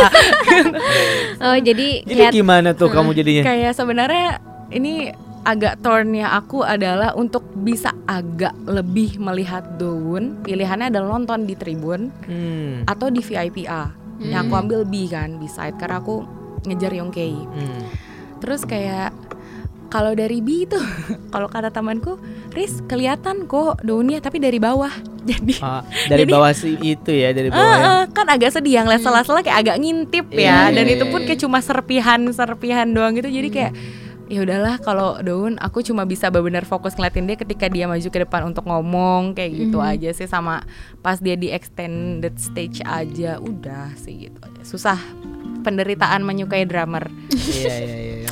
oh 1.44 1.56
jadi 1.58 1.88
Jadi 2.02 2.14
lihat 2.16 2.32
gimana 2.32 2.68
tuh 2.72 2.88
kamu 2.88 3.10
jadinya? 3.12 3.42
Kayak 3.44 3.72
sebenarnya 3.72 4.26
ini 4.70 4.94
agak 5.40 5.80
turnnya 5.80 6.28
aku 6.30 6.60
adalah 6.60 7.12
untuk 7.14 7.48
bisa 7.56 7.96
agak 8.04 8.52
lebih 8.62 9.16
melihat 9.16 9.64
Daun. 9.76 10.36
Pilihannya 10.40 10.88
adalah 10.88 11.16
nonton 11.16 11.44
di 11.44 11.54
tribun 11.54 12.12
Hmm. 12.24 12.84
atau 12.84 13.08
di 13.08 13.20
VIP 13.20 13.64
A. 13.64 13.88
Yang 14.20 14.40
aku 14.44 14.54
ambil 14.54 14.80
B 14.84 15.08
kan, 15.08 15.40
B 15.40 15.48
side 15.48 15.80
karena 15.80 15.96
aku 15.96 16.28
ngejar 16.62 16.92
Yongkei. 16.92 17.32
Hmm. 17.32 17.88
Terus 18.36 18.68
kayak 18.68 19.16
kalau 19.90 20.14
dari 20.14 20.38
B 20.38 20.64
itu 20.64 20.78
kalau 21.34 21.46
kata 21.46 21.68
temanku, 21.68 22.16
Riz 22.50 22.80
kelihatan 22.86 23.44
kok 23.44 23.82
daunnya 23.82 24.18
tapi 24.18 24.38
dari 24.38 24.56
bawah. 24.56 24.90
Jadi 25.28 25.60
Ah, 25.60 25.82
dari 26.06 26.24
Jadi- 26.24 26.32
bawah 26.32 26.52
sih 26.52 26.74
itu 26.78 27.10
ya 27.10 27.30
dari 27.30 27.50
bawah. 27.50 27.60
Ah, 27.60 27.76
ya. 27.76 27.84
ah, 27.84 28.02
kan 28.08 28.26
agak 28.26 28.50
sedih 28.50 28.78
yang 28.78 28.86
lihat 28.86 29.02
sela-sela 29.02 29.42
kayak 29.42 29.60
agak 29.60 29.76
ngintip 29.76 30.26
Iya, 30.30 30.40
ya 30.40 30.58
dan 30.72 30.84
iya, 30.86 30.94
itu 30.94 31.04
iya, 31.04 31.12
pun 31.12 31.20
kayak 31.22 31.40
cuma 31.40 31.58
serpihan 31.60 32.20
serpihan 32.30 32.86
doang 32.86 33.12
gitu 33.12 33.28
jadi 33.28 33.48
kayak 33.48 33.72
ya 34.26 34.40
udahlah 34.40 34.78
kalau 34.78 35.18
daun 35.18 35.58
aku 35.58 35.82
cuma 35.82 36.02
bisa 36.04 36.30
benar-benar 36.30 36.62
fokus 36.62 36.94
ngeliatin 36.94 37.26
dia 37.26 37.34
ketika 37.34 37.66
dia 37.66 37.84
maju 37.84 38.06
ke 38.06 38.18
depan 38.20 38.46
untuk 38.46 38.62
ngomong 38.62 39.34
kayak 39.34 39.50
gitu 39.58 39.76
Mhm. 39.76 39.90
aja 39.90 40.10
sih 40.12 40.24
sama 40.24 40.62
pas 40.98 41.18
dia 41.18 41.34
di 41.34 41.50
extended 41.50 42.38
stage 42.38 42.78
aja 42.80 43.36
udah 43.36 43.90
sih 43.96 44.24
gitu 44.24 44.38
aja 44.38 44.62
susah 44.62 44.98
penderitaan 45.60 46.22
menyukai 46.22 46.62
drummer 46.62 47.10
Iya 47.28 47.74
iya 47.76 47.96
iya. 48.16 48.29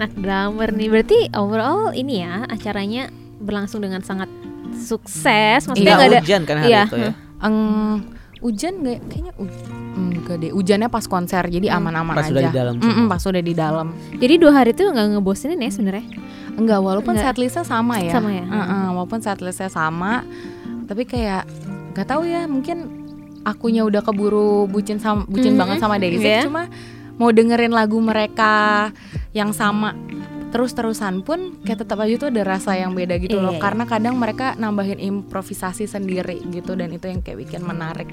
Iya. 0.00 0.06
anak 0.06 0.12
drummer 0.16 0.68
nih 0.70 0.88
berarti 0.88 1.18
overall 1.32 1.92
ini 1.92 2.14
ya 2.18 2.44
acaranya 2.46 3.08
berlangsung 3.38 3.80
dengan 3.80 4.00
sangat 4.00 4.32
sukses 4.74 5.60
maksudnya 5.62 5.76
Nggak 5.86 5.96
nggak 5.98 6.10
ada 6.10 6.20
hujan 6.20 6.42
kan 6.42 6.56
hari 6.56 6.70
Iya. 6.70 6.82
itu 6.84 6.96
ya. 6.98 7.12
Eng, 7.40 7.58
hujan 8.40 8.72
nggak 8.78 8.98
kayaknya 9.06 9.32
u- 9.36 9.64
enggak 9.92 10.36
deh 10.38 10.50
hujannya 10.50 10.88
pas 10.88 11.04
konser 11.04 11.44
jadi 11.46 11.66
Hmm. 11.68 11.78
aman-aman 11.78 12.14
Pas 12.14 12.26
aja 12.26 12.32
udah 12.32 12.42
di 12.42 12.54
dalam 12.54 12.74
Mm-mm, 12.74 12.88
semua. 12.94 13.10
pas 13.10 13.22
udah 13.22 13.42
di 13.42 13.54
dalam 13.54 13.86
jadi 14.14 14.34
dua 14.36 14.52
hari 14.54 14.70
itu 14.70 14.82
nggak 14.82 15.06
ngebosenin 15.12 15.58
ya 15.58 15.70
sebenarnya 15.70 16.06
Enggak, 16.50 16.78
walaupun 16.78 17.14
Enggak. 17.14 17.32
setlistnya 17.32 17.62
sama 17.62 17.94
ya. 17.96 18.10
Sama 18.10 18.30
ya? 18.30 18.42
Heeh, 18.42 18.86
walaupun 18.90 19.18
setlistnya 19.18 19.70
sama, 19.70 20.26
tapi 20.84 21.06
kayak 21.06 21.46
nggak 21.94 22.04
tahu 22.04 22.26
ya, 22.26 22.44
mungkin 22.44 22.90
akunya 23.42 23.80
udah 23.80 24.02
keburu 24.02 24.66
bucin 24.66 24.98
sama 24.98 25.24
bucin 25.24 25.54
Mhm, 25.54 25.56
banget 25.56 25.76
sama 25.78 25.96
Daisy, 25.96 26.20
iya. 26.20 26.44
cuma 26.44 26.68
mau 27.16 27.30
dengerin 27.30 27.70
lagu 27.70 27.96
mereka 27.98 28.90
yang 29.32 29.50
sama 29.50 29.94
terus-terusan 30.50 31.22
pun 31.22 31.62
kayak 31.62 31.86
tetap 31.86 32.02
aja 32.02 32.14
tuh 32.18 32.28
ada 32.28 32.42
rasa 32.42 32.74
yang 32.74 32.90
beda 32.90 33.22
gitu 33.22 33.38
loh 33.38 33.54
Iya, 33.54 33.58
iya. 33.58 33.62
karena 33.62 33.84
kadang 33.86 34.18
mereka 34.18 34.58
nambahin 34.58 34.98
improvisasi 34.98 35.86
sendiri 35.86 36.42
gitu 36.50 36.74
dan 36.74 36.90
itu 36.90 37.06
yang 37.06 37.22
kayak 37.22 37.46
bikin 37.46 37.62
menarik 37.62 38.10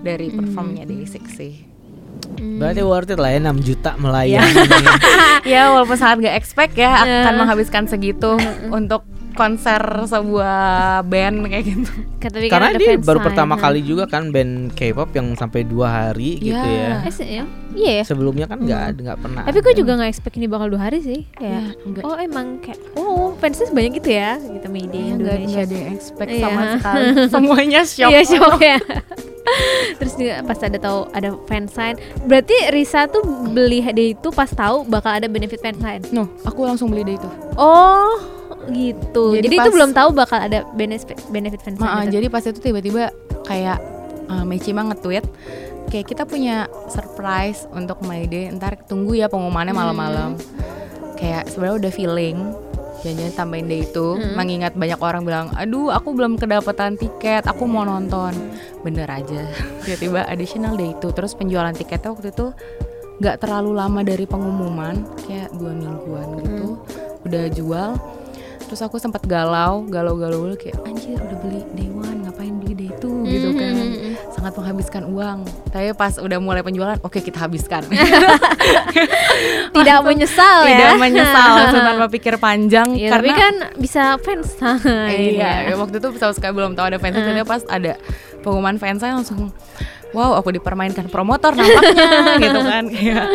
dari 0.00 0.28
performnya 0.28 0.84
Daisy 0.84 1.20
sih 1.26 1.54
Berarti 2.32 2.84
worth 2.84 3.08
it 3.08 3.16
lah 3.16 3.32
ya 3.32 3.40
6 3.42 3.56
juta 3.62 3.90
Iya. 3.92 4.00
melayang. 4.00 4.44
ya 5.48 5.72
walaupun 5.72 5.96
sangat 5.96 6.28
gak 6.28 6.36
expect 6.36 6.74
ya 6.76 6.92
Iya. 7.00 7.24
akan 7.24 7.34
menghabiskan 7.40 7.84
segitu 7.88 8.36
untuk 8.68 9.02
konser 9.32 9.80
sebuah 10.04 10.60
band 11.02 11.36
kayak 11.44 11.64
gitu. 11.66 11.90
Karena 12.48 12.70
dia 12.72 12.94
baru 12.96 13.18
pertama 13.20 13.54
kali 13.54 13.80
juga 13.80 14.06
kan 14.06 14.28
band 14.28 14.72
K-pop 14.72 15.10
yang 15.10 15.32
sampai 15.32 15.62
dua 15.62 15.88
hari 16.08 16.38
gitu 16.38 16.54
Iya. 16.54 17.02
ya. 17.02 17.10
Eh, 17.10 17.28
ya? 17.32 17.44
iya 17.72 17.92
ya 17.98 18.04
Sebelumnya 18.04 18.44
kan 18.44 18.60
nggak 18.60 18.82
ada 18.86 19.00
nggak 19.02 19.18
pernah. 19.18 19.42
tapi 19.42 19.58
gue 19.58 19.74
juga 19.74 19.92
nggak 19.94 20.10
expect 20.10 20.36
ini 20.36 20.44
bakal 20.44 20.68
dua 20.68 20.82
hari 20.82 21.00
sih 21.00 21.24
kayak 21.32 21.72
Ya, 21.72 21.82
enggak. 21.82 22.02
oh 22.04 22.16
emang 22.16 22.46
kayak 22.58 22.78
oh 22.94 23.32
fansnya 23.34 23.68
banyak 23.70 23.92
gitu 23.96 24.10
ya 24.12 24.36
gitu 24.36 24.68
media 24.68 24.92
nggak 24.92 25.16
Indonesia 25.16 25.48
nggak 25.48 25.64
ada 25.64 25.74
yang 25.74 25.90
expect 25.92 26.30
Iya. 26.30 26.42
sama 26.42 26.62
sekali. 26.76 27.04
Semuanya 27.34 27.80
shock. 27.82 28.10
Iya 28.10 28.20
shock 28.22 28.60
ya. 28.60 28.78
Terus 29.98 30.12
juga 30.14 30.34
pas 30.44 30.54
ada 30.56 30.78
tahu 30.78 30.98
ada 31.10 31.28
fansign, 31.44 31.94
berarti 32.24 32.54
Risa 32.70 33.04
tuh 33.06 33.20
beli 33.48 33.82
hadiah 33.82 34.14
itu 34.14 34.28
pas 34.30 34.46
tahu 34.46 34.86
bakal 34.86 35.10
ada 35.12 35.26
benefit 35.26 35.58
fansign. 35.58 35.98
No, 36.08 36.30
aku 36.42 36.62
langsung 36.62 36.88
beli 36.88 37.02
deh 37.04 37.16
itu. 37.16 37.28
Oh, 37.56 38.22
gitu. 38.68 39.34
Jadi 39.34 39.46
Jadi, 39.48 39.56
itu 39.56 39.62
pas- 39.64 39.74
belum 39.74 39.90
tahu 39.90 40.08
bakal 40.12 40.38
ada 40.38 40.58
benefit 40.72 41.18
benefit. 41.28 41.60
Ma, 41.76 42.04
gitu. 42.04 42.14
jadi 42.14 42.26
pas 42.28 42.44
itu 42.44 42.58
tiba-tiba 42.58 43.10
kayak 43.42 43.78
uh, 44.28 44.44
Mechima 44.44 44.86
nge-tweet 44.86 45.26
kayak 45.88 46.06
kita 46.06 46.22
punya 46.24 46.70
surprise 46.86 47.66
untuk 47.70 47.98
My 48.02 48.22
Day. 48.24 48.48
Ntar 48.48 48.78
tunggu 48.84 49.12
ya 49.12 49.26
pengumumannya 49.26 49.72
malam-malam. 49.72 50.38
Kayak 51.16 51.50
sebenarnya 51.50 51.76
udah 51.78 51.92
feeling 51.92 52.38
jangan 53.02 53.34
tambahin 53.34 53.66
day 53.66 53.82
itu 53.82 54.14
Hmm. 54.14 54.38
mengingat 54.38 54.78
banyak 54.78 54.94
orang 54.96 55.26
bilang 55.26 55.50
aduh 55.58 55.90
aku 55.90 56.14
belum 56.14 56.38
kedapatan 56.38 56.94
tiket 56.94 57.42
aku 57.42 57.66
mau 57.66 57.82
nonton 57.82 58.30
bener 58.86 59.10
aja 59.10 59.42
tiba-tiba 59.82 60.22
additional 60.22 60.78
day 60.78 60.94
itu 60.94 61.10
terus 61.10 61.34
penjualan 61.34 61.74
tiketnya 61.74 62.14
waktu 62.14 62.30
itu 62.30 62.54
nggak 63.18 63.42
terlalu 63.42 63.74
lama 63.74 64.06
dari 64.06 64.22
pengumuman 64.22 65.02
kayak 65.18 65.50
dua 65.50 65.74
mingguan 65.74 66.28
gitu 66.38 66.78
udah 67.26 67.44
jual 67.50 67.90
terus 68.72 68.88
aku 68.88 68.96
sempat 68.96 69.20
galau 69.22 69.84
galau-galau 69.84 70.48
dulu 70.48 70.56
kayak 70.56 70.80
anjir 70.82 71.12
udah 71.14 71.36
beli 71.44 71.60
day 71.76 71.92
one 71.92 72.24
ngapain 72.24 72.56
beli 72.56 72.72
day 72.72 72.90
two 72.96 73.20
gitu 73.20 73.52
Mhm, 73.52 73.60
kan 73.60 73.68
mhm, 73.70 73.84
mhm. 73.84 74.12
sangat 74.32 74.52
menghabiskan 74.56 75.02
uang 75.12 75.38
tapi 75.68 75.92
pas 75.92 76.16
udah 76.16 76.38
mulai 76.40 76.64
penjualan 76.64 76.96
oke 76.98 77.20
kita 77.20 77.36
habiskan 77.38 77.84
Tidak 79.76 79.98
menyesal 80.00 80.64
ya. 80.64 80.68
tidak 80.70 80.92
menyesal 80.96 81.48
langsung 81.52 81.82
tanpa 81.82 82.06
pikir 82.08 82.34
panjang 82.36 82.88
Iya, 82.92 83.08
karena 83.10 83.28
tapi 83.28 83.30
kan 83.34 83.54
bisa 83.76 84.02
fans. 84.16 84.56
iya 85.28 85.76
waktu 85.76 86.00
itu 86.00 86.08
sama 86.16 86.32
sekali 86.32 86.52
belum 86.54 86.72
tahu 86.72 86.86
ada 86.86 86.96
Hmm. 86.96 87.12
jadi 87.12 87.44
pas 87.44 87.60
ada 87.66 88.00
pengumuman 88.40 88.80
fansnya 88.80 89.12
langsung 89.12 89.52
wow 90.12 90.36
aku 90.36 90.52
dipermainkan 90.52 91.08
promotor 91.08 91.52
nampaknya 91.52 92.08
gitu 92.44 92.60
kan. 92.62 92.84
Kayak 92.88 93.26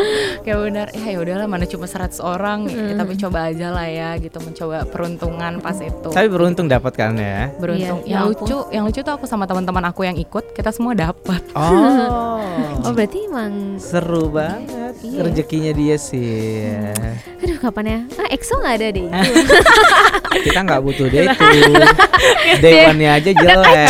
kayak 0.42 0.58
benar 0.62 0.88
ya 0.94 1.08
ya 1.14 1.18
udahlah 1.20 1.48
mana 1.50 1.66
cuma 1.66 1.86
100 1.86 2.18
orang 2.22 2.60
ya, 2.70 2.94
tapi 2.96 3.14
coba 3.18 3.40
aja 3.50 3.68
lah 3.74 3.88
ya 3.90 4.10
gitu 4.18 4.38
mencoba 4.40 4.86
peruntungan 4.86 5.60
pas 5.60 5.78
itu. 5.82 6.10
Tapi 6.10 6.28
beruntung 6.30 6.70
dapat 6.70 6.94
kan 6.94 7.18
ya. 7.18 7.50
beruntung. 7.58 8.00
Iya, 8.06 8.22
yang 8.22 8.26
ya 8.26 8.28
lucu 8.30 8.58
yang 8.70 8.84
lucu 8.86 9.02
tuh 9.02 9.14
aku 9.14 9.26
sama 9.26 9.46
teman-teman 9.46 9.84
aku 9.90 10.06
yang 10.06 10.18
ikut 10.18 10.54
kita 10.54 10.70
semua 10.72 10.94
dapat 10.94 11.42
Oh. 11.54 12.38
Oh 12.86 12.94
berarti 12.94 13.26
emang 13.28 13.78
Seru 13.82 14.30
banget. 14.30 14.94
Iya. 15.02 15.20
rezekinya 15.30 15.72
dia 15.74 15.96
sih. 16.00 16.66
Aduh 17.44 17.58
kapan 17.60 17.86
ya? 17.86 18.00
Ah 18.18 18.28
EXO 18.34 18.58
gak 18.62 18.82
ada 18.82 18.88
deh. 18.94 19.06
Kita 20.48 20.60
nggak 20.62 20.82
butuh 20.86 21.06
two. 21.10 21.26
day 22.62 22.86
one-nya 22.86 23.18
aja 23.18 23.32
jelek. 23.34 23.90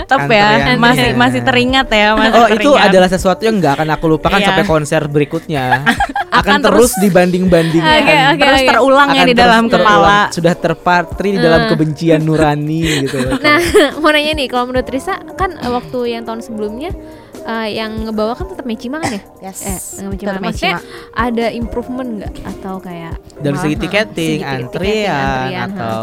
tetap 0.00 0.20
ya 0.28 0.76
masih 0.76 1.12
masih 1.14 1.40
teringat 1.44 1.89
ya 1.92 2.08
masih 2.12 2.32
Oh 2.32 2.46
itu 2.46 2.70
teringat. 2.70 2.86
adalah 2.86 3.08
sesuatu 3.08 3.42
yang 3.42 3.56
nggak 3.56 3.72
akan 3.74 3.88
aku 3.90 4.04
lupakan 4.08 4.36
Iya. 4.36 4.46
sampai 4.46 4.64
konser 4.64 5.02
berikutnya. 5.04 5.64
akan, 6.30 6.40
Akan 6.40 6.58
terus, 6.62 6.94
terus- 6.94 6.98
dibanding-bandingkan. 7.00 7.98
Oke, 8.00 8.16
oke. 8.32 8.40
terus 8.40 8.60
terulang 8.64 9.08
ya 9.10 9.22
di 9.22 9.34
dalam 9.34 9.64
terulang. 9.64 9.84
kepala 9.98 10.18
Sudah 10.30 10.54
terpatri 10.54 11.28
di 11.30 11.40
dalam 11.40 11.66
kebencian 11.66 12.20
nurani 12.20 12.80
gitu. 13.02 13.18
Nah 13.36 13.58
mau 14.00 14.10
nanya 14.10 14.32
nih 14.32 14.46
Kalau 14.46 14.64
menurut 14.64 14.86
Risa 14.86 15.18
Kan 15.34 15.54
eh, 15.54 15.66
waktu 15.66 15.98
yang 16.08 16.22
tahun 16.22 16.40
sebelumnya 16.40 16.94
eh, 17.42 17.68
Yang 17.72 17.90
ngebawa 18.06 18.32
kan 18.32 18.46
tetap 18.46 18.64
Mechima 18.64 18.98
kan 18.98 19.10
ya 19.10 19.22
Yes, 19.42 19.58
Eh 19.98 20.06
tetap 20.06 20.38
Maksudnya 20.40 20.78
ada 21.12 21.46
improvement 21.50 22.10
nggak 22.16 22.32
Atau 22.46 22.78
kayak 22.78 23.18
Dari 23.36 23.56
segi 23.56 23.76
tiketing, 23.76 24.38
segi 24.38 24.38
tiketing, 24.38 24.38
antrian, 24.46 25.10
antrian, 25.10 25.68
ha. 25.68 25.74
atau 25.74 26.00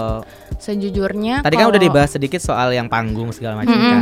sejujurnya 0.57 1.35
tadi 1.45 1.53
kan 1.53 1.69
udah 1.69 1.77
dibahas 1.79 2.09
sedikit 2.09 2.41
soal 2.41 2.73
yang 2.73 2.89
panggung 2.89 3.29
segala 3.29 3.61
macam 3.61 3.71
Mm, 3.71 3.85
kan. 3.85 4.01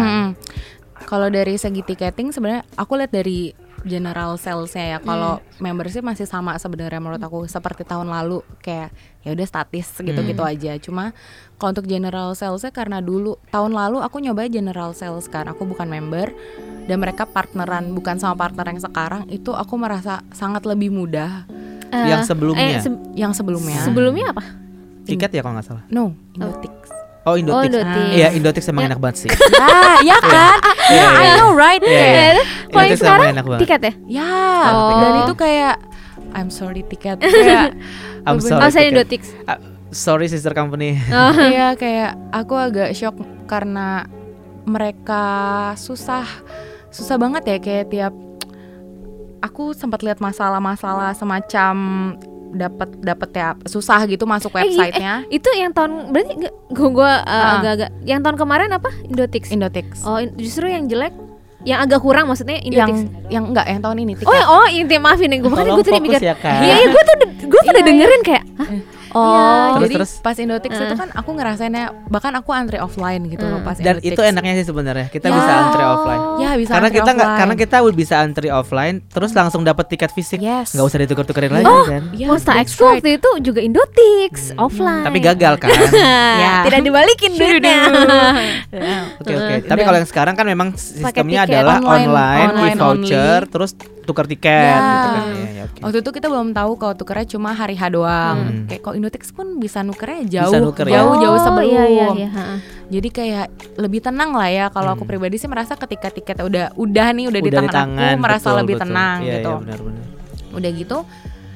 Kalau 1.05 1.29
dari 1.29 1.55
segi 1.55 1.81
tiketing 1.81 2.29
sebenarnya 2.29 2.65
aku 2.73 2.97
lihat 2.97 3.09
dari 3.09 3.53
general 3.81 4.35
salesnya 4.35 4.85
ya. 4.87 4.99
Kalau 4.99 5.37
membership 5.59 6.01
masih 6.01 6.25
sama 6.25 6.57
sebenarnya 6.57 6.97
menurut 6.97 7.21
aku 7.21 7.45
seperti 7.45 7.85
tahun 7.85 8.09
lalu 8.09 8.41
kayak 8.59 8.89
ya 9.21 9.29
udah 9.31 9.45
statis 9.45 9.93
gitu-gitu 10.01 10.41
aja. 10.41 10.73
Cuma 10.79 11.13
kalau 11.55 11.71
untuk 11.71 11.85
general 11.85 12.33
salesnya 12.33 12.73
karena 12.73 12.97
dulu 12.99 13.37
tahun 13.47 13.71
lalu 13.71 14.01
aku 14.01 14.17
nyoba 14.19 14.49
general 14.49 14.91
sales 14.91 15.29
kan. 15.29 15.45
Aku 15.45 15.63
bukan 15.63 15.85
member 15.85 16.33
dan 16.85 16.97
mereka 16.97 17.25
partneran 17.25 17.93
bukan 17.93 18.17
sama 18.17 18.33
partner 18.35 18.65
yang 18.67 18.81
sekarang 18.81 19.29
itu 19.29 19.53
aku 19.53 19.73
merasa 19.75 20.25
sangat 20.31 20.65
lebih 20.65 20.89
mudah 20.89 21.45
eh, 21.89 22.09
Yang 22.09 22.33
sebelumnya? 22.33 22.65
eh, 22.67 22.81
se- 22.81 23.05
yang 23.13 23.33
sebelumnya. 23.33 23.79
Sebelumnya 23.79 24.33
apa? 24.33 24.43
Tiket 25.05 25.29
ya 25.29 25.41
kalau 25.45 25.61
nggak 25.61 25.67
salah. 25.69 25.83
no, 25.87 26.17
Indotix. 26.33 26.73
Oh 26.73 26.84
Indotix. 27.27 27.73
Indotix. 27.73 28.05
Iya 28.11 28.27
Indotix 28.31 28.63
emang 28.67 28.85
enak 28.85 28.99
banget 28.99 29.17
sih. 29.19 29.29
ah, 29.55 29.97
ya 29.99 30.17
kan? 30.37 30.57
Ya, 30.87 31.05
I 31.09 31.25
know 31.35 31.51
right? 31.51 31.81
Iya, 31.81 31.89
Kayak- 31.89 32.13
iya. 32.13 32.43
Kalau 32.67 32.85
yang 32.85 32.99
sekarang 32.99 33.27
enak 33.33 33.45
banget. 33.47 33.61
tiket 33.63 33.81
ya? 33.81 33.93
Ya, 34.13 34.29
Oh. 34.67 34.89
dan 34.95 35.13
itu 35.23 35.33
kayak 35.35 35.75
I'm 36.31 36.49
sorry 36.49 36.81
tiket 36.83 37.17
kayak 37.17 37.73
I'm 38.27 38.37
sorry. 38.39 38.59
Oh 38.59 38.69
saya 38.69 38.85
tiket. 38.85 38.93
Indotix 38.93 39.21
Ah, 39.43 39.57
sorry 39.89 40.27
sister 40.27 40.51
company. 40.51 41.01
Oh. 41.07 41.33
Iya 41.33 41.73
kayak 41.73 42.13
aku 42.29 42.53
agak 42.53 42.93
shock 42.93 43.17
karena 43.45 44.05
mereka 44.63 45.23
susah 45.75 46.25
susah 46.89 47.15
banget 47.15 47.43
ya 47.47 47.57
kayak 47.59 47.85
tiap 47.87 48.13
aku 49.39 49.71
sempat 49.71 50.01
lihat 50.01 50.17
masalah-masalah 50.17 51.13
semacam 51.13 51.75
dapat 52.55 52.89
dapat 52.97 53.29
ya 53.31 53.47
susah 53.63 53.99
gitu 54.05 54.23
masuk 54.23 54.49
Eh, 54.51 54.65
iya, 54.65 54.65
websitenya 54.81 55.13
Itu 55.29 55.49
yang 55.51 55.71
tahun 55.71 56.09
berarti 56.09 56.31
nggak 56.37 56.53
gua, 56.71 56.89
gua 56.89 57.11
uh, 57.19 57.27
Ah. 57.27 57.53
agak-agak 57.57 57.89
yang 58.03 58.19
tahun 58.19 58.35
kemarin 58.35 58.69
apa 58.71 58.89
Indotix. 59.03 59.43
Indotix 59.49 60.01
Oh 60.01 60.17
in- 60.17 60.33
justru 60.35 60.65
yang 60.65 60.85
jelek 60.85 61.13
yang 61.61 61.81
agak 61.81 61.97
kurang 61.99 62.25
maksudnya 62.25 62.61
yang 62.61 62.87
Indotix. 62.87 62.97
yang 63.27 63.43
enggak 63.49 63.65
yang 63.65 63.81
tahun 63.81 63.97
ini 63.99 64.11
tiket 64.15 64.25
Oh, 64.25 64.33
ya, 64.33 64.45
oh, 64.47 64.65
ini 64.67 64.97
maafin 64.97 65.33
gue 65.33 65.41
makanya 65.43 65.71
gue 65.73 65.83
tadi 65.83 65.97
mikir. 65.99 66.21
ya. 66.21 66.35
Iya, 66.37 66.73
iya 66.75 66.85
gue 66.87 67.03
tuh 67.03 67.15
gue 67.43 67.59
tuh 67.59 67.71
udah 67.71 67.75
Iya, 67.75 67.89
dengerin 67.89 68.21
kayak, 68.21 68.43
Hah? 68.55 68.67
Oh, 69.15 69.23
Iya, 69.23 69.39
Terus, 69.39 69.79
jadi 69.81 69.95
terus? 69.95 70.11
pas 70.19 70.35
Indotix 70.35 70.71
itu 70.75 70.91
Eh. 70.91 70.99
kan 70.99 71.09
aku 71.09 71.29
ngerasainnya 71.31 71.85
bahkan 72.05 72.35
aku 72.35 72.51
antri 72.51 72.77
offline 72.77 73.23
gitu 73.25 73.47
loh 73.47 73.63
Hmm. 73.63 73.67
pas 73.67 73.79
Dan 73.79 73.97
Indotix. 73.97 74.11
itu 74.11 74.21
enaknya 74.21 74.53
sih 74.53 74.65
sebenarnya 74.67 75.07
kita 75.07 75.25
Ya. 75.25 75.33
bisa 75.33 75.51
antri 75.55 75.83
offline. 75.85 76.21
Ya 76.35 76.49
bisa 76.53 76.69
karena 76.69 76.83
antri 76.85 76.99
kita 76.99 77.09
nggak 77.15 77.29
karena 77.33 77.55
kita 77.55 77.75
bisa 77.95 78.15
antri 78.19 78.47
offline 78.51 78.95
terus 79.07 79.31
langsung 79.31 79.63
dapat 79.63 79.87
tiket 79.87 80.11
fisik. 80.11 80.43
Yes. 80.43 80.75
Nggak 80.75 80.85
usah 80.85 80.99
ditukar-tukarin 80.99 81.47
lagi 81.49 81.63
Oh, 81.65 81.87
kan. 81.87 82.03
Iya, 82.11 82.27
Monster 82.27 82.59
X 82.59 82.75
waktu 82.75 83.09
itu 83.15 83.29
juga 83.39 83.59
Indotix 83.59 84.51
offline. 84.55 85.07
Tapi 85.07 85.19
gagal 85.23 85.53
kan. 85.57 85.71
Ya. 86.43 86.61
Tidak 86.67 86.83
dibalikin 86.83 87.31
duitnya. 87.33 87.79
Oke 89.15 89.31
oke. 89.31 89.55
Tapi 89.63 89.81
kalau 89.81 89.97
yang 89.97 90.09
sekarang 90.09 90.35
kan 90.35 90.43
memang 90.43 90.75
sistemnya 90.75 91.47
adalah 91.47 91.79
online, 91.79 92.09
online, 92.09 92.49
online 92.51 92.75
e-voucher, 92.75 93.39
only. 93.41 93.51
terus 93.51 93.71
tukar 94.05 94.25
tiket 94.25 94.47
Ya. 94.47 94.77
gitu 94.77 95.09
kan. 95.09 95.23
Iya, 95.25 95.49
iya, 95.49 95.63
oke. 95.65 95.79
Waktu 95.81 95.97
itu 95.99 96.09
kita 96.13 96.27
belum 96.27 96.49
tahu 96.51 96.71
kalau 96.75 96.93
tukernya 96.93 97.27
cuma 97.27 97.49
hari 97.51 97.73
H 97.73 97.83
doang. 97.89 98.37
Hmm. 98.39 98.65
Kayak 98.65 98.81
kalau 98.81 98.95
Indotix 98.95 99.23
pun 99.29 99.57
bisa 99.57 99.81
nukernya 99.81 100.21
Bisa 100.21 100.33
jauh, 100.47 100.61
nuker 100.63 100.85
ya. 100.85 100.93
jauh 100.95 101.13
jauh 101.17 101.33
Oh, 101.33 101.41
sebelum. 101.41 101.67
Iya, 101.67 101.83
iya, 101.85 102.07
iya. 102.15 102.29
Jadi 102.87 103.09
kayak 103.09 103.45
lebih 103.75 103.99
tenang 103.99 104.31
lah 104.31 104.47
ya. 104.47 104.65
Kalau 104.69 104.93
aku 104.93 105.03
Hmm. 105.03 105.11
pribadi 105.11 105.35
sih 105.35 105.45
merasa 105.45 105.73
ketika 105.73 106.07
tiketnya 106.07 106.45
udah 106.45 106.65
udah 106.75 107.07
nih 107.11 107.25
udah, 107.27 107.41
di 107.41 107.49
Udah 107.49 107.61
tangan, 107.65 108.13
aku 108.13 108.21
merasa 108.21 108.47
betul, 108.47 108.59
lebih 108.61 108.75
betul. 108.75 108.83
tenang 108.85 109.17
Iya, 109.19 109.33
gitu. 109.33 109.49
Iya, 109.49 109.59
benar-benar. 109.59 110.05
Udah 110.53 110.71
gitu. 110.71 110.97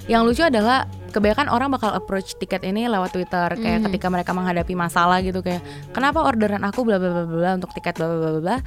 Yang 0.09 0.21
lucu 0.25 0.41
adalah 0.43 0.77
kebanyakan 1.09 1.47
orang 1.47 1.69
bakal 1.69 1.89
approach 1.91 2.33
tiket 2.35 2.61
ini 2.61 2.85
lewat 2.85 3.09
Twitter 3.11 3.49
kayak 3.55 3.81
Mhm. 3.81 3.85
ketika 3.89 4.07
mereka 4.09 4.31
menghadapi 4.31 4.73
masalah 4.73 5.21
gitu 5.21 5.41
kayak 5.41 5.61
kenapa 5.89 6.21
orderan 6.21 6.61
aku 6.61 6.81
bla 6.81 6.97
bla 6.97 7.09
bla 7.09 7.23
bla 7.25 7.37
bla 7.39 7.51
untuk 7.55 7.73
tiket 7.73 7.93
bla 7.93 8.05
bla 8.05 8.17
bla 8.17 8.29
bla, 8.31 8.41
bla. 8.41 8.57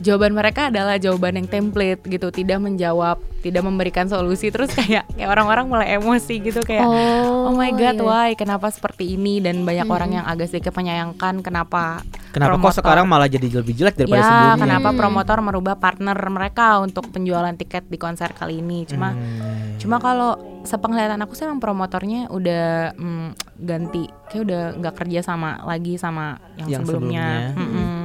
Jawaban 0.00 0.32
mereka 0.32 0.68
adalah 0.68 0.96
jawaban 0.96 1.36
yang 1.36 1.44
template 1.44 2.00
gitu, 2.02 2.28
tidak 2.30 2.56
menjawab, 2.58 3.16
tidak 3.38 3.60
memberikan 3.60 4.04
solusi 4.04 4.48
terus 4.48 4.72
kayak 4.72 5.04
kayak 5.10 5.28
orang-orang 5.28 5.68
mulai 5.68 5.92
emosi 5.92 6.40
gitu 6.40 6.60
kayak 6.60 6.88
Oh, 6.88 7.52
my 7.52 7.68
god, 7.70 7.94
iya. 7.94 8.02
why? 8.02 8.28
Kenapa 8.32 8.68
seperti 8.68 9.12
ini? 9.12 9.38
Dan 9.38 9.60
banyak 9.60 9.84
Mm-mm. 9.84 9.92
orang 9.94 10.10
yang 10.10 10.24
agak 10.24 10.48
sedikit 10.48 10.72
menyayangkan 10.72 11.40
kenapa 11.40 12.00
Kenapa 12.30 12.52
kok 12.52 12.62
promotor- 12.62 12.76
sekarang 12.80 13.04
malah 13.04 13.26
jadi 13.26 13.46
lebih 13.52 13.74
jelek 13.74 13.94
daripada 13.98 14.16
ya, 14.16 14.24
sebelumnya? 14.24 14.56
kenapa 14.58 14.88
Hmm. 14.88 14.98
promotor 14.98 15.38
merubah 15.42 15.74
partner 15.76 16.16
mereka 16.28 16.66
untuk 16.78 17.04
penjualan 17.06 17.52
tiket 17.52 17.84
di 17.84 17.96
konser 17.96 18.32
kali 18.32 18.58
ini? 18.58 18.86
Cuma 18.86 19.12
Hmm. 19.12 19.76
cuma 19.76 19.98
kalau 19.98 20.32
sepenglihatan 20.62 21.18
aku 21.18 21.32
sih 21.32 21.42
emang 21.42 21.58
promotornya 21.58 22.28
udah 22.28 22.94
mm, 22.94 23.28
ganti, 23.58 24.04
kayak 24.26 24.42
udah 24.42 24.62
nggak 24.76 24.94
kerja 24.96 25.20
sama 25.22 25.60
lagi 25.62 25.96
sama 25.96 26.40
yang, 26.56 26.68
Yang 26.70 26.80
sebelumnya. 26.86 27.26
sebelumnya. 27.50 27.58
Mm-mm. 27.58 28.00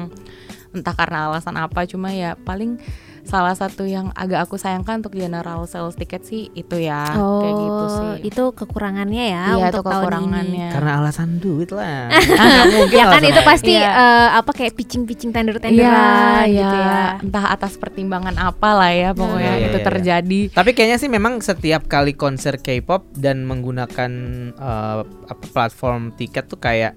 Entah 0.76 0.92
karena 0.92 1.28
alasan 1.28 1.56
apa, 1.56 1.84
cuma 1.86 2.12
ya 2.12 2.36
paling 2.38 2.76
salah 3.24 3.52
satu 3.52 3.82
yang 3.84 4.14
agak 4.14 4.46
aku 4.46 4.54
sayangkan 4.54 5.02
untuk 5.02 5.18
general 5.18 5.66
sales 5.66 5.96
tiket 5.96 6.22
sih 6.22 6.54
itu 6.54 6.78
ya, 6.78 7.10
Oh, 7.16 7.42
kayak 7.42 7.54
gitu 7.58 7.86
sih. 7.90 8.10
itu 8.30 8.44
kekurangannya 8.54 9.26
ya 9.26 9.46
Iya, 9.50 9.66
untuk 9.66 9.82
itu 9.82 9.82
tahun 9.82 9.90
ini. 9.90 9.98
kekurangannya. 9.98 10.68
Karena 10.70 10.92
alasan 10.96 11.30
duit 11.40 11.70
lah. 11.72 12.14
Mungkin 12.78 12.94
Ya 12.94 13.06
kan 13.10 13.24
itu 13.24 13.42
pasti 13.42 13.74
Iya. 13.74 13.90
eh, 13.90 14.30
apa 14.38 14.52
kayak 14.52 14.78
pitching-pitching 14.78 15.34
tender-tenderan 15.34 16.46
Iya, 16.46 16.54
gitu 16.54 16.78
iya. 16.78 16.86
ya. 16.86 17.04
Entah 17.18 17.46
atas 17.50 17.74
pertimbangan 17.76 18.38
apa 18.38 18.70
lah 18.76 18.92
ya 18.94 19.10
pokoknya 19.12 19.42
Iya, 19.42 19.58
iya, 19.58 19.68
itu 19.68 19.80
iya. 19.80 19.86
terjadi. 19.88 20.40
Tapi 20.54 20.70
kayaknya 20.72 20.98
sih 21.00 21.10
memang 21.10 21.42
setiap 21.42 21.88
kali 21.88 22.14
konser 22.14 22.62
K-pop 22.62 23.10
dan 23.12 23.42
menggunakan 23.42 24.12
eh, 24.54 25.00
apa 25.26 25.46
platform 25.50 26.14
tiket 26.14 26.46
tuh 26.46 26.62
kayak 26.62 26.94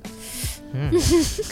hmm, 0.71 0.91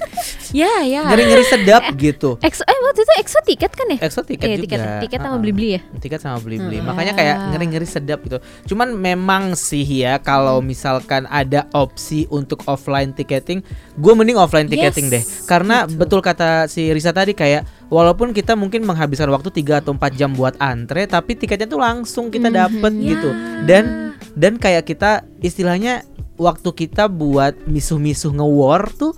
Ya, 0.55 0.81
ya. 0.83 1.03
ngeri-ngeri 1.05 1.45
sedap 1.45 1.83
gitu. 1.99 2.39
Exo, 2.39 2.63
eh 2.63 2.79
waktu 2.87 3.03
itu 3.03 3.13
Exo 3.19 3.39
tiket 3.43 3.73
kan 3.75 3.87
ya? 3.91 3.99
Exo 4.01 4.21
tiket 4.23 4.47
Iya, 4.47 4.57
juga. 4.57 4.65
tiket, 4.65 4.81
tiket 5.03 5.21
sama 5.21 5.37
Ah, 5.37 5.41
beli-beli 5.43 5.69
ya. 5.75 5.81
Tiket 5.99 6.21
sama 6.23 6.39
beli-beli. 6.39 6.79
Hmm. 6.79 6.87
Makanya 6.89 7.13
kayak 7.13 7.37
ngeri-ngeri 7.51 7.87
sedap 7.87 8.23
gitu. 8.23 8.39
Cuman 8.65 8.95
memang 8.95 9.53
sih 9.53 9.83
ya 9.83 10.17
kalau 10.17 10.61
misalkan 10.61 11.27
ada 11.27 11.67
opsi 11.73 12.25
untuk 12.29 12.63
offline 12.65 13.11
ticketing, 13.11 13.61
gue 13.95 14.13
mending 14.15 14.39
offline 14.39 14.67
ticketing 14.67 15.11
Yes, 15.11 15.13
deh. 15.13 15.23
Karena 15.45 15.85
gitu. 15.85 15.99
betul 15.99 16.21
kata 16.23 16.67
si 16.67 16.89
Risa 16.89 17.11
tadi 17.11 17.35
kayak 17.35 17.67
walaupun 17.89 18.31
kita 18.31 18.55
mungkin 18.55 18.83
menghabiskan 18.83 19.29
waktu 19.29 19.51
3 19.53 19.83
atau 19.83 19.93
4 19.93 20.15
jam 20.15 20.31
buat 20.31 20.55
antre, 20.57 21.05
tapi 21.05 21.35
tiketnya 21.35 21.67
tuh 21.67 21.79
langsung 21.79 22.31
kita 22.31 22.49
Mhm. 22.49 22.55
dapet 22.55 22.93
Ya. 22.97 23.07
gitu. 23.13 23.31
Dan 23.67 23.85
dan 24.33 24.57
kayak 24.57 24.85
kita 24.85 25.11
istilahnya 25.41 26.05
waktu 26.37 26.71
kita 26.73 27.09
buat 27.09 27.57
misuh-misuh 27.69 28.33
nge-war 28.33 28.93
tuh 28.93 29.13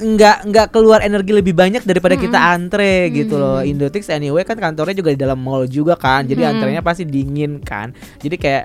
nggak 0.00 0.36
nggak 0.46 0.66
keluar 0.70 1.00
energi 1.00 1.30
lebih 1.30 1.52
banyak 1.52 1.82
daripada 1.82 2.16
kita 2.16 2.34
antre 2.36 3.08
gitu 3.10 3.36
loh 3.36 3.60
Indotix 3.60 4.08
anyway 4.08 4.42
kan 4.42 4.56
kantornya 4.56 4.92
juga 4.94 5.10
di 5.10 5.18
dalam 5.18 5.36
mall 5.36 5.64
juga 5.64 5.94
kan 5.94 6.24
jadi 6.24 6.40
Mm. 6.40 6.50
antrenya 6.50 6.80
pasti 6.80 7.04
dingin 7.04 7.60
kan 7.60 7.92
jadi 8.16 8.34
kayak 8.34 8.64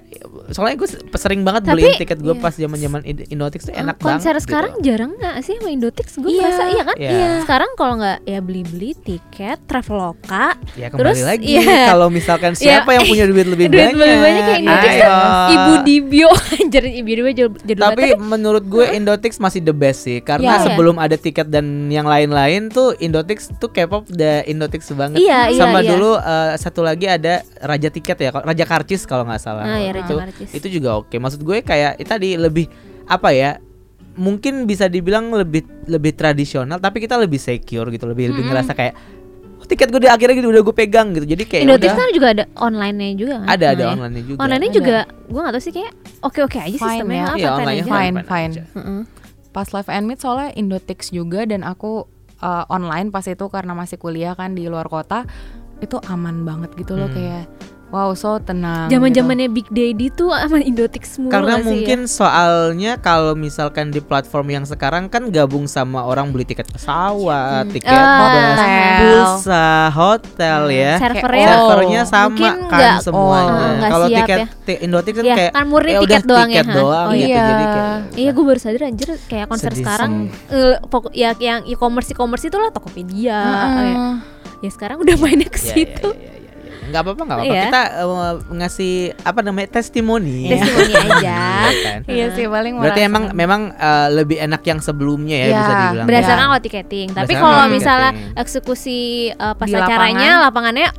soalnya 0.50 0.76
gue 0.76 0.88
sering 1.14 1.42
banget 1.42 1.66
Tapi, 1.66 1.72
beliin 1.76 1.94
tiket 1.98 2.18
gue 2.18 2.32
iya. 2.32 2.40
pas 2.40 2.54
zaman 2.54 2.78
zaman 2.78 3.02
Indotix 3.06 3.62
tuh 3.64 3.74
enak 3.74 3.96
konser 3.98 4.32
banget 4.32 4.44
sekarang 4.44 4.74
gitu. 4.74 4.86
jarang 4.86 5.12
nggak 5.14 5.36
sih 5.42 5.54
sama 5.56 5.70
Indotix? 5.70 6.08
Gue 6.16 6.32
Iya. 6.32 6.42
merasa 6.42 6.64
iya 6.66 6.84
kan? 6.84 6.96
Iya. 6.96 7.30
Sekarang 7.42 7.70
kalau 7.76 7.94
nggak 7.98 8.18
ya 8.24 8.40
beli-beli 8.40 8.92
tiket 8.96 9.58
Traveloka, 9.66 10.48
ya 10.74 10.88
kembali 10.88 11.02
terus, 11.02 11.18
lagi 11.22 11.46
iya. 11.52 11.86
kalau 11.92 12.08
misalkan 12.08 12.54
siapa 12.54 12.88
Iya. 12.88 12.96
yang 12.96 13.04
punya 13.06 13.26
duit 13.26 13.48
lebih 13.48 13.66
duit 13.74 13.82
banyak 13.82 13.98
lebih 13.98 14.18
banyak 14.22 14.44
kayak 14.44 14.60
Indotix 14.62 14.94
tuh 14.96 15.14
Ibu 15.52 15.74
Dibio, 15.84 16.30
jadi 16.74 16.90
Ibu 16.96 17.08
Dibio 17.10 17.26
jadi 17.28 17.50
jadi 17.66 17.80
tapi 17.82 18.06
menurut 18.18 18.64
gue 18.64 18.86
Indotix 18.92 19.38
masih 19.38 19.60
the 19.60 19.74
best 19.74 20.04
sih 20.04 20.20
karena 20.20 20.56
Iya. 20.56 20.64
sebelum 20.64 20.96
ada 20.96 21.18
tiket 21.26 21.50
dan 21.50 21.66
yang 21.90 22.06
lain-lain 22.06 22.70
tuh 22.70 22.94
Indotix 22.96 23.50
tuh 23.58 23.68
K-pop 23.68 24.06
udah 24.08 24.46
Indotix 24.46 24.86
banget. 24.94 25.18
Iya, 25.18 25.50
iya, 25.50 25.58
Sama 25.58 25.82
iya. 25.82 25.90
dulu 25.90 26.12
eh, 26.14 26.54
satu 26.56 26.80
lagi 26.80 27.06
ada 27.06 27.42
Raja 27.60 27.90
Tiket 27.90 28.18
ya, 28.20 28.30
Raja 28.30 28.64
Karcis 28.64 29.04
kalau 29.04 29.26
nggak 29.26 29.42
salah. 29.42 29.66
Ah, 29.66 29.76
iya, 29.76 29.90
Raja 29.90 30.06
itu, 30.06 30.16
Karcis. 30.16 30.50
itu 30.54 30.68
juga 30.72 31.02
oke. 31.02 31.16
Maksud 31.16 31.42
gue 31.42 31.60
kayak 31.60 31.98
itu 31.98 32.06
tadi 32.08 32.30
lebih 32.36 32.70
apa 33.04 33.34
ya? 33.34 33.58
Mungkin 34.16 34.64
bisa 34.64 34.86
dibilang 34.86 35.28
lebih 35.28 35.66
lebih 35.86 36.14
tradisional, 36.14 36.78
tapi 36.78 37.00
kita 37.00 37.18
lebih 37.18 37.36
secure 37.36 37.90
gitu, 37.90 38.06
lebih 38.06 38.32
lebih 38.32 38.48
ngerasa 38.48 38.72
kayak 38.72 38.96
oh, 39.58 39.66
tiket 39.66 39.92
gue 39.92 40.00
di 40.00 40.08
akhirnya 40.08 40.36
gitu 40.36 40.48
udah 40.48 40.64
gue 40.64 40.76
pegang 40.78 41.12
gitu. 41.12 41.28
Jadi 41.28 41.44
kayak 41.44 41.64
Indotix 41.68 41.92
kan 41.92 42.08
juga 42.14 42.28
ada 42.32 42.44
online-nya 42.56 43.12
juga 43.20 43.44
kan? 43.44 43.48
ada 43.50 43.66
ada 43.68 43.76
Nah, 43.76 43.84
ya. 43.84 43.94
online-nya 43.94 44.24
juga. 44.24 44.38
Online-nya 44.40 44.72
juga 44.72 44.98
gue 45.26 45.42
gak 45.42 45.52
tahu 45.52 45.64
sih 45.64 45.74
kayak 45.74 45.92
oke-oke 46.22 46.58
aja 46.58 46.72
Fine 46.72 46.80
sistemnya. 46.80 47.12
ya. 47.12 47.26
apa, 47.26 47.36
Iya, 47.36 47.44
fine 47.44 47.52
online-nya 47.52 47.84
aja. 47.84 47.92
fine, 47.92 48.16
fine 48.16 48.24
fine. 48.24 48.52
aja. 48.54 48.64
Heeh. 48.72 49.02
Pas 49.56 49.72
live 49.72 49.88
and 49.88 50.04
meet 50.12 50.20
soalnya 50.20 50.52
Indotix 50.60 51.16
juga 51.16 51.48
dan 51.48 51.64
aku 51.64 52.04
uh, 52.44 52.68
online 52.68 53.08
pas 53.08 53.24
itu 53.24 53.48
karena 53.48 53.72
masih 53.72 53.96
kuliah 53.96 54.36
kan 54.36 54.52
di 54.52 54.68
luar 54.68 54.92
kota 54.92 55.24
itu 55.80 55.96
aman 56.12 56.44
banget 56.44 56.76
gitu 56.76 57.00
loh 57.00 57.08
Hmm. 57.08 57.16
kayak 57.16 57.44
wow 57.96 58.12
so 58.12 58.36
tenang 58.38 58.88
Zaman-zamannya 58.88 59.48
Big 59.48 59.68
Daddy 59.70 60.12
tuh 60.12 60.28
sama 60.30 60.60
Indotix 60.60 61.16
mulu 61.16 61.32
Karena 61.32 61.56
gak 61.56 61.62
sih 61.62 61.68
mungkin 61.72 62.00
ya? 62.02 62.12
soalnya 62.12 62.92
kalau 62.98 63.32
misalkan 63.34 63.88
di 63.88 64.00
platform 64.00 64.48
yang 64.52 64.66
sekarang 64.66 65.08
kan 65.08 65.30
gabung 65.30 65.64
sama 65.66 66.04
orang 66.04 66.28
beli 66.30 66.44
tiket 66.44 66.68
pesawat, 66.68 67.64
Hmm. 67.64 67.72
tiket 67.72 67.96
Ah, 67.96 68.20
bus, 68.20 68.60
hotel. 68.60 69.00
pulsa, 69.00 69.68
hotel 69.90 70.62
ya. 70.70 70.94
servernya 70.98 71.24
Kayak, 71.46 71.56
Servernya 71.62 71.96
Oh, 71.98 72.06
sama 72.06 72.28
mungkin 72.28 72.52
kan 72.68 72.68
nggak- 72.76 73.00
semuanya. 73.02 73.56
oh, 73.56 73.88
kalau 73.88 74.08
tiket 74.10 74.38
ya. 74.38 74.48
ti- 74.62 74.80
Indotix 74.82 75.14
kan 75.14 75.24
Iya, 75.24 75.36
kayak 75.36 75.52
kan 75.54 75.66
murni 75.66 75.88
ya 75.88 76.00
tiket 76.02 76.24
doang 76.26 76.44
ya, 76.46 76.54
tiket 76.54 76.68
Han? 76.68 76.76
doang 76.76 77.06
Oh, 77.06 77.14
gitu. 77.14 77.30
iya. 77.30 77.46
Jadi 77.46 77.66
kayak 77.66 77.94
Iya 78.16 78.30
gue 78.32 78.44
baru 78.44 78.60
sadar 78.60 78.82
anjir 78.84 79.10
kayak 79.26 79.46
konser 79.46 79.72
Sedih 79.72 79.80
sekarang 79.82 80.12
sih. 80.28 80.54
eh, 80.54 80.76
pokok 80.84 81.14
ya 81.14 81.30
yang 81.38 81.62
e-commerce 81.64 82.10
e-commerce 82.10 82.44
itulah 82.44 82.70
Tokopedia 82.70 83.40
Heeh. 83.40 83.88
ya. 83.88 84.08
ya 84.58 84.70
sekarang 84.72 84.98
udah 85.00 85.16
mainnya 85.16 85.46
ke 85.46 85.58
ya, 85.58 85.64
ya, 85.64 85.70
situ 85.70 86.10
ya, 86.10 86.18
ya, 86.18 86.26
ya, 86.26 86.32
ya. 86.32 86.35
Nggak 86.86 87.02
apa-apa, 87.02 87.22
nggak 87.22 87.38
apa-apa. 87.38 87.52
Iya. 87.52 87.64
Kita 87.66 87.82
eh, 87.96 88.34
ngasih 88.54 88.94
apa 89.20 89.40
namanya 89.42 89.68
testimoni. 89.72 90.40
testimoni 90.48 90.94
aja 91.02 91.18
Iya 91.18 91.44
kan? 91.82 92.00
iya 92.08 92.26
sih 92.32 92.46
paling 92.46 92.74
Berarti 92.76 93.02
emang 93.02 93.24
memang 93.32 93.62
eh, 93.72 94.08
lebih 94.12 94.38
enak 94.38 94.62
yang 94.62 94.80
sebelumnya 94.80 95.36
ya 95.36 95.46
Iya. 95.46 95.56
bisa 95.56 95.74
dibilang. 95.76 96.06
berdasarkan 96.06 96.48
Ya. 96.48 96.60
tiketing 96.62 97.08
tapi 97.10 97.26
Berdasarkan 97.28 97.54
kalau 97.54 97.66
misalnya 97.68 98.12
eksekusi 98.36 99.00
eh, 99.30 99.54
pas 99.54 99.66
Di 99.66 99.74
acaranya 99.74 100.30
lapangan. 100.40 100.46
lapangannya 100.76 100.90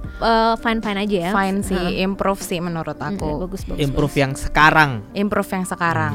fine 0.56 0.80
fine 0.80 0.98
aja 0.98 1.16
ya 1.18 1.30
fine 1.30 1.58
sih 1.60 1.76
Heeh. 1.76 2.02
improve 2.02 2.40
sih 2.40 2.58
menurut 2.58 2.96
aku 2.96 3.42
bagus 3.42 3.62
bagus 3.64 3.80
Improve 3.80 4.10
bagus. 4.10 4.22
yang 4.22 4.32
sekarang. 4.34 4.90
improve 5.12 5.50
yang 5.50 5.64
sekarang 5.64 6.14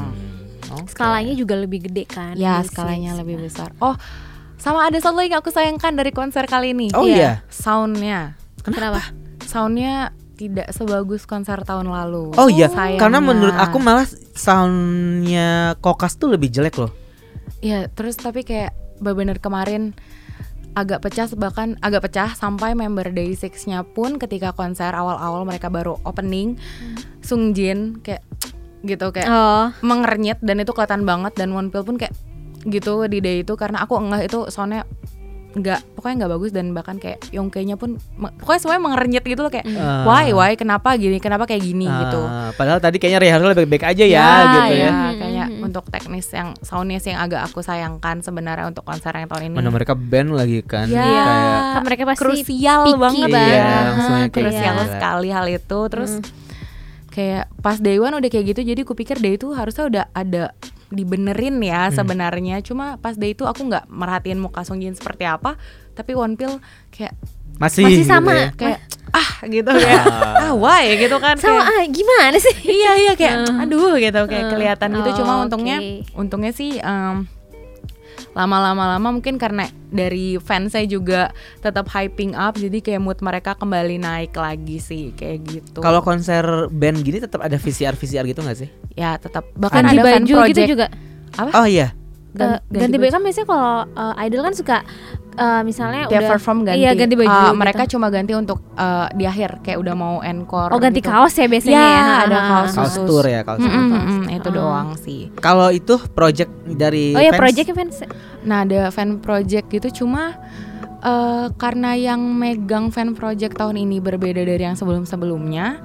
Oke. 0.72 0.88
skalanya 0.88 1.32
juga 1.32 1.54
lebih 1.54 1.84
gede 1.84 2.04
kan 2.04 2.34
ya 2.34 2.58
Basics. 2.58 2.72
skalanya 2.72 3.12
lebih 3.14 3.38
besar 3.38 3.70
oh 3.78 3.94
sama 4.56 4.86
ada 4.86 4.96
satu 4.96 5.14
lagi 5.16 5.28
yang 5.28 5.38
aku 5.38 5.48
sayangkan 5.48 5.92
dari 5.92 6.10
konser 6.10 6.44
kali 6.44 6.70
ini 6.70 6.90
Oh, 6.92 7.02
iya? 7.02 7.42
soundnya 7.48 8.34
kenapa 8.58 9.02
soundnya 9.52 10.16
tidak 10.32 10.72
sebagus 10.72 11.28
konser 11.28 11.60
tahun 11.62 11.92
lalu 11.92 12.32
Oh 12.34 12.48
iya, 12.48 12.72
Sayangnya. 12.72 12.98
karena 12.98 13.18
menurut 13.20 13.52
aku 13.54 13.76
malah 13.76 14.08
soundnya 14.32 15.76
Kokas 15.84 16.16
tuh 16.16 16.32
lebih 16.32 16.48
jelek 16.48 16.80
loh. 16.80 16.90
Iya, 17.60 17.86
terus 17.92 18.16
tapi 18.16 18.42
kayak 18.42 18.72
bener 18.98 19.38
kemarin 19.38 19.92
agak 20.72 21.04
pecah 21.04 21.28
bahkan 21.36 21.76
agak 21.84 22.08
pecah 22.08 22.32
sampai 22.32 22.72
member 22.72 23.12
Day6-nya 23.12 23.84
pun 23.84 24.16
ketika 24.16 24.56
konser 24.56 24.88
awal-awal 24.88 25.44
mereka 25.44 25.68
baru 25.68 26.00
opening 26.08 26.56
Sungjin 27.20 28.00
kayak 28.00 28.24
gitu 28.80 29.12
kayak 29.12 29.28
oh 29.28 29.68
mengernyit 29.84 30.40
dan 30.40 30.64
itu 30.64 30.72
kelihatan 30.72 31.04
banget 31.04 31.36
dan 31.36 31.52
Wonpil 31.52 31.84
pun 31.84 32.00
kayak 32.00 32.16
gitu 32.64 33.04
di 33.04 33.20
day 33.20 33.44
itu 33.44 33.52
karena 33.54 33.84
aku 33.84 34.00
enggak 34.00 34.32
itu 34.32 34.48
soundnya 34.48 34.88
nggak 35.52 35.80
pokoknya 35.92 36.14
nggak 36.18 36.32
bagus 36.32 36.50
dan 36.50 36.66
bahkan 36.70 36.96
kayak 36.96 37.20
Yongke-nya 37.28 37.76
pun 37.76 38.00
pokoknya 38.40 38.56
semuanya 38.58 38.82
mengernyit 38.82 39.20
gitu 39.22 39.38
loh 39.38 39.48
kayak 39.48 39.68
Ah. 39.70 40.02
why 40.02 40.28
why 40.28 40.52
kenapa 40.52 40.94
gini 40.94 41.16
kenapa 41.16 41.44
kayak 41.44 41.60
gini 41.60 41.84
gitu 41.84 42.20
Ah, 42.22 42.50
Padahal 42.52 42.78
tadi 42.78 42.96
kayaknya 42.96 43.20
rehearsal 43.20 43.52
baik-baik 43.54 43.84
aja 43.86 44.02
ya, 44.02 44.26
gitu 44.50 44.74
ya. 44.74 44.78
ya, 44.78 44.90
Hmm, 44.90 45.12
kayak 45.14 45.46
hmm, 45.46 45.54
hmm. 45.54 45.66
untuk 45.66 45.84
teknis 45.86 46.26
yang 46.30 46.56
soundnya 46.58 46.98
sih 46.98 47.12
yang 47.12 47.20
agak 47.22 47.44
aku 47.44 47.60
sayangkan 47.60 48.20
sebenarnya 48.20 48.64
untuk 48.66 48.82
konser 48.82 49.10
yang 49.10 49.26
tahun 49.26 49.48
ini. 49.48 49.54
Mana 49.54 49.68
mereka 49.68 49.92
band 49.92 50.32
lagi 50.32 50.60
kan. 50.62 50.86
Ya, 50.86 51.00
Kayak 51.02 51.60
Kan 51.70 51.82
mereka 51.82 52.02
pasti 52.06 52.20
krusial 52.22 52.80
picky 52.82 52.96
banget 52.98 53.28
banget. 53.28 53.52
Iya, 53.52 53.72
kayak 54.00 54.30
krusial 54.32 54.74
gila. 54.74 54.86
sekali 54.90 55.28
hal 55.30 55.46
itu. 55.48 55.78
Terus 55.86 56.12
Hmm. 56.14 56.24
kayak 57.08 57.44
pas 57.58 57.76
day 57.76 57.96
one 57.96 58.14
udah 58.14 58.26
kayak 58.26 58.44
gitu, 58.48 58.60
jadi 58.64 58.80
kupikir 58.82 59.16
day 59.16 59.36
itu 59.36 59.52
harusnya 59.52 59.84
udah 59.84 60.04
ada 60.12 60.56
dibenerin 60.92 61.58
ya 61.58 61.88
Hmm. 61.88 61.94
sebenarnya. 61.94 62.60
Cuma 62.60 62.96
pas 62.96 63.16
day 63.16 63.32
itu 63.32 63.42
aku 63.42 63.64
nggak 63.64 63.88
merhatiin 63.88 64.36
muka 64.36 64.62
Songjin 64.62 64.92
seperti 64.92 65.24
apa, 65.24 65.56
tapi 65.92 66.12
Wonpil 66.12 66.60
kayak 66.88 67.16
masih 67.56 67.82
Masih 67.82 67.96
gitu 67.98 68.08
sama. 68.08 68.32
ya. 68.32 68.48
kayak 68.54 68.78
ah 69.10 69.30
gitu 69.44 69.68
kayak 69.68 70.04
ah 70.40 70.52
why 70.54 70.88
gitu 70.96 71.16
kan 71.18 71.36
sama 71.36 71.60
kayak 71.60 71.68
ah, 71.68 71.84
gimana 71.86 72.36
sih 72.38 72.54
iya 72.64 72.92
iya 72.98 73.12
kayak 73.12 73.44
Eh. 73.44 73.60
aduh 73.60 73.92
gitu 73.94 74.20
kayak 74.24 74.44
Eh. 74.46 74.50
kelihatan 74.50 74.88
gitu 74.94 75.20
cuma 75.20 75.32
Oh, 75.34 75.44
untungnya 75.44 75.76
untungnya 76.14 76.48
sih 76.50 76.80
em, 76.80 77.28
lama-lama 78.32 78.96
lama 78.96 79.08
mungkin 79.12 79.36
karena 79.36 79.68
dari 79.92 80.40
fans 80.40 80.72
saya 80.72 80.88
juga 80.88 81.36
tetap 81.60 81.88
hyping 81.92 82.32
up 82.32 82.56
jadi 82.56 82.80
kayak 82.80 83.00
mood 83.04 83.18
mereka 83.20 83.52
kembali 83.56 84.00
naik 84.00 84.32
lagi 84.32 84.80
sih 84.80 85.12
kayak 85.12 85.38
gitu. 85.44 85.80
Kalau 85.84 86.00
konser 86.00 86.44
band 86.72 87.04
gini 87.04 87.20
tetap 87.20 87.44
ada 87.44 87.60
VCR 87.60 87.96
VCR 87.96 88.24
gitu 88.28 88.40
gak 88.40 88.58
sih? 88.58 88.70
ya 88.96 89.16
tetap. 89.16 89.48
Bahkan 89.56 89.84
ada 89.88 90.02
fan 90.04 90.24
baju 90.24 90.34
project. 90.44 90.50
gitu 90.52 90.62
juga. 90.76 90.86
Apa? 91.36 91.50
Oh 91.56 91.66
iya. 91.68 91.96
Eh, 92.34 92.58
ganti, 92.70 92.96
baju 92.96 93.10
kan 93.10 93.22
biasanya 93.22 93.46
kalau 93.46 93.74
eh, 93.86 94.24
idol 94.24 94.40
kan 94.42 94.54
suka 94.54 94.76
eh, 95.34 95.60
misalnya 95.62 96.02
Dia 96.06 96.16
udah 96.18 96.30
perform 96.30 96.58
ganti. 96.62 96.78
iya 96.78 96.90
ganti 96.92 97.14
baju 97.14 97.28
Eh, 97.28 97.36
gitu. 97.42 97.54
mereka 97.54 97.82
cuma 97.86 98.06
ganti 98.08 98.32
untuk 98.32 98.58
eh, 98.74 99.06
di 99.12 99.24
akhir 99.24 99.60
kayak 99.60 99.78
udah 99.78 99.94
mau 99.94 100.14
encore 100.20 100.70
oh 100.70 100.78
ganti 100.78 100.98
gitu. 100.98 101.08
kaos 101.08 101.34
ya 101.34 101.44
biasanya 101.44 101.76
Ya, 101.76 101.84
ya, 101.84 102.04
ada 102.22 102.32
Ah, 102.34 102.44
kaos 102.50 102.70
ah, 102.70 102.76
Kaos 102.78 102.88
khusus. 102.90 103.04
tour 103.06 103.24
ya 103.26 103.40
kaos. 103.42 103.58
Mm, 103.58 103.66
tour. 103.66 103.76
mm, 103.76 103.92
mm, 103.92 104.02
mm, 104.02 104.24
itu 104.32 104.48
Oh. 104.48 104.54
doang 104.54 104.88
sih 104.96 105.20
Kalau 105.36 105.68
itu 105.70 105.94
project 106.10 106.50
dari 106.66 107.04
oh 107.10 107.20
ya 107.20 107.30
fans, 107.30 107.40
projectnya 107.42 107.74
fans 107.74 107.96
Nah 108.42 108.58
ada 108.62 108.80
fan 108.88 109.10
project 109.18 109.66
gitu 109.68 110.02
cuma 110.02 110.34
eh, 111.02 111.46
karena 111.58 111.98
yang 111.98 112.22
megang 112.22 112.94
fan 112.94 113.12
project 113.18 113.58
tahun 113.58 113.76
ini 113.76 113.98
berbeda 113.98 114.42
dari 114.46 114.62
yang 114.62 114.78
sebelum-sebelumnya. 114.78 115.82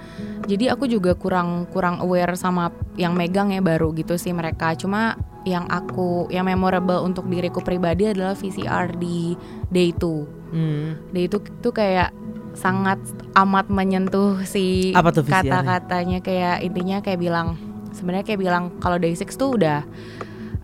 Jadi 0.47 0.72
aku 0.72 0.88
juga 0.88 1.11
kurang 1.18 1.68
kurang 1.76 1.99
aware 1.99 2.38
sama 2.39 2.72
yang 2.95 3.18
megang 3.18 3.51
ya 3.51 3.59
baru 3.59 3.91
gitu 3.97 4.15
sih 4.15 4.32
mereka. 4.32 4.78
Cuma 4.80 5.20
yang 5.43 5.68
aku 5.68 6.28
yang 6.32 6.47
memorable 6.47 7.03
untuk 7.03 7.28
diriku 7.28 7.63
pribadi 7.63 8.11
adalah 8.11 8.36
VCR 8.36 8.95
di 8.95 9.36
Day 9.72 9.91
2. 9.91 10.53
Hmm. 10.55 10.95
Day 11.11 11.28
itu 11.28 11.43
tuh 11.59 11.74
kayak 11.76 12.11
sangat 12.57 12.97
amat 13.38 13.70
menyentuh 13.70 14.41
si 14.41 14.89
kata-katanya 14.97 16.26
kayak 16.26 16.65
intinya 16.65 16.97
kayak 17.05 17.22
bilang 17.22 17.53
sebenarnya 17.93 18.26
kayak 18.34 18.41
bilang 18.41 18.63
kalau 18.82 18.97
Day6 18.97 19.38
tuh 19.38 19.57
udah 19.61 19.86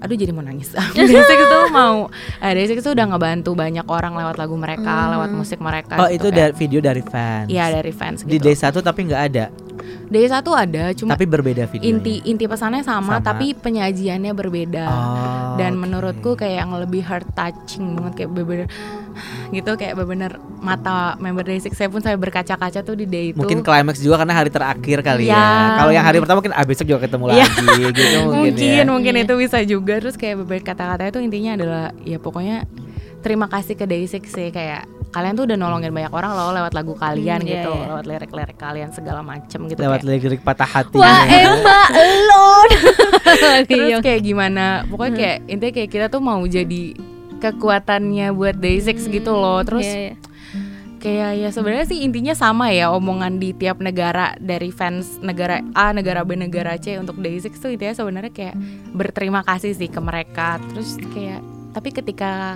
aduh 0.04 0.20
jadi 0.20 0.36
mau 0.36 0.44
nangis 0.44 0.76
Day6 1.00 1.16
tuh 1.48 1.64
mau 1.72 2.12
eh, 2.44 2.52
Day6 2.52 2.84
tuh 2.84 2.92
udah 2.92 3.06
ngebantu 3.16 3.56
banyak 3.56 3.88
orang 3.88 4.14
lewat 4.14 4.36
lagu 4.36 4.56
mereka 4.60 5.08
lewat 5.16 5.32
musik 5.32 5.64
mereka 5.64 5.96
Oh 5.96 6.12
gitu, 6.12 6.28
itu 6.28 6.36
dari 6.36 6.52
video 6.52 6.80
dari 6.84 7.00
fans. 7.00 7.48
Iya 7.48 7.72
dari 7.72 7.92
fans 7.96 8.28
Di 8.28 8.36
gitu. 8.36 8.52
D1 8.52 8.76
tapi 8.76 9.00
nggak 9.08 9.24
ada. 9.32 9.46
Day 10.04 10.30
satu 10.30 10.54
ada 10.54 10.94
cuma 10.94 11.16
tapi 11.18 11.26
berbeda 11.26 11.66
videonya. 11.66 11.90
inti 11.90 12.14
inti 12.28 12.46
pesannya 12.46 12.86
sama, 12.86 13.18
Sama. 13.18 13.26
tapi 13.26 13.56
penyajiannya 13.58 14.36
berbeda. 14.36 14.86
Oh, 14.86 15.56
Dan 15.58 15.74
oke. 15.74 15.82
menurutku 15.82 16.32
kayak 16.38 16.68
yang 16.68 16.72
lebih 16.76 17.02
heart 17.02 17.26
touching 17.34 17.98
banget 17.98 18.14
kayak 18.22 18.30
bener-bener 18.30 18.68
gitu 19.50 19.72
kayak 19.74 19.94
bener-bener 19.94 20.32
mata 20.58 21.14
member 21.18 21.44
Day6 21.44 21.72
saya 21.72 21.88
pun 21.88 22.00
saya 22.00 22.16
berkaca-kaca 22.16 22.80
tuh 22.80 22.94
di 22.94 23.04
day 23.04 23.26
itu. 23.30 23.38
mungkin 23.38 23.60
klimaks 23.60 24.00
juga 24.00 24.18
karena 24.18 24.34
hari 24.34 24.50
terakhir 24.50 25.00
kali 25.00 25.26
ya. 25.26 25.34
Ya. 25.34 25.48
Kalau 25.78 25.92
yang 25.92 26.04
hari 26.04 26.18
pertama 26.18 26.40
mungkin 26.40 26.54
ah, 26.54 26.64
besok 26.64 26.86
juga 26.86 27.02
ketemu 27.02 27.26
Iya. 27.30 27.44
lagi 27.44 27.66
gitu 27.94 28.02
mungkin, 28.22 28.52
mungkin 28.52 28.54
ya. 28.60 28.84
mungkin 28.86 29.14
itu 29.20 29.34
bisa 29.36 29.58
juga 29.62 29.94
terus 29.98 30.16
kayak 30.16 30.36
beberapa 30.40 30.66
kata-kata 30.66 31.04
itu 31.08 31.20
intinya 31.20 31.52
adalah 31.54 31.86
ya 32.02 32.18
pokoknya 32.18 32.66
terima 33.20 33.46
kasih 33.46 33.74
ke 33.74 33.84
Day6 33.84 34.08
sih 34.26 34.50
kayak 34.50 34.84
kalian 35.10 35.34
tuh 35.34 35.46
udah 35.46 35.56
nolongin 35.56 35.92
banyak 35.92 36.10
orang 36.10 36.34
loh 36.34 36.50
lewat 36.52 36.74
lagu 36.74 36.94
kalian 36.94 37.38
Hmm, 37.38 37.46
iya, 37.46 37.54
gitu 37.60 37.72
iya. 37.72 37.86
lewat 37.88 38.06
lirik-lirik 38.06 38.58
kalian 38.58 38.90
segala 38.90 39.22
macem 39.22 39.60
gitu 39.64 39.78
Lewat 39.78 40.02
kayak. 40.02 40.10
lirik-lirik 40.10 40.42
patah 40.42 40.66
hati. 40.68 40.98
Wah 40.98 41.22
emak 41.46 41.88
lo 42.26 42.50
terus 43.70 44.02
kayak 44.02 44.22
gimana 44.22 44.84
pokoknya 44.86 45.14
kayak 45.14 45.38
intinya 45.46 45.72
kayak 45.72 45.90
kita 45.90 46.06
tuh 46.08 46.18
mau 46.18 46.42
jadi 46.42 46.98
kekuatannya 47.44 48.32
buat 48.32 48.56
Day6 48.56 49.12
gitu 49.12 49.32
loh 49.32 49.60
terus 49.62 49.84
Iya, 49.84 50.00
iya. 50.00 50.16
kayak 50.98 51.32
ya 51.36 51.50
sebenarnya 51.52 51.86
sih 51.86 52.00
intinya 52.00 52.32
sama 52.32 52.72
ya 52.72 52.88
omongan 52.90 53.36
di 53.36 53.52
tiap 53.52 53.84
negara 53.84 54.40
dari 54.40 54.72
fans 54.72 55.20
negara 55.20 55.60
A, 55.74 55.92
negara 55.92 56.24
B, 56.24 56.40
negara 56.40 56.80
C 56.80 56.96
untuk 56.96 57.20
Day6 57.20 57.52
tuh 57.54 57.70
intinya 57.70 57.92
sebenarnya 57.92 58.32
kayak 58.32 58.56
berterima 58.92 59.44
kasih 59.44 59.76
sih 59.76 59.92
ke 59.92 60.00
mereka. 60.00 60.64
Terus 60.72 60.96
kayak 61.12 61.44
tapi 61.74 61.90
ketika 61.92 62.56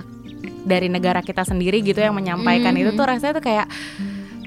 dari 0.64 0.88
negara 0.88 1.20
kita 1.20 1.42
sendiri 1.42 1.82
gitu 1.82 1.98
yang 1.98 2.14
menyampaikan 2.14 2.72
Mhm. 2.72 2.80
itu 2.80 2.90
tuh 2.94 3.04
rasanya 3.04 3.34
tuh 3.34 3.44
kayak 3.44 3.66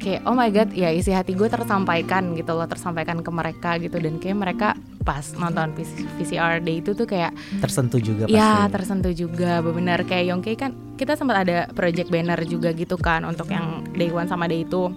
kayak 0.02 0.26
oh 0.26 0.34
my 0.34 0.49
god 0.49 0.70
ya 0.72 0.89
isi 0.89 1.10
hati 1.10 1.32
gue 1.32 1.45
tersampaikan 1.45 2.34
gitu 2.34 2.52
loh 2.52 2.66
tersampaikan 2.66 3.22
ke 3.22 3.30
mereka 3.30 3.78
gitu 3.78 3.95
dan 3.95 4.18
kayak 4.18 4.34
mereka 4.36 4.68
pas 4.99 5.22
nonton 5.32 5.70
VC- 5.72 6.10
VCR 6.16 6.58
Day 6.60 6.78
itu 6.78 6.91
tuh 6.91 7.06
kayak 7.06 7.32
Tersentuh 7.60 7.97
juga 7.97 8.26
ya 8.26 8.66
pasti. 8.66 8.74
tersentuh 8.74 9.14
juga 9.14 9.62
benar 9.62 10.02
kayak 10.02 10.26
Yongki 10.28 10.54
kan 10.56 10.74
kita 10.95 11.14
sempat 11.14 11.43
ada 11.43 11.70
project 11.70 12.10
banner 12.10 12.41
juga 12.43 12.70
gitu 12.72 12.93
kan 12.95 13.22
untuk 13.24 13.45
yang 13.47 13.86
Day 13.91 14.10
One 14.10 14.26
sama 14.26 14.45
Day 14.45 14.62
itu 14.62 14.89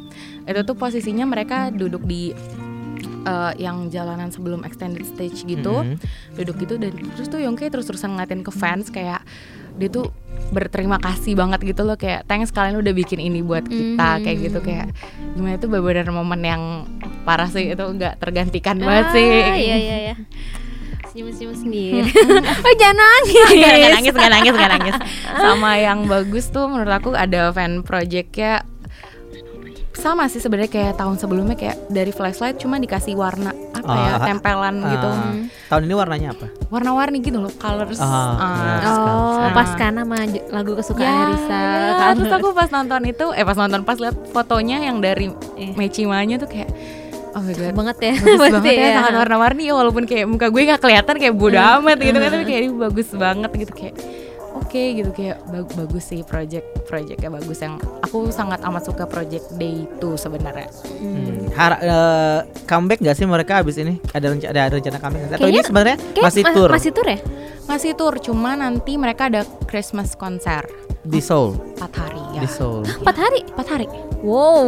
itu 0.42 0.61
tuh 0.62 0.74
posisinya 0.74 1.24
mereka 1.24 1.68
duduk 1.68 2.02
di 2.02 2.32
eh, 3.22 3.52
yang 3.59 3.88
jalanan 3.88 4.28
sebelum 4.28 4.61
extended 4.62 5.00
stage 5.02 5.44
gitu 5.44 5.80
Mhm. 5.82 5.96
duduk 6.36 6.57
gitu 6.59 6.74
dan 6.76 6.92
terus 7.11 7.24
tuh 7.26 7.38
Yongki 7.38 7.66
terus-terusan 7.66 8.12
ngeliatin 8.12 8.40
ke 8.40 8.52
fans 8.52 8.88
kayak 8.88 9.24
dia 9.75 9.89
tuh 9.89 10.07
berterima 10.47 10.97
kasih 10.97 11.35
banget 11.35 11.62
gitu 11.64 11.83
loh 11.83 11.95
kayak 11.95 12.25
thanks 12.25 12.51
kalian 12.51 12.77
udah 12.77 12.93
bikin 12.93 13.18
ini 13.18 13.41
buat 13.41 13.64
kita 13.64 14.09
Mhm. 14.12 14.22
kayak 14.22 14.39
gitu 14.41 14.59
kayak 14.61 14.87
gimana 15.33 15.55
itu 15.55 15.66
benar-benar 15.66 16.09
momen 16.11 16.41
yang 16.41 16.62
parah 17.22 17.47
sih 17.47 17.68
itu 17.68 17.83
nggak 17.83 18.18
tergantikan 18.18 18.79
banget 18.79 19.07
sih 19.11 19.27
Ah, 19.43 19.57
iya 19.57 19.77
iya 19.77 19.97
iya. 20.05 20.14
Senyum-senyum 21.07 21.55
sendiri. 21.55 22.11
oh 22.66 22.75
jangan 22.75 22.99
nangis. 22.99 23.47
Gak 23.55 23.91
nangis, 23.93 24.12
gak 24.12 24.31
nangis, 24.31 24.53
gak 24.53 24.70
nangis 24.72 24.97
Sama 25.33 25.70
yang 25.77 26.07
bagus 26.07 26.51
tuh 26.51 26.66
menurut 26.66 26.91
aku 26.91 27.14
ada 27.14 27.55
fan 27.55 27.83
projectnya 27.83 28.66
sama 30.05 30.24
sih 30.26 30.36
sebenarnya 30.36 30.68
kayak 30.68 30.92
tahun 30.94 31.16
sebelumnya 31.16 31.55
kayak 31.55 31.88
dari 31.88 32.11
flashlight 32.11 32.57
cuma 32.57 32.76
dikasih 32.76 33.14
warna 33.14 33.50
apa 33.72 33.88
ya 33.90 34.11
Ah, 34.12 34.20
tempelan 34.22 34.76
gitu 34.84 35.09
Ah, 35.09 35.32
tahun 35.66 35.82
ini 35.82 35.94
warnanya 35.94 36.28
apa? 36.30 36.46
warna-warni 36.68 37.18
gitu 37.18 37.38
loh 37.38 37.52
colors 37.55 37.96
Ah, 37.96 38.05
Ah. 38.05 38.55
ya. 38.78 38.92
Oh, 38.92 39.40
Ah. 39.40 39.50
pas 39.50 39.70
kan 39.72 39.92
sama 39.94 40.22
j- 40.24 40.44
lagu 40.48 40.72
kesukaan 40.72 41.09
Ya, 41.09 41.24
Risa 41.26 41.57
ya, 41.57 41.90
kan. 42.02 42.12
terus 42.14 42.32
aku 42.34 42.52
pas 42.52 42.68
nonton 42.68 43.00
itu 43.02 43.26
eh 43.30 43.42
pas 43.42 43.57
nonton 43.57 43.80
pas 43.82 43.96
lihat 43.96 44.16
fotonya 44.28 44.78
yang 44.82 45.00
dari 45.00 45.32
Eh. 45.55 45.72
Mechimanya 45.72 46.36
tuh 46.36 46.46
kayak 46.46 46.68
oh 47.30 47.40
my 47.40 47.50
god 47.52 47.74
banget 47.74 47.96
ya. 47.98 48.12
bagus 48.14 48.38
banget 48.52 48.62
ya, 48.70 48.88
sangat 48.94 49.14
warna-warni 49.16 49.62
ya 49.64 49.74
walaupun 49.74 50.05
kayak 50.05 50.26
muka 50.26 50.46
gue 50.46 50.62
nggak 50.62 50.78
kelihatan 50.78 51.14
kayak 51.16 51.34
bodo 51.34 51.57
amat 51.57 51.96
gitu 51.98 52.14
kan 52.14 52.30
tapi 52.30 52.44
kayak 52.44 52.61
ini 52.62 52.70
bagus 52.72 53.09
banget 53.11 53.50
gitu 53.57 53.72
kayak 53.74 53.94
oke 54.75 54.99
gitu 54.99 55.11
kayak 55.14 55.39
bag- 55.47 55.70
bagus 55.79 56.03
sih 56.05 56.27
project 56.27 56.66
projectnya 56.83 57.31
bagus 57.31 57.62
yang 57.62 57.79
aku 58.03 58.27
sangat 58.29 58.59
amat 58.61 58.83
suka 58.83 59.07
project 59.07 59.47
day 59.55 59.87
itu 59.87 60.18
sebenarnya 60.18 60.66
Hmm. 60.99 61.47
Har- 61.55 61.79
eh, 61.79 62.39
comeback 62.66 62.99
nggak 62.99 63.14
sih 63.14 63.22
mereka 63.25 63.62
abis 63.62 63.79
ini? 63.79 64.03
Ada 64.11 64.27
rencana 64.27 64.51
ada 64.51 64.75
rencana 64.75 64.99
comeback? 64.99 65.31
Atau 65.31 65.47
ini 65.47 65.62
sebenarnya 65.62 65.97
masih 66.18 66.43
ma- 66.43 66.51
tour 66.51 66.68
Masih 66.68 66.91
tour 66.91 67.07
ya? 67.07 67.18
masih 67.64 67.93
tour 67.95 68.14
cuma 68.18 68.59
nanti 68.59 68.99
mereka 68.99 69.31
ada 69.31 69.41
Christmas 69.64 70.12
konser 70.12 70.66
di 71.01 71.22
Seoul? 71.22 71.55
4 71.79 71.95
hari 71.95 72.22
ya 72.35 72.41
Di 72.43 72.49
Seoul. 72.51 72.83
4 72.83 73.14
hari. 73.14 73.41
4 73.47 73.70
hari 73.70 73.87
Wow, 74.25 74.66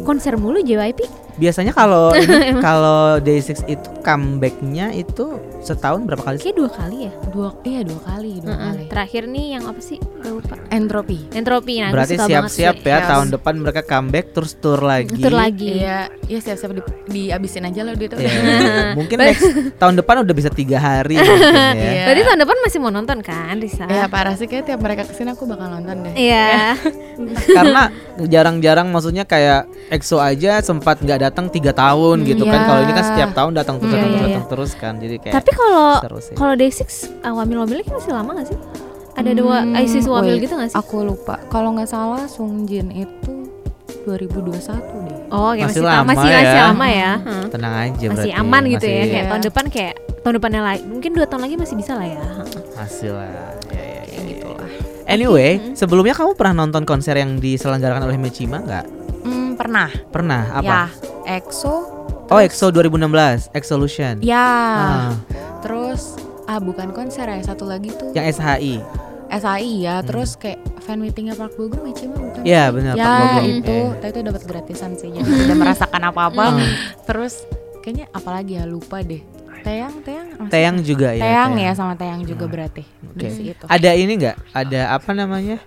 konser 0.00 0.36
mulu 0.36 0.62
JYP. 0.62 1.02
Biasanya 1.40 1.72
kalau 1.72 2.12
kalau 2.66 3.16
Day6 3.18 3.64
itu 3.64 3.88
comebacknya 4.00 4.92
itu 4.92 5.40
setahun 5.60 6.04
berapa 6.04 6.20
kali? 6.22 6.36
Kayak 6.38 6.56
dua 6.56 6.70
kali 6.70 6.96
ya. 7.04 7.12
dua 7.30 7.48
iya 7.62 7.80
dua 7.80 8.00
kali 8.02 8.32
dua 8.40 8.50
Heeh. 8.50 8.64
kali 8.66 8.84
Terakhir 8.90 9.22
nih 9.24 9.46
yang 9.54 9.64
apa 9.64 9.80
sih? 9.80 9.96
Lupa. 10.20 10.54
entropi 10.70 11.18
Entropi. 11.32 11.80
Nah, 11.80 11.90
Berarti 11.90 12.14
siap-siap 12.14 12.76
ya 12.80 12.98
Yes. 13.00 13.08
tahun 13.08 13.28
depan 13.30 13.54
mereka 13.56 13.80
comeback 13.82 14.30
terus 14.30 14.52
tour 14.54 14.78
lagi. 14.78 15.16
Tour 15.16 15.32
lagi. 15.32 15.80
Iya, 15.80 16.06
iya 16.26 16.38
siap-siap 16.38 16.70
di, 16.70 16.82
dihabisin 17.08 17.64
aja 17.64 17.80
loh 17.82 17.96
dia 17.96 18.08
tuh. 18.08 18.18
Iya. 18.20 18.30
mungkin 18.98 19.16
next 19.18 19.44
tahun 19.76 19.94
depan 19.96 20.22
udah 20.22 20.34
bisa 20.36 20.50
tiga 20.50 20.76
hari 20.76 21.16
mungkin 21.20 21.54
ya. 21.56 21.72
Iya. 21.74 22.02
Berarti 22.04 22.22
tahun 22.26 22.40
depan 22.40 22.56
masih 22.60 22.78
mau 22.78 22.92
nonton 22.92 23.18
kan, 23.20 23.54
Risa? 23.56 23.84
Ya 23.86 24.06
parah 24.06 24.36
sih 24.36 24.44
kayak 24.44 24.64
tiap 24.66 24.80
mereka 24.80 25.02
ke 25.02 25.14
sini 25.14 25.32
aku 25.32 25.48
bakal 25.48 25.70
nonton 25.70 26.04
deh. 26.04 26.14
Iya. 26.14 26.76
Karena 27.48 27.82
jarang-jarang 28.20 28.88
maksudnya 28.88 29.24
kayak 29.24 29.64
EXO 29.88 30.18
aja 30.18 30.60
sempat 30.60 31.00
nggak 31.00 31.29
datang 31.30 31.46
tiga 31.48 31.70
tahun 31.70 32.16
gitu 32.22 32.42
kan. 32.42 32.52
Iya. 32.56 32.66
Kalau 32.66 32.80
ini 32.82 32.92
kan 32.92 33.04
setiap 33.06 33.30
tahun 33.32 33.52
datang 33.54 33.76
terus 33.78 33.88
Iya, 33.88 33.96
datang 33.96 34.10
iya, 34.10 34.16
terus, 34.16 34.28
datang 34.28 34.46
terus 34.48 34.70
kan. 34.74 34.92
Jadi 34.96 35.14
kayak 35.16 35.34
Tapi 35.38 35.50
kalau 35.54 35.86
kalau 36.34 36.54
Day6 36.54 36.80
uh, 37.20 37.32
Wamil-wamilnya 37.32 37.84
kan 37.84 37.94
masih 37.96 38.12
lama 38.12 38.30
gak 38.36 38.48
sih? 38.48 38.58
Ada 39.12 39.30
dua 39.32 39.56
Hmm, 39.60 39.76
ISIS 39.76 40.06
Wamil 40.06 40.34
wait, 40.34 40.42
gitu 40.42 40.54
gak 40.54 40.70
sih? 40.70 40.76
Aku 40.76 40.96
lupa. 41.02 41.38
Kalau 41.46 41.72
nggak 41.72 41.86
salah 41.86 42.24
Sungjin 42.24 42.88
itu 42.90 43.34
2021 44.00 44.80
deh. 45.04 45.18
Oh, 45.28 45.52
kayak 45.52 45.68
Masih 45.68 45.76
masih, 45.76 45.82
lama 45.84 46.08
masih, 46.08 46.26
ya. 46.26 46.38
masih 46.40 46.60
lama 46.64 46.86
ya. 46.88 47.12
Heeh. 47.18 47.44
Tenang 47.48 47.74
aja 47.76 47.90
Masih 47.90 48.08
berarti. 48.08 48.30
aman 48.32 48.62
gitu 48.66 48.86
ya. 48.86 48.90
Masih- 48.90 48.96
Kayak 49.04 49.12
Iya. 49.14 49.28
tahun 49.28 49.42
depan 49.44 49.64
kayak 49.68 49.94
tahun 50.20 50.34
depannya 50.36 50.62
lagi. 50.62 50.82
Mungkin 50.84 51.10
dua 51.12 51.26
tahun 51.26 51.42
lagi 51.42 51.54
masih 51.56 51.76
bisa 51.76 51.92
lah 51.94 52.06
ya. 52.08 52.20
Heeh. 52.20 52.46
Masih 52.74 53.10
lah. 53.12 53.28
Ya, 53.68 53.76
ya, 53.76 54.02
Kayak 54.02 54.24
gitu 54.26 54.48
lah. 54.48 54.70
Anyway, 55.04 55.50
sebelumnya 55.74 56.14
kamu 56.14 56.32
pernah 56.32 56.54
nonton 56.56 56.82
konser 56.84 57.14
yang 57.14 57.36
diselenggarakan 57.36 58.02
oleh 58.04 58.16
Mechima 58.16 58.56
nggak? 58.58 58.86
Hmm, 59.50 59.58
pernah. 59.58 59.88
Pernah 60.08 60.42
apa? 60.54 60.64
Ya, 60.64 60.82
EXO. 61.36 61.74
Oh, 62.30 62.38
terus- 62.38 62.54
EXO 62.54 62.66
2016, 62.70 63.50
Exolution. 63.50 64.22
Ya. 64.22 64.38
Ah, 64.38 65.10
Terus 65.60 66.16
ah 66.46 66.56
bukan 66.56 66.88
konser 66.90 67.26
ya, 67.26 67.36
satu 67.44 67.62
lagi 67.64 67.90
tuh 67.90 68.10
yang 68.12 68.24
SHI. 68.24 68.80
SAI 69.28 69.84
ya. 69.84 70.00
Terus 70.00 70.34
kayak 70.34 70.58
fan 70.80 70.98
meetingnya 70.98 71.34
Park 71.34 71.54
Bo 71.54 71.68
Gum 71.68 71.84
Mechima 71.84 72.14
bukan? 72.14 72.42
Iya, 72.42 72.70
benar, 72.70 72.94
Ya, 72.94 73.04
Park 73.04 73.18
Bo 73.20 73.28
Gum. 73.36 73.50
itu, 73.52 73.78
tapi 73.94 74.10
itu 74.10 74.20
dapat 74.24 74.42
gratisan 74.44 74.90
sih. 74.94 75.10
Jadi 75.12 75.26
tidak 75.28 75.58
merasakan 75.58 76.02
apa-apa. 76.04 76.44
Ah. 76.48 76.70
Terus 77.04 77.44
kayaknya 77.80 78.06
apalagi 78.10 78.56
ya 78.56 78.64
lupa 78.64 78.98
deh. 79.00 79.20
Teyang, 79.60 80.00
Teyang, 80.00 80.26
masih- 80.34 80.50
Teyang 80.50 80.76
juga 80.80 81.08
ya. 81.12 81.20
Teyang 81.20 81.52
Teyang. 81.52 81.68
ya 81.68 81.72
sama 81.76 81.92
Teyang 81.94 82.20
juga 82.24 82.44
berarti. 82.46 82.82
Oke. 83.04 83.20
Di 83.20 83.28
situ. 83.28 83.64
Ada 83.68 83.90
ini 83.92 84.12
nggak? 84.16 84.36
Ada 84.50 84.80
apa 84.96 85.10
namanya? 85.12 85.58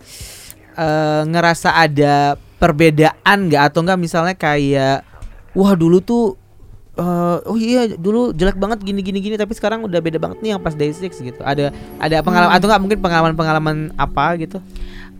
Eh 0.73 1.21
ngerasa 1.23 1.77
ada 1.77 2.33
perbedaan 2.63 3.37
nggak 3.51 3.63
atau 3.67 3.83
enggak 3.83 3.99
misalnya 3.99 4.33
kayak 4.33 5.03
wah 5.51 5.75
dulu 5.75 5.99
tuh 5.99 6.39
eh, 6.95 7.37
oh 7.43 7.57
iya 7.59 7.91
dulu 7.91 8.31
jelek 8.31 8.55
banget 8.55 8.79
gini 8.79 9.03
gini 9.03 9.19
gini 9.19 9.35
tapi 9.35 9.51
sekarang 9.51 9.83
udah 9.83 9.99
beda 9.99 10.15
banget 10.15 10.39
nih 10.39 10.55
yang 10.55 10.61
pas 10.63 10.71
day 10.71 10.95
six 10.95 11.19
gitu. 11.19 11.43
Ada 11.43 11.75
ada 11.99 12.15
pengalaman 12.23 12.53
Hmm. 12.53 12.57
atau 12.57 12.67
enggak 12.69 12.81
mungkin 12.81 12.99
pengalaman-pengalaman 13.03 13.77
apa 13.99 14.39
gitu? 14.39 14.63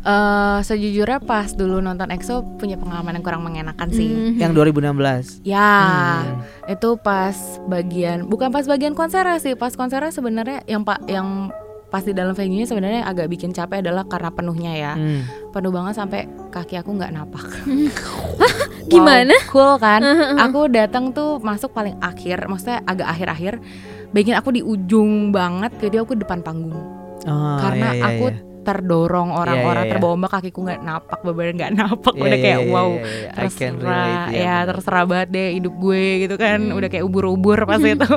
Eh, 0.04 0.60
sejujurnya 0.68 1.24
pas 1.24 1.56
dulu 1.56 1.80
nonton 1.80 2.12
EXO 2.12 2.60
punya 2.60 2.76
pengalaman 2.76 3.16
yang 3.16 3.24
kurang 3.24 3.40
mengenakan 3.40 3.88
sih. 3.88 4.12
Mhm. 4.12 4.36
Yang 4.36 4.52
2016. 4.52 5.40
Ya, 5.48 6.20
Hmm. 6.20 6.44
itu 6.68 7.00
pas 7.00 7.36
bagian 7.72 8.28
bukan 8.28 8.52
pas 8.52 8.68
bagian 8.68 8.94
konser 8.94 9.24
sih, 9.40 9.56
pas 9.56 9.72
konsernya 9.72 10.12
sebenarnya 10.12 10.60
yang 10.68 10.84
pak 10.84 11.08
yang 11.08 11.56
pas 11.94 12.02
di 12.02 12.10
dalam 12.10 12.34
venue 12.34 12.66
sebenarnya 12.66 13.06
agak 13.06 13.30
bikin 13.30 13.54
capek 13.54 13.86
adalah 13.86 14.10
karena 14.10 14.34
penuhnya 14.34 14.74
ya. 14.74 14.94
Hmm. 14.98 15.30
Penuh 15.54 15.70
banget 15.70 15.94
sampai 15.94 16.26
kaki 16.50 16.82
aku 16.82 16.98
nggak 16.98 17.14
napak. 17.14 17.46
Gimana? 18.92 19.38
Wow, 19.46 19.50
cool 19.54 19.74
kan? 19.78 20.02
aku 20.50 20.74
datang 20.74 21.14
tuh 21.14 21.38
masuk 21.38 21.70
paling 21.70 21.94
akhir, 22.02 22.50
maksudnya 22.50 22.82
agak 22.90 23.14
akhir-akhir. 23.14 23.62
Bikin 24.10 24.34
aku 24.34 24.58
di 24.58 24.66
ujung 24.66 25.30
banget, 25.30 25.70
jadi 25.78 26.02
aku 26.02 26.18
depan 26.18 26.42
panggung. 26.42 26.82
Oh, 27.30 27.58
karena 27.62 27.94
iya, 27.94 28.02
iya, 28.02 28.06
aku 28.10 28.26
iya. 28.34 28.53
Terdorong 28.64 29.30
orang-orang 29.30 29.84
iya, 29.84 29.88
iya. 29.88 29.94
terbawa 29.94 30.28
kakiku 30.28 30.60
nggak 30.64 30.82
napak, 30.82 31.20
bener 31.22 31.52
nggak 31.54 31.72
napak. 31.76 32.14
Iya, 32.16 32.24
udah 32.24 32.38
iya, 32.40 32.44
kayak 32.44 32.60
iya, 32.60 32.72
wow. 32.72 32.90
iya, 32.90 33.04
iya. 33.04 33.30
I 33.36 33.48
can 33.52 33.74
terserah 33.76 33.84
relate, 33.84 34.24
iya, 34.32 34.40
ya 34.40 34.56
bener. 34.56 34.66
terserah 34.72 35.04
banget 35.04 35.28
deh 35.30 35.50
hidup 35.54 35.74
gue 35.78 36.06
gitu 36.24 36.36
kan 36.36 36.60
Hmm. 36.64 36.78
udah 36.80 36.90
kayak 36.90 37.04
ubur-ubur 37.04 37.60
pas 37.64 37.82
itu 37.94 38.10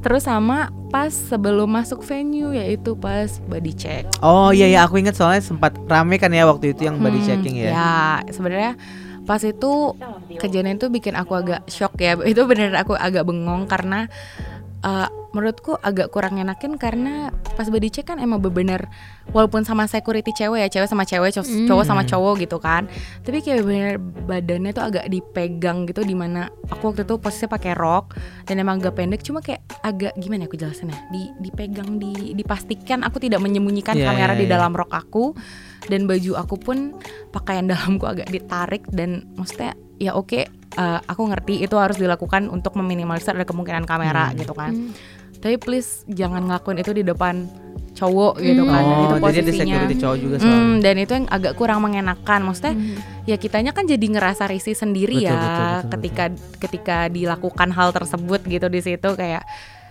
terus 0.00 0.22
sama 0.22 0.58
pas 0.88 1.08
sebelum 1.08 1.70
masuk 1.70 2.02
venue 2.02 2.50
yaitu 2.50 2.92
pas 2.92 3.30
body 3.46 3.72
check 3.72 4.04
Oh 4.20 4.50
iya 4.50 4.66
ya 4.66 4.84
aku 4.84 4.98
ingat 4.98 5.14
soalnya 5.14 5.40
sempat 5.40 5.78
rame 5.86 6.18
kan 6.18 6.28
ya 6.28 6.44
waktu 6.44 6.74
itu 6.74 6.84
yang 6.84 6.98
body 6.98 7.22
Hmm, 7.22 7.28
checking 7.30 7.56
ya. 7.56 7.70
ya 7.70 7.94
sebenarnya 8.28 8.74
pas 9.22 9.38
itu 9.40 9.94
kejadian 10.32 10.74
itu 10.74 10.90
bikin 10.90 11.14
aku 11.14 11.36
agak 11.36 11.62
shock 11.66 11.94
ya 11.96 12.18
itu 12.24 12.42
bener 12.44 12.74
aku 12.74 12.96
agak 12.96 13.22
bengong 13.22 13.64
karena 13.64 14.10
eh, 14.80 15.08
menurutku 15.30 15.76
agak 15.76 16.08
kurang 16.08 16.36
enakin 16.36 16.74
karena 16.74 17.30
pas 17.54 17.66
body 17.66 17.86
check 17.88 18.04
kan 18.04 18.18
emang 18.18 18.42
bener 18.42 18.90
walaupun 19.28 19.62
sama 19.62 19.86
security 19.86 20.32
cewek 20.32 20.58
ya 20.60 20.68
cewek 20.68 20.88
sama 20.88 21.04
cewek 21.04 21.30
cow- 21.30 21.42
Hmm. 21.42 21.66
cowok 21.66 21.84
sama 21.84 22.02
cowok 22.02 22.34
gitu 22.40 22.56
kan 22.56 22.90
tapi 23.20 23.38
kayak 23.38 23.62
bener 23.62 23.94
badannya 24.00 24.70
tuh 24.70 24.84
agak 24.84 25.06
dipegang 25.06 25.84
gitu 25.84 26.02
di 26.02 26.12
mana 26.12 26.50
aku 26.66 26.90
waktu 26.90 27.02
itu 27.02 27.14
posisinya 27.16 27.50
pakai 27.52 27.72
rok 27.72 28.18
dan 28.44 28.58
emang 28.58 28.78
agak 28.78 28.96
pendek 28.96 29.20
cuma 29.20 29.38
kayak 29.38 29.62
agak 29.80 30.12
gimana 30.16 30.44
ya 30.44 30.46
aku 30.46 30.56
jelasin 30.56 30.88
ya 30.88 30.98
di 31.08 31.22
dipegang 31.38 31.96
di 31.96 32.34
dipastikan 32.34 33.00
aku 33.00 33.18
tidak 33.18 33.38
menyembunyikan 33.38 33.92
Iya, 33.92 34.06
kamera 34.06 34.32
iya, 34.32 34.40
di 34.40 34.46
iya. 34.46 34.52
dalam 34.52 34.72
rok 34.72 34.90
aku 34.90 35.34
dan 35.86 36.04
baju 36.04 36.32
aku 36.36 36.54
pun 36.56 36.76
pakaian 37.30 37.66
dalamku 37.70 38.02
agak 38.04 38.26
ditarik 38.26 38.82
dan 38.88 39.30
maksudnya 39.32 39.72
ya 39.96 40.12
oke 40.12 40.42
eh, 40.72 40.98
aku 41.02 41.22
ngerti 41.24 41.60
itu 41.60 41.74
harus 41.74 41.96
dilakukan 41.96 42.46
untuk 42.46 42.74
meminimalisir 42.74 43.30
ada 43.32 43.44
kemungkinan 43.44 43.84
kamera 43.84 44.30
Hmm. 44.30 44.36
gitu 44.36 44.52
kan 44.52 44.72
Hmm. 44.72 44.90
Tapi 45.40 45.56
please 45.56 46.04
jangan 46.06 46.44
ngelakuin 46.44 46.78
itu 46.78 46.92
di 46.92 47.02
depan 47.02 47.48
cowok 47.90 48.38
gitu 48.38 48.62
kan 48.64 48.80
Dan 48.80 48.86
Oh, 48.86 49.02
itu 49.02 49.02
jadi 49.02 49.10
ada 49.10 49.24
posisinya 49.26 49.56
security 49.66 49.96
cowok 49.98 50.16
juga 50.16 50.34
soalnya. 50.36 50.56
Hmm, 50.56 50.74
dan 50.78 50.94
itu 50.96 51.12
yang 51.12 51.26
agak 51.28 51.52
kurang 51.54 51.80
mengenakan 51.80 52.40
maksudnya 52.42 52.72
Mhm. 52.72 52.94
ya 53.24 53.36
kitanya 53.36 53.72
kan 53.72 53.84
jadi 53.84 54.06
ngerasa 54.06 54.46
risih 54.46 54.72
sendiri 54.74 55.16
Betul, 55.16 55.26
ya 55.26 55.32
betul, 55.32 55.42
betul, 55.42 55.66
betul. 55.66 55.90
ketika 55.90 56.24
ketika 56.60 56.96
dilakukan 57.08 57.68
hal 57.70 57.88
tersebut 57.90 58.40
gitu 58.44 58.66
di 58.66 58.80
situ 58.80 59.08
kayak 59.10 59.42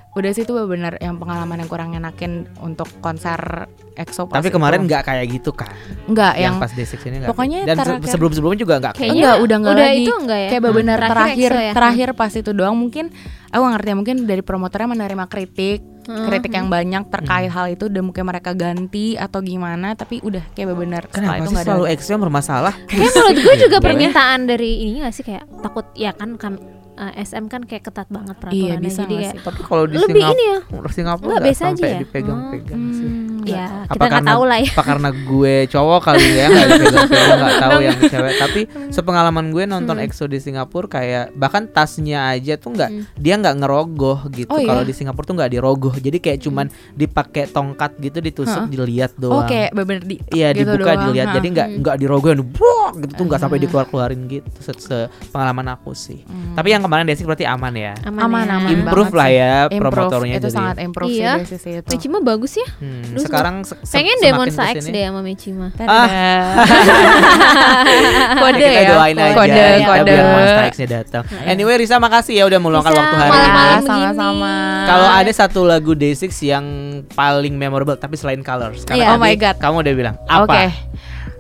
udah 0.10 0.32
sih 0.32 0.42
itu 0.42 0.58
benar 0.66 0.98
yang 0.98 1.22
pengalaman 1.22 1.54
yang 1.56 1.70
kurang 1.70 1.94
enakin 1.94 2.50
untuk 2.58 2.90
konser 2.98 3.70
EXO 3.94 4.26
pas 4.26 4.42
Tapi 4.42 4.50
kemarin 4.50 4.82
nggak 4.82 5.06
kayak 5.06 5.26
gitu 5.30 5.54
kan? 5.54 5.70
enggak 6.08 6.34
yang, 6.34 6.56
yang, 6.56 6.56
pas 6.58 6.72
six 6.74 6.98
ini 7.04 7.22
nggak. 7.22 7.30
pokoknya 7.30 7.60
dan 7.64 7.76
terakhir- 7.78 8.10
sebelum-sebelumnya 8.10 8.60
juga 8.60 8.76
nggak 8.80 8.94
kayak 8.96 9.06
Kayaknya 9.06 9.22
Enggak, 9.22 9.38
udah 9.38 9.56
enggak 9.56 9.74
udah 9.76 9.86
lagi. 9.86 10.02
itu 10.02 10.14
enggak 10.18 10.40
ya? 10.40 10.50
kayak 10.50 10.64
benar 10.66 10.98
Terakhir 10.98 11.14
terakhir 11.14 11.52
EXO 11.52 11.62
ya? 11.62 11.74
terakhir 11.78 12.10
pas 12.18 12.32
itu 12.34 12.52
doang 12.52 12.74
mungkin 12.74 13.06
aku 13.50 13.64
ngerti 13.66 13.90
ya, 13.90 13.96
mungkin 13.98 14.18
dari 14.26 14.42
promotornya 14.42 14.88
menerima 14.96 15.26
kritik 15.28 15.82
Hmm. 16.10 16.26
kritik 16.26 16.50
yang 16.50 16.74
banyak 16.74 17.06
terkait 17.14 17.54
hal 17.54 17.70
itu 17.70 17.86
dan 17.86 18.02
mungkin 18.02 18.26
mereka 18.26 18.58
ganti 18.58 19.14
atau 19.14 19.46
gimana 19.46 19.94
tapi 19.94 20.18
udah 20.26 20.42
kayak 20.58 20.74
benar 20.74 21.06
Kenapa 21.06 21.38
itu 21.38 21.46
sih 21.46 21.54
nggak 21.54 21.62
ada 21.62 21.70
selalu 21.70 21.86
ekstrim 21.94 22.18
bermasalah? 22.18 22.74
Kayak 22.90 23.14
menurut 23.14 23.38
gue 23.46 23.56
juga 23.70 23.78
permintaan 23.78 24.40
dari 24.50 24.90
ini 24.90 25.06
gak 25.06 25.14
sih 25.14 25.22
kayak 25.22 25.46
takut 25.62 25.86
ya 25.94 26.10
kan 26.18 26.34
kan 26.42 26.58
eh, 27.00 27.24
SM 27.24 27.46
kan 27.46 27.62
kayak 27.64 27.84
ketat 27.86 28.08
banget 28.08 28.36
peraturannya 28.36 28.70
Iya, 28.70 28.76
bisa 28.78 29.02
jadi 29.02 29.16
kayak 29.16 29.32
sih? 29.32 29.40
Tapi 29.42 29.60
kalau 29.64 29.84
di 29.86 29.96
lebih 29.96 30.08
Singapura, 30.20 30.36
ini 30.36 30.44
ya 30.44 30.58
Singapura 30.90 31.34
Nggak, 31.34 31.56
sampai 31.56 31.88
ya? 31.88 32.00
dipegang-pegang 32.00 32.84
sih. 32.92 33.08
Hmm, 33.10 33.42
ya 33.42 33.68
Apa 33.82 33.94
kita 33.96 34.06
nggak 34.06 34.28
tahu 34.28 34.44
lah 34.44 34.60
ya 34.60 34.70
Apa 34.70 34.84
karena 34.86 35.10
gue 35.12 35.54
cowok 35.68 36.00
kali 36.02 36.26
ya 36.30 36.46
nggak 36.46 36.68
dipegang-pegang 36.72 37.38
nggak 37.40 37.58
tahu 37.58 37.78
yang 37.80 37.98
cewek. 38.04 38.34
Tapi 38.38 38.62
sepengalaman 38.90 39.46
gue 39.50 39.64
nonton 39.66 39.96
Hmm. 39.96 40.06
EXO 40.06 40.26
di 40.26 40.40
Singapura 40.40 40.88
kayak 40.90 41.26
bahkan 41.34 41.66
tasnya 41.66 42.30
aja 42.30 42.56
tuh 42.56 42.72
nggak 42.72 42.90
Hmm. 42.90 43.04
dia 43.16 43.34
nggak 43.36 43.56
ngerogoh 43.58 44.20
gitu. 44.30 44.50
Oh, 44.50 44.58
iya? 44.58 44.68
Kalau 44.68 44.84
di 44.84 44.92
Singapura 44.92 45.24
tuh 45.24 45.36
nggak 45.36 45.52
dirogoh. 45.52 45.94
Jadi 45.94 46.18
kayak 46.18 46.40
cuman 46.42 46.68
dipakai 46.94 47.48
tongkat 47.48 47.96
gitu 47.98 48.20
ditusuk 48.20 48.62
Heeh. 48.62 48.72
dilihat 48.72 49.16
oh 49.16 49.22
doang. 49.34 49.48
kayak 49.48 49.72
bener 49.74 50.02
di 50.02 50.20
Iya 50.30 50.52
gitu 50.52 50.68
dibuka 50.70 50.92
doang, 50.94 51.04
dilihat 51.08 51.28
ha. 51.28 51.34
jadi 51.34 51.48
nggak 51.50 51.68
Hmm. 51.70 51.80
nggak 51.80 51.96
dirogoh 51.98 52.32
gitu 52.98 53.14
tuh 53.14 53.26
nggak 53.26 53.40
sampai 53.40 53.58
Ah. 53.58 53.64
dikeluar 53.64 53.86
keluarin 53.86 54.22
gitu 54.28 54.50
se, 54.60 54.72
se- 54.76 55.10
pengalaman 55.30 55.68
aku 55.70 55.92
sih. 55.92 56.22
Hmm. 56.22 56.54
Tapi 56.54 56.68
yang 56.70 56.82
kemarin 56.90 57.06
Desi 57.06 57.22
berarti 57.22 57.46
aman 57.46 57.70
ya. 57.72 57.94
aman 58.02 58.18
ya. 58.42 58.58
aman 58.58 58.70
Improve 58.74 59.14
lah 59.14 59.30
ya 59.30 59.54
Improve, 59.68 59.94
promotornya 59.94 60.36
itu 60.36 60.42
jadi. 60.44 60.58
sangat 60.58 60.76
improve 60.80 61.08
Iya. 61.08 61.16
sih 61.16 61.30
dari 61.30 61.46
sisi 61.48 61.70
itu 61.76 61.88
Mechima 61.88 62.18
bagus 62.20 62.52
ya 62.56 62.68
Hmm, 62.76 63.14
sekarang 63.16 63.56
se- 63.62 63.78
se- 63.80 63.94
pengen 63.94 64.10
semakin 64.12 64.26
deh 64.26 64.32
Monster 64.34 64.66
X 64.68 64.76
deh 64.88 65.04
sama 65.06 65.22
Mechima 65.22 65.68
Tada. 65.72 66.02
kode 68.40 68.58
kita 68.60 68.72
ya 68.76 68.90
doain 68.90 69.16
aja 69.16 69.34
Kode, 69.34 69.54
kita 69.54 69.86
kode. 69.88 70.04
biar 70.08 70.26
Monster 70.28 70.64
X-nya 70.68 70.88
datang. 70.90 71.24
Anyway 71.44 71.76
Risa 71.78 71.96
makasih 71.98 72.34
ya 72.36 72.44
udah 72.46 72.60
meluangkan 72.60 72.92
waktu 72.92 73.16
hari 73.16 73.38
ini. 73.38 73.64
Sama-sama. 73.82 74.54
Kalau 74.86 75.10
ada 75.12 75.32
satu 75.32 75.62
lagu 75.64 75.94
Day6 75.94 76.26
yang 76.42 76.66
paling 77.10 77.54
memorable 77.54 77.96
tapi 77.96 78.16
selain 78.16 78.42
Colors. 78.42 78.84
Iya. 78.88 79.14
Oh 79.14 79.18
my 79.18 79.36
God. 79.36 79.56
Kamu 79.58 79.76
udah 79.80 79.94
bilang 79.94 80.16
apa? 80.26 80.48
Oke. 80.48 80.66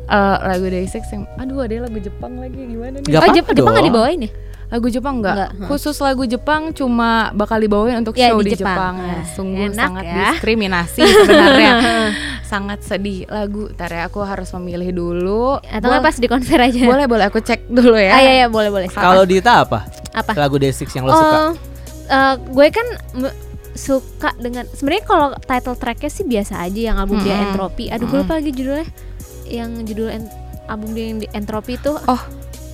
Eh, 0.09 0.37
lagu 0.43 0.65
Day6 0.67 0.95
yang 1.07 1.23
aduh 1.35 1.59
ada 1.59 1.75
lagu 1.81 1.97
Jepang 1.97 2.33
lagi 2.35 2.57
gimana 2.59 2.97
nih? 2.97 3.07
Gak 3.07 3.19
Oh 3.19 3.27
Jep- 3.31 3.45
Jepang 3.47 3.71
nggak 3.71 3.83
dong. 3.83 3.89
dibawain 3.89 4.19
ya 4.19 4.31
Lagu 4.69 4.85
Jepang 4.87 5.17
enggak? 5.17 5.35
Nggak, 5.35 5.51
hmm. 5.51 5.65
Khusus 5.65 5.97
lagu 5.97 6.23
Jepang 6.23 6.69
cuma 6.71 7.09
bakal 7.33 7.57
dibawain 7.57 7.97
untuk 7.97 8.13
Ya, 8.13 8.29
show 8.29 8.37
di 8.39 8.53
di, 8.53 8.55
Jepang. 8.55 8.77
Jepang. 8.93 8.95
Ya, 8.99 9.09
Ah, 9.11 9.23
sungguh 9.27 9.65
enak 9.67 9.77
sangat 9.79 10.03
ya. 10.03 10.13
diskriminasi 10.29 11.01
sebenarnya. 11.01 11.73
sangat 12.51 12.79
sedih 12.81 13.19
lagu. 13.25 13.69
Ntar 13.71 13.89
ya 13.89 14.01
aku 14.05 14.21
harus 14.21 14.49
memilih 14.53 14.89
dulu. 14.91 15.57
atau 15.57 15.73
nggak 15.83 15.89
Boleh- 15.91 16.05
pas 16.05 16.15
di 16.15 16.27
konser 16.27 16.57
aja 16.59 16.81
Boleh 16.83 17.05
boleh 17.05 17.25
aku 17.25 17.39
cek 17.39 17.65
dulu 17.67 17.93
ya. 17.93 18.11
ah 18.11 18.19
iya 18.19 18.33
iya 18.35 18.47
boleh 18.47 18.69
boleh 18.69 18.87
Kalau 18.87 19.21
Dita 19.23 19.61
apa? 19.63 19.89
apa 20.11 20.31
Lagu 20.35 20.55
Day6 20.55 20.85
yang 20.91 21.03
lo 21.03 21.13
suka? 21.13 21.37
Oh, 21.39 21.49
eh, 22.07 22.33
gue 22.39 22.67
kan 22.69 22.87
suka 23.71 24.29
dengan 24.35 24.65
sebenarnya 24.67 25.03
kalau 25.03 25.27
title 25.39 25.73
tracknya 25.75 26.09
sih 26.09 26.25
biasa 26.25 26.59
aja 26.59 26.81
yang 26.83 26.97
album 26.97 27.21
dia 27.21 27.33
Mm-mm. 27.33 27.45
Entropy. 27.49 27.87
Aduh 27.87 28.05
gue 28.05 28.11
Mm-mm. 28.11 28.23
lupa 28.23 28.33
lagi 28.35 28.51
judulnya. 28.51 28.85
Yang 29.45 29.69
judul 29.87 30.07
en- 30.11 30.33
album 30.65 30.89
dia 30.91 31.05
yang 31.07 31.17
di 31.17 31.27
Entropy 31.31 31.73
itu 31.75 31.93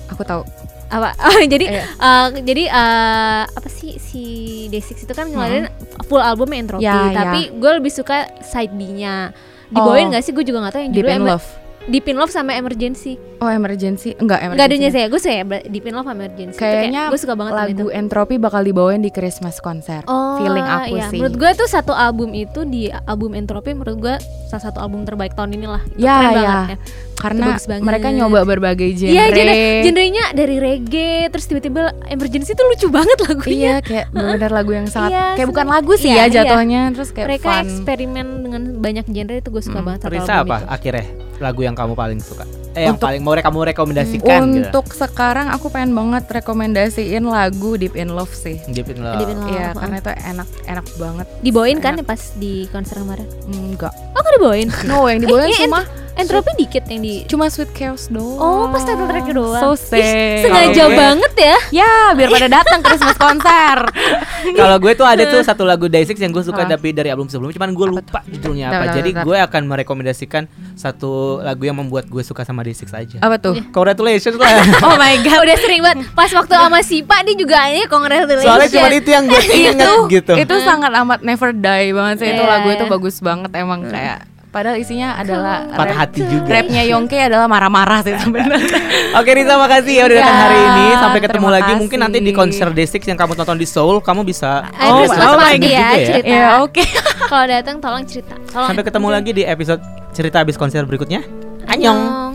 Aku 0.06 0.22
tahu. 0.22 0.44
Apa? 0.88 1.08
Oh, 1.26 1.40
jadi 1.40 1.66
Iya. 1.68 1.84
eh, 1.84 2.26
jadi 2.40 2.62
eh, 2.66 3.42
apa 3.46 3.68
sih 3.68 3.96
si 3.96 4.24
Day6 4.68 5.02
itu 5.02 5.12
kan 5.12 5.26
ngeluarin 5.26 5.66
full 6.04 6.20
albumnya 6.20 6.58
Entropy, 6.58 6.82
Ya, 6.82 6.96
ya. 7.06 7.16
tapi 7.24 7.40
gue 7.50 7.70
lebih 7.72 7.90
suka 7.90 8.24
side 8.40 8.72
B-nya. 8.72 9.30
Dibawain 9.66 10.06
Oh. 10.06 10.10
nggak 10.10 10.22
sih? 10.22 10.30
Gue 10.30 10.42
juga 10.42 10.60
nggak 10.60 10.72
tahu 10.72 10.82
yang 10.82 10.92
Deep 10.92 10.98
judulnya 11.00 11.16
in 11.16 11.22
Emer- 11.22 11.32
Love. 11.34 11.48
Deep 11.86 12.02
in 12.04 12.18
Love 12.18 12.30
sama 12.30 12.50
Emergency. 12.52 13.14
Oh 13.36 13.46
emergency 13.46 14.10
enggak 14.12 14.42
emergency. 14.42 14.58
Enggak 14.58 14.66
adanya 14.68 14.90
saya, 14.90 15.06
gue 15.06 15.20
suka 15.20 15.30
ya 15.32 15.44
Deep 15.64 15.84
in 15.84 15.94
Love 15.94 16.02
sama 16.04 16.18
Emergency. 16.20 16.50
Itu 16.50 16.58
kayak 16.58 16.74
Kayaknya 16.80 17.02
gue 17.06 17.20
suka 17.20 17.34
banget 17.36 17.52
sama 17.52 17.62
itu. 17.64 17.70
Lagu 17.76 17.88
Entropy 17.92 18.34
bakal 18.36 18.60
dibawain 18.62 18.98
di 18.98 19.10
Christmas 19.10 19.56
konser. 19.60 20.02
Oh, 20.04 20.34
Feeling 20.36 20.66
aku 20.66 20.94
iya. 20.94 21.06
sih. 21.06 21.18
Menurut 21.18 21.36
gue 21.36 21.50
tuh 21.56 21.68
satu 21.68 21.92
album 21.92 22.30
itu 22.32 22.60
di 22.64 22.82
album 22.90 23.34
Entropy 23.34 23.70
menurut 23.72 23.98
gue 24.00 24.14
salah 24.46 24.64
satu 24.64 24.78
album 24.80 25.02
terbaik 25.02 25.34
tahun 25.34 25.50
ini 25.52 25.66
lah. 25.68 25.82
Itu 25.88 25.98
Ya, 26.00 26.14
keren 26.16 26.26
ya. 26.26 26.34
banget 26.34 26.66
ya. 26.66 26.78
Karena 27.26 27.46
mereka 27.80 28.08
nyoba 28.08 28.40
berbagai 28.42 28.88
genre. 28.92 29.12
Iya, 29.12 29.24
genre 29.28 29.54
genrenya 29.82 30.24
dari 30.32 30.56
reggae 30.56 31.26
terus 31.28 31.44
tiba-tiba 31.44 31.82
Emergency 32.06 32.52
tuh 32.52 32.64
lucu 32.64 32.86
banget 32.88 33.18
lagunya. 33.20 33.54
Iya, 33.56 33.76
kayak 33.80 34.06
benar 34.10 34.50
lagu 34.52 34.70
yang 34.72 34.86
sangat 34.86 35.10
Iya, 35.10 35.24
kayak 35.34 35.48
bukan 35.48 35.66
lagu 35.66 35.92
sih 35.94 36.08
Iya, 36.08 36.16
ya 36.16 36.24
iya. 36.24 36.34
jatuhnya, 36.36 36.82
terus 36.90 37.10
kayak 37.10 37.26
mereka 37.28 37.50
fun. 37.50 37.62
eksperimen 37.62 38.26
dengan 38.40 38.62
banyak 38.76 39.04
genre 39.06 39.34
itu 39.36 39.48
gue 39.48 39.62
suka 39.62 39.78
Hmm. 39.78 39.86
banget 39.88 40.00
Risa 40.08 40.34
apa 40.38 40.56
itu. 40.56 40.66
akhirnya 40.70 41.06
lagu 41.36 41.60
yang 41.60 41.74
kamu 41.74 41.92
paling 41.92 42.18
suka? 42.18 42.44
Eh 42.72 42.84
yang 42.84 42.94
Untuk- 42.94 43.08
paling 43.08 43.20
mau 43.20 43.32
kamu 43.32 43.58
rekomendasikan 43.66 44.40
gitu. 44.46 44.68
Untuk 44.68 44.86
sekarang 44.90 45.48
aku 45.48 45.66
pengen 45.66 45.92
banget 45.92 46.24
rekomendasiin 46.30 47.24
lagu 47.24 47.74
Deep 47.74 47.92
in 47.94 48.08
Love 48.10 48.30
sih. 48.30 48.60
Deep 48.66 48.86
in 48.86 49.00
Love. 49.00 49.16
Deep 49.18 49.30
in 49.30 49.38
Love. 49.38 49.48
Iya, 49.50 49.66
Oh, 49.68 49.80
karena 49.80 49.96
itu 49.96 50.10
enak 50.12 50.48
enak 50.66 50.86
banget. 50.94 51.26
dibawain 51.40 51.78
kan 51.78 51.92
enak. 51.94 52.00
ya 52.00 52.06
pas 52.06 52.22
di 52.34 52.54
konser 52.66 52.96
kemarin. 52.98 53.24
Enggak. 53.46 53.92
Oh, 54.12 54.20
nggak 54.20 54.34
dibawain. 54.34 54.68
No, 54.86 55.04
yang 55.06 55.20
dibawain 55.20 55.48
Eh, 55.50 55.60
cuma 55.62 55.80
Entropy 56.16 56.48
dikit 56.56 56.88
yang 56.88 57.00
di 57.00 57.14
cuma 57.24 57.46
Sweet 57.46 57.70
Chaos 57.70 58.08
doang. 58.08 58.40
Oh, 58.40 58.64
pas 58.66 58.80
title 58.80 59.04
tracknya 59.04 59.34
doang. 59.34 59.60
So 59.60 59.68
Ih, 59.92 60.00
sad. 60.00 60.42
sengaja 60.42 60.72
Kalau 60.74 60.88
gue- 60.88 60.96
banget 60.96 61.32
ya. 61.36 61.56
Ya, 61.76 61.92
biar 62.10 62.28
pada 62.30 62.48
datang 62.50 62.80
Christmas 62.80 63.16
konser. 63.16 63.76
Kalau 64.58 64.76
gue 64.78 64.92
tuh 64.92 65.04
ada 65.04 65.22
tuh 65.22 65.40
satu 65.40 65.62
lagu 65.62 65.86
Day6 65.86 66.16
yang 66.16 66.32
gue 66.32 66.40
suka 66.40 66.64
tapi 66.64 66.90
dari 66.90 67.08
album 67.08 67.26
sebelumnya 67.26 67.54
cuman 67.54 67.70
gue 67.70 67.86
lupa 67.92 68.24
judulnya 68.24 68.66
apa. 68.70 68.84
Jadi 68.94 69.10
gue 69.14 69.36
akan 69.38 69.62
merekomendasikan 69.66 70.48
satu 70.72 71.38
lagu 71.38 71.62
yang 71.62 71.76
membuat 71.76 72.06
gue 72.06 72.22
suka 72.22 72.42
sama 72.42 72.60
Day6 72.60 72.88
aja. 72.88 73.16
Apa 73.20 73.36
tuh? 73.36 73.60
Congratulations 73.70 74.34
lah. 74.34 74.48
Oh 74.86 74.96
my 74.96 75.20
god, 75.20 75.40
udah 75.42 75.56
sering 75.58 75.80
banget. 75.80 76.08
Pas 76.10 76.30
waktu 76.30 76.54
sama 76.54 76.80
Sipa 76.80 77.20
dia 77.22 77.34
juga 77.34 77.68
ini 77.68 77.84
congratulations. 77.84 78.48
Soalnya 78.48 78.70
cuma 78.70 78.88
itu 78.90 79.10
yang 79.10 79.24
gue 79.26 79.42
inget 79.58 79.76
gitu. 80.10 80.32
Itu 80.34 80.54
sangat 80.62 80.96
amat 80.96 81.20
never 81.20 81.52
die 81.52 81.92
banget 81.92 82.16
sih 82.18 82.28
itu 82.30 82.38
Iya, 82.38 82.48
lagu 82.48 82.68
itu 82.70 82.82
iya. 82.82 82.90
bagus 82.90 83.16
banget 83.18 83.50
emang 83.52 83.84
kayak 83.84 84.24
padahal 84.56 84.80
isinya 84.80 85.20
adalah 85.20 85.68
Patah 85.68 85.84
rap- 85.84 86.00
hati 86.08 86.20
juga. 86.24 86.48
Rapnya 86.48 86.82
Yongke 86.88 87.18
adalah 87.20 87.44
marah-marah 87.44 88.00
sih 88.00 88.16
sebenarnya. 88.16 88.80
Oke 89.20 89.30
Risa 89.30 89.60
makasih 89.60 89.92
ya 89.92 90.04
udah 90.08 90.16
datang 90.16 90.32
Ya, 90.32 90.40
hari 90.40 90.58
ini 90.58 90.84
Sampai 90.96 91.20
ketemu 91.20 91.28
terima 91.36 91.50
lagi 91.52 91.72
Mungkin 91.76 91.98
nanti 92.00 92.18
di 92.18 92.24
kasih. 92.26 92.36
konser 92.36 92.68
Day6 92.72 93.04
yang 93.04 93.18
kamu 93.18 93.32
tonton 93.34 93.56
di 93.56 93.66
Seoul 93.68 94.00
Kamu 94.00 94.24
bisa 94.24 94.64
Ayo 94.74 95.04
Christmas 95.04 95.24
oh 95.26 95.36
my 95.36 95.54
God 95.54 95.68
ya, 95.68 95.76
ya. 95.92 96.06
cerita. 96.08 96.32
Ya 96.32 96.46
oke. 96.58 96.84
Kalau 97.30 97.44
datang 97.44 97.76
tolong 97.78 98.04
cerita. 98.08 98.34
Tolong. 98.48 98.68
Sampai 98.72 98.84
ketemu 98.84 99.08
lagi 99.10 99.30
di 99.30 99.42
episode 99.44 99.80
cerita 100.10 100.40
habis 100.40 100.56
konser 100.56 100.80
berikutnya 100.82 101.20
Annyeong 101.66 102.00
Annyeong. 102.00 102.32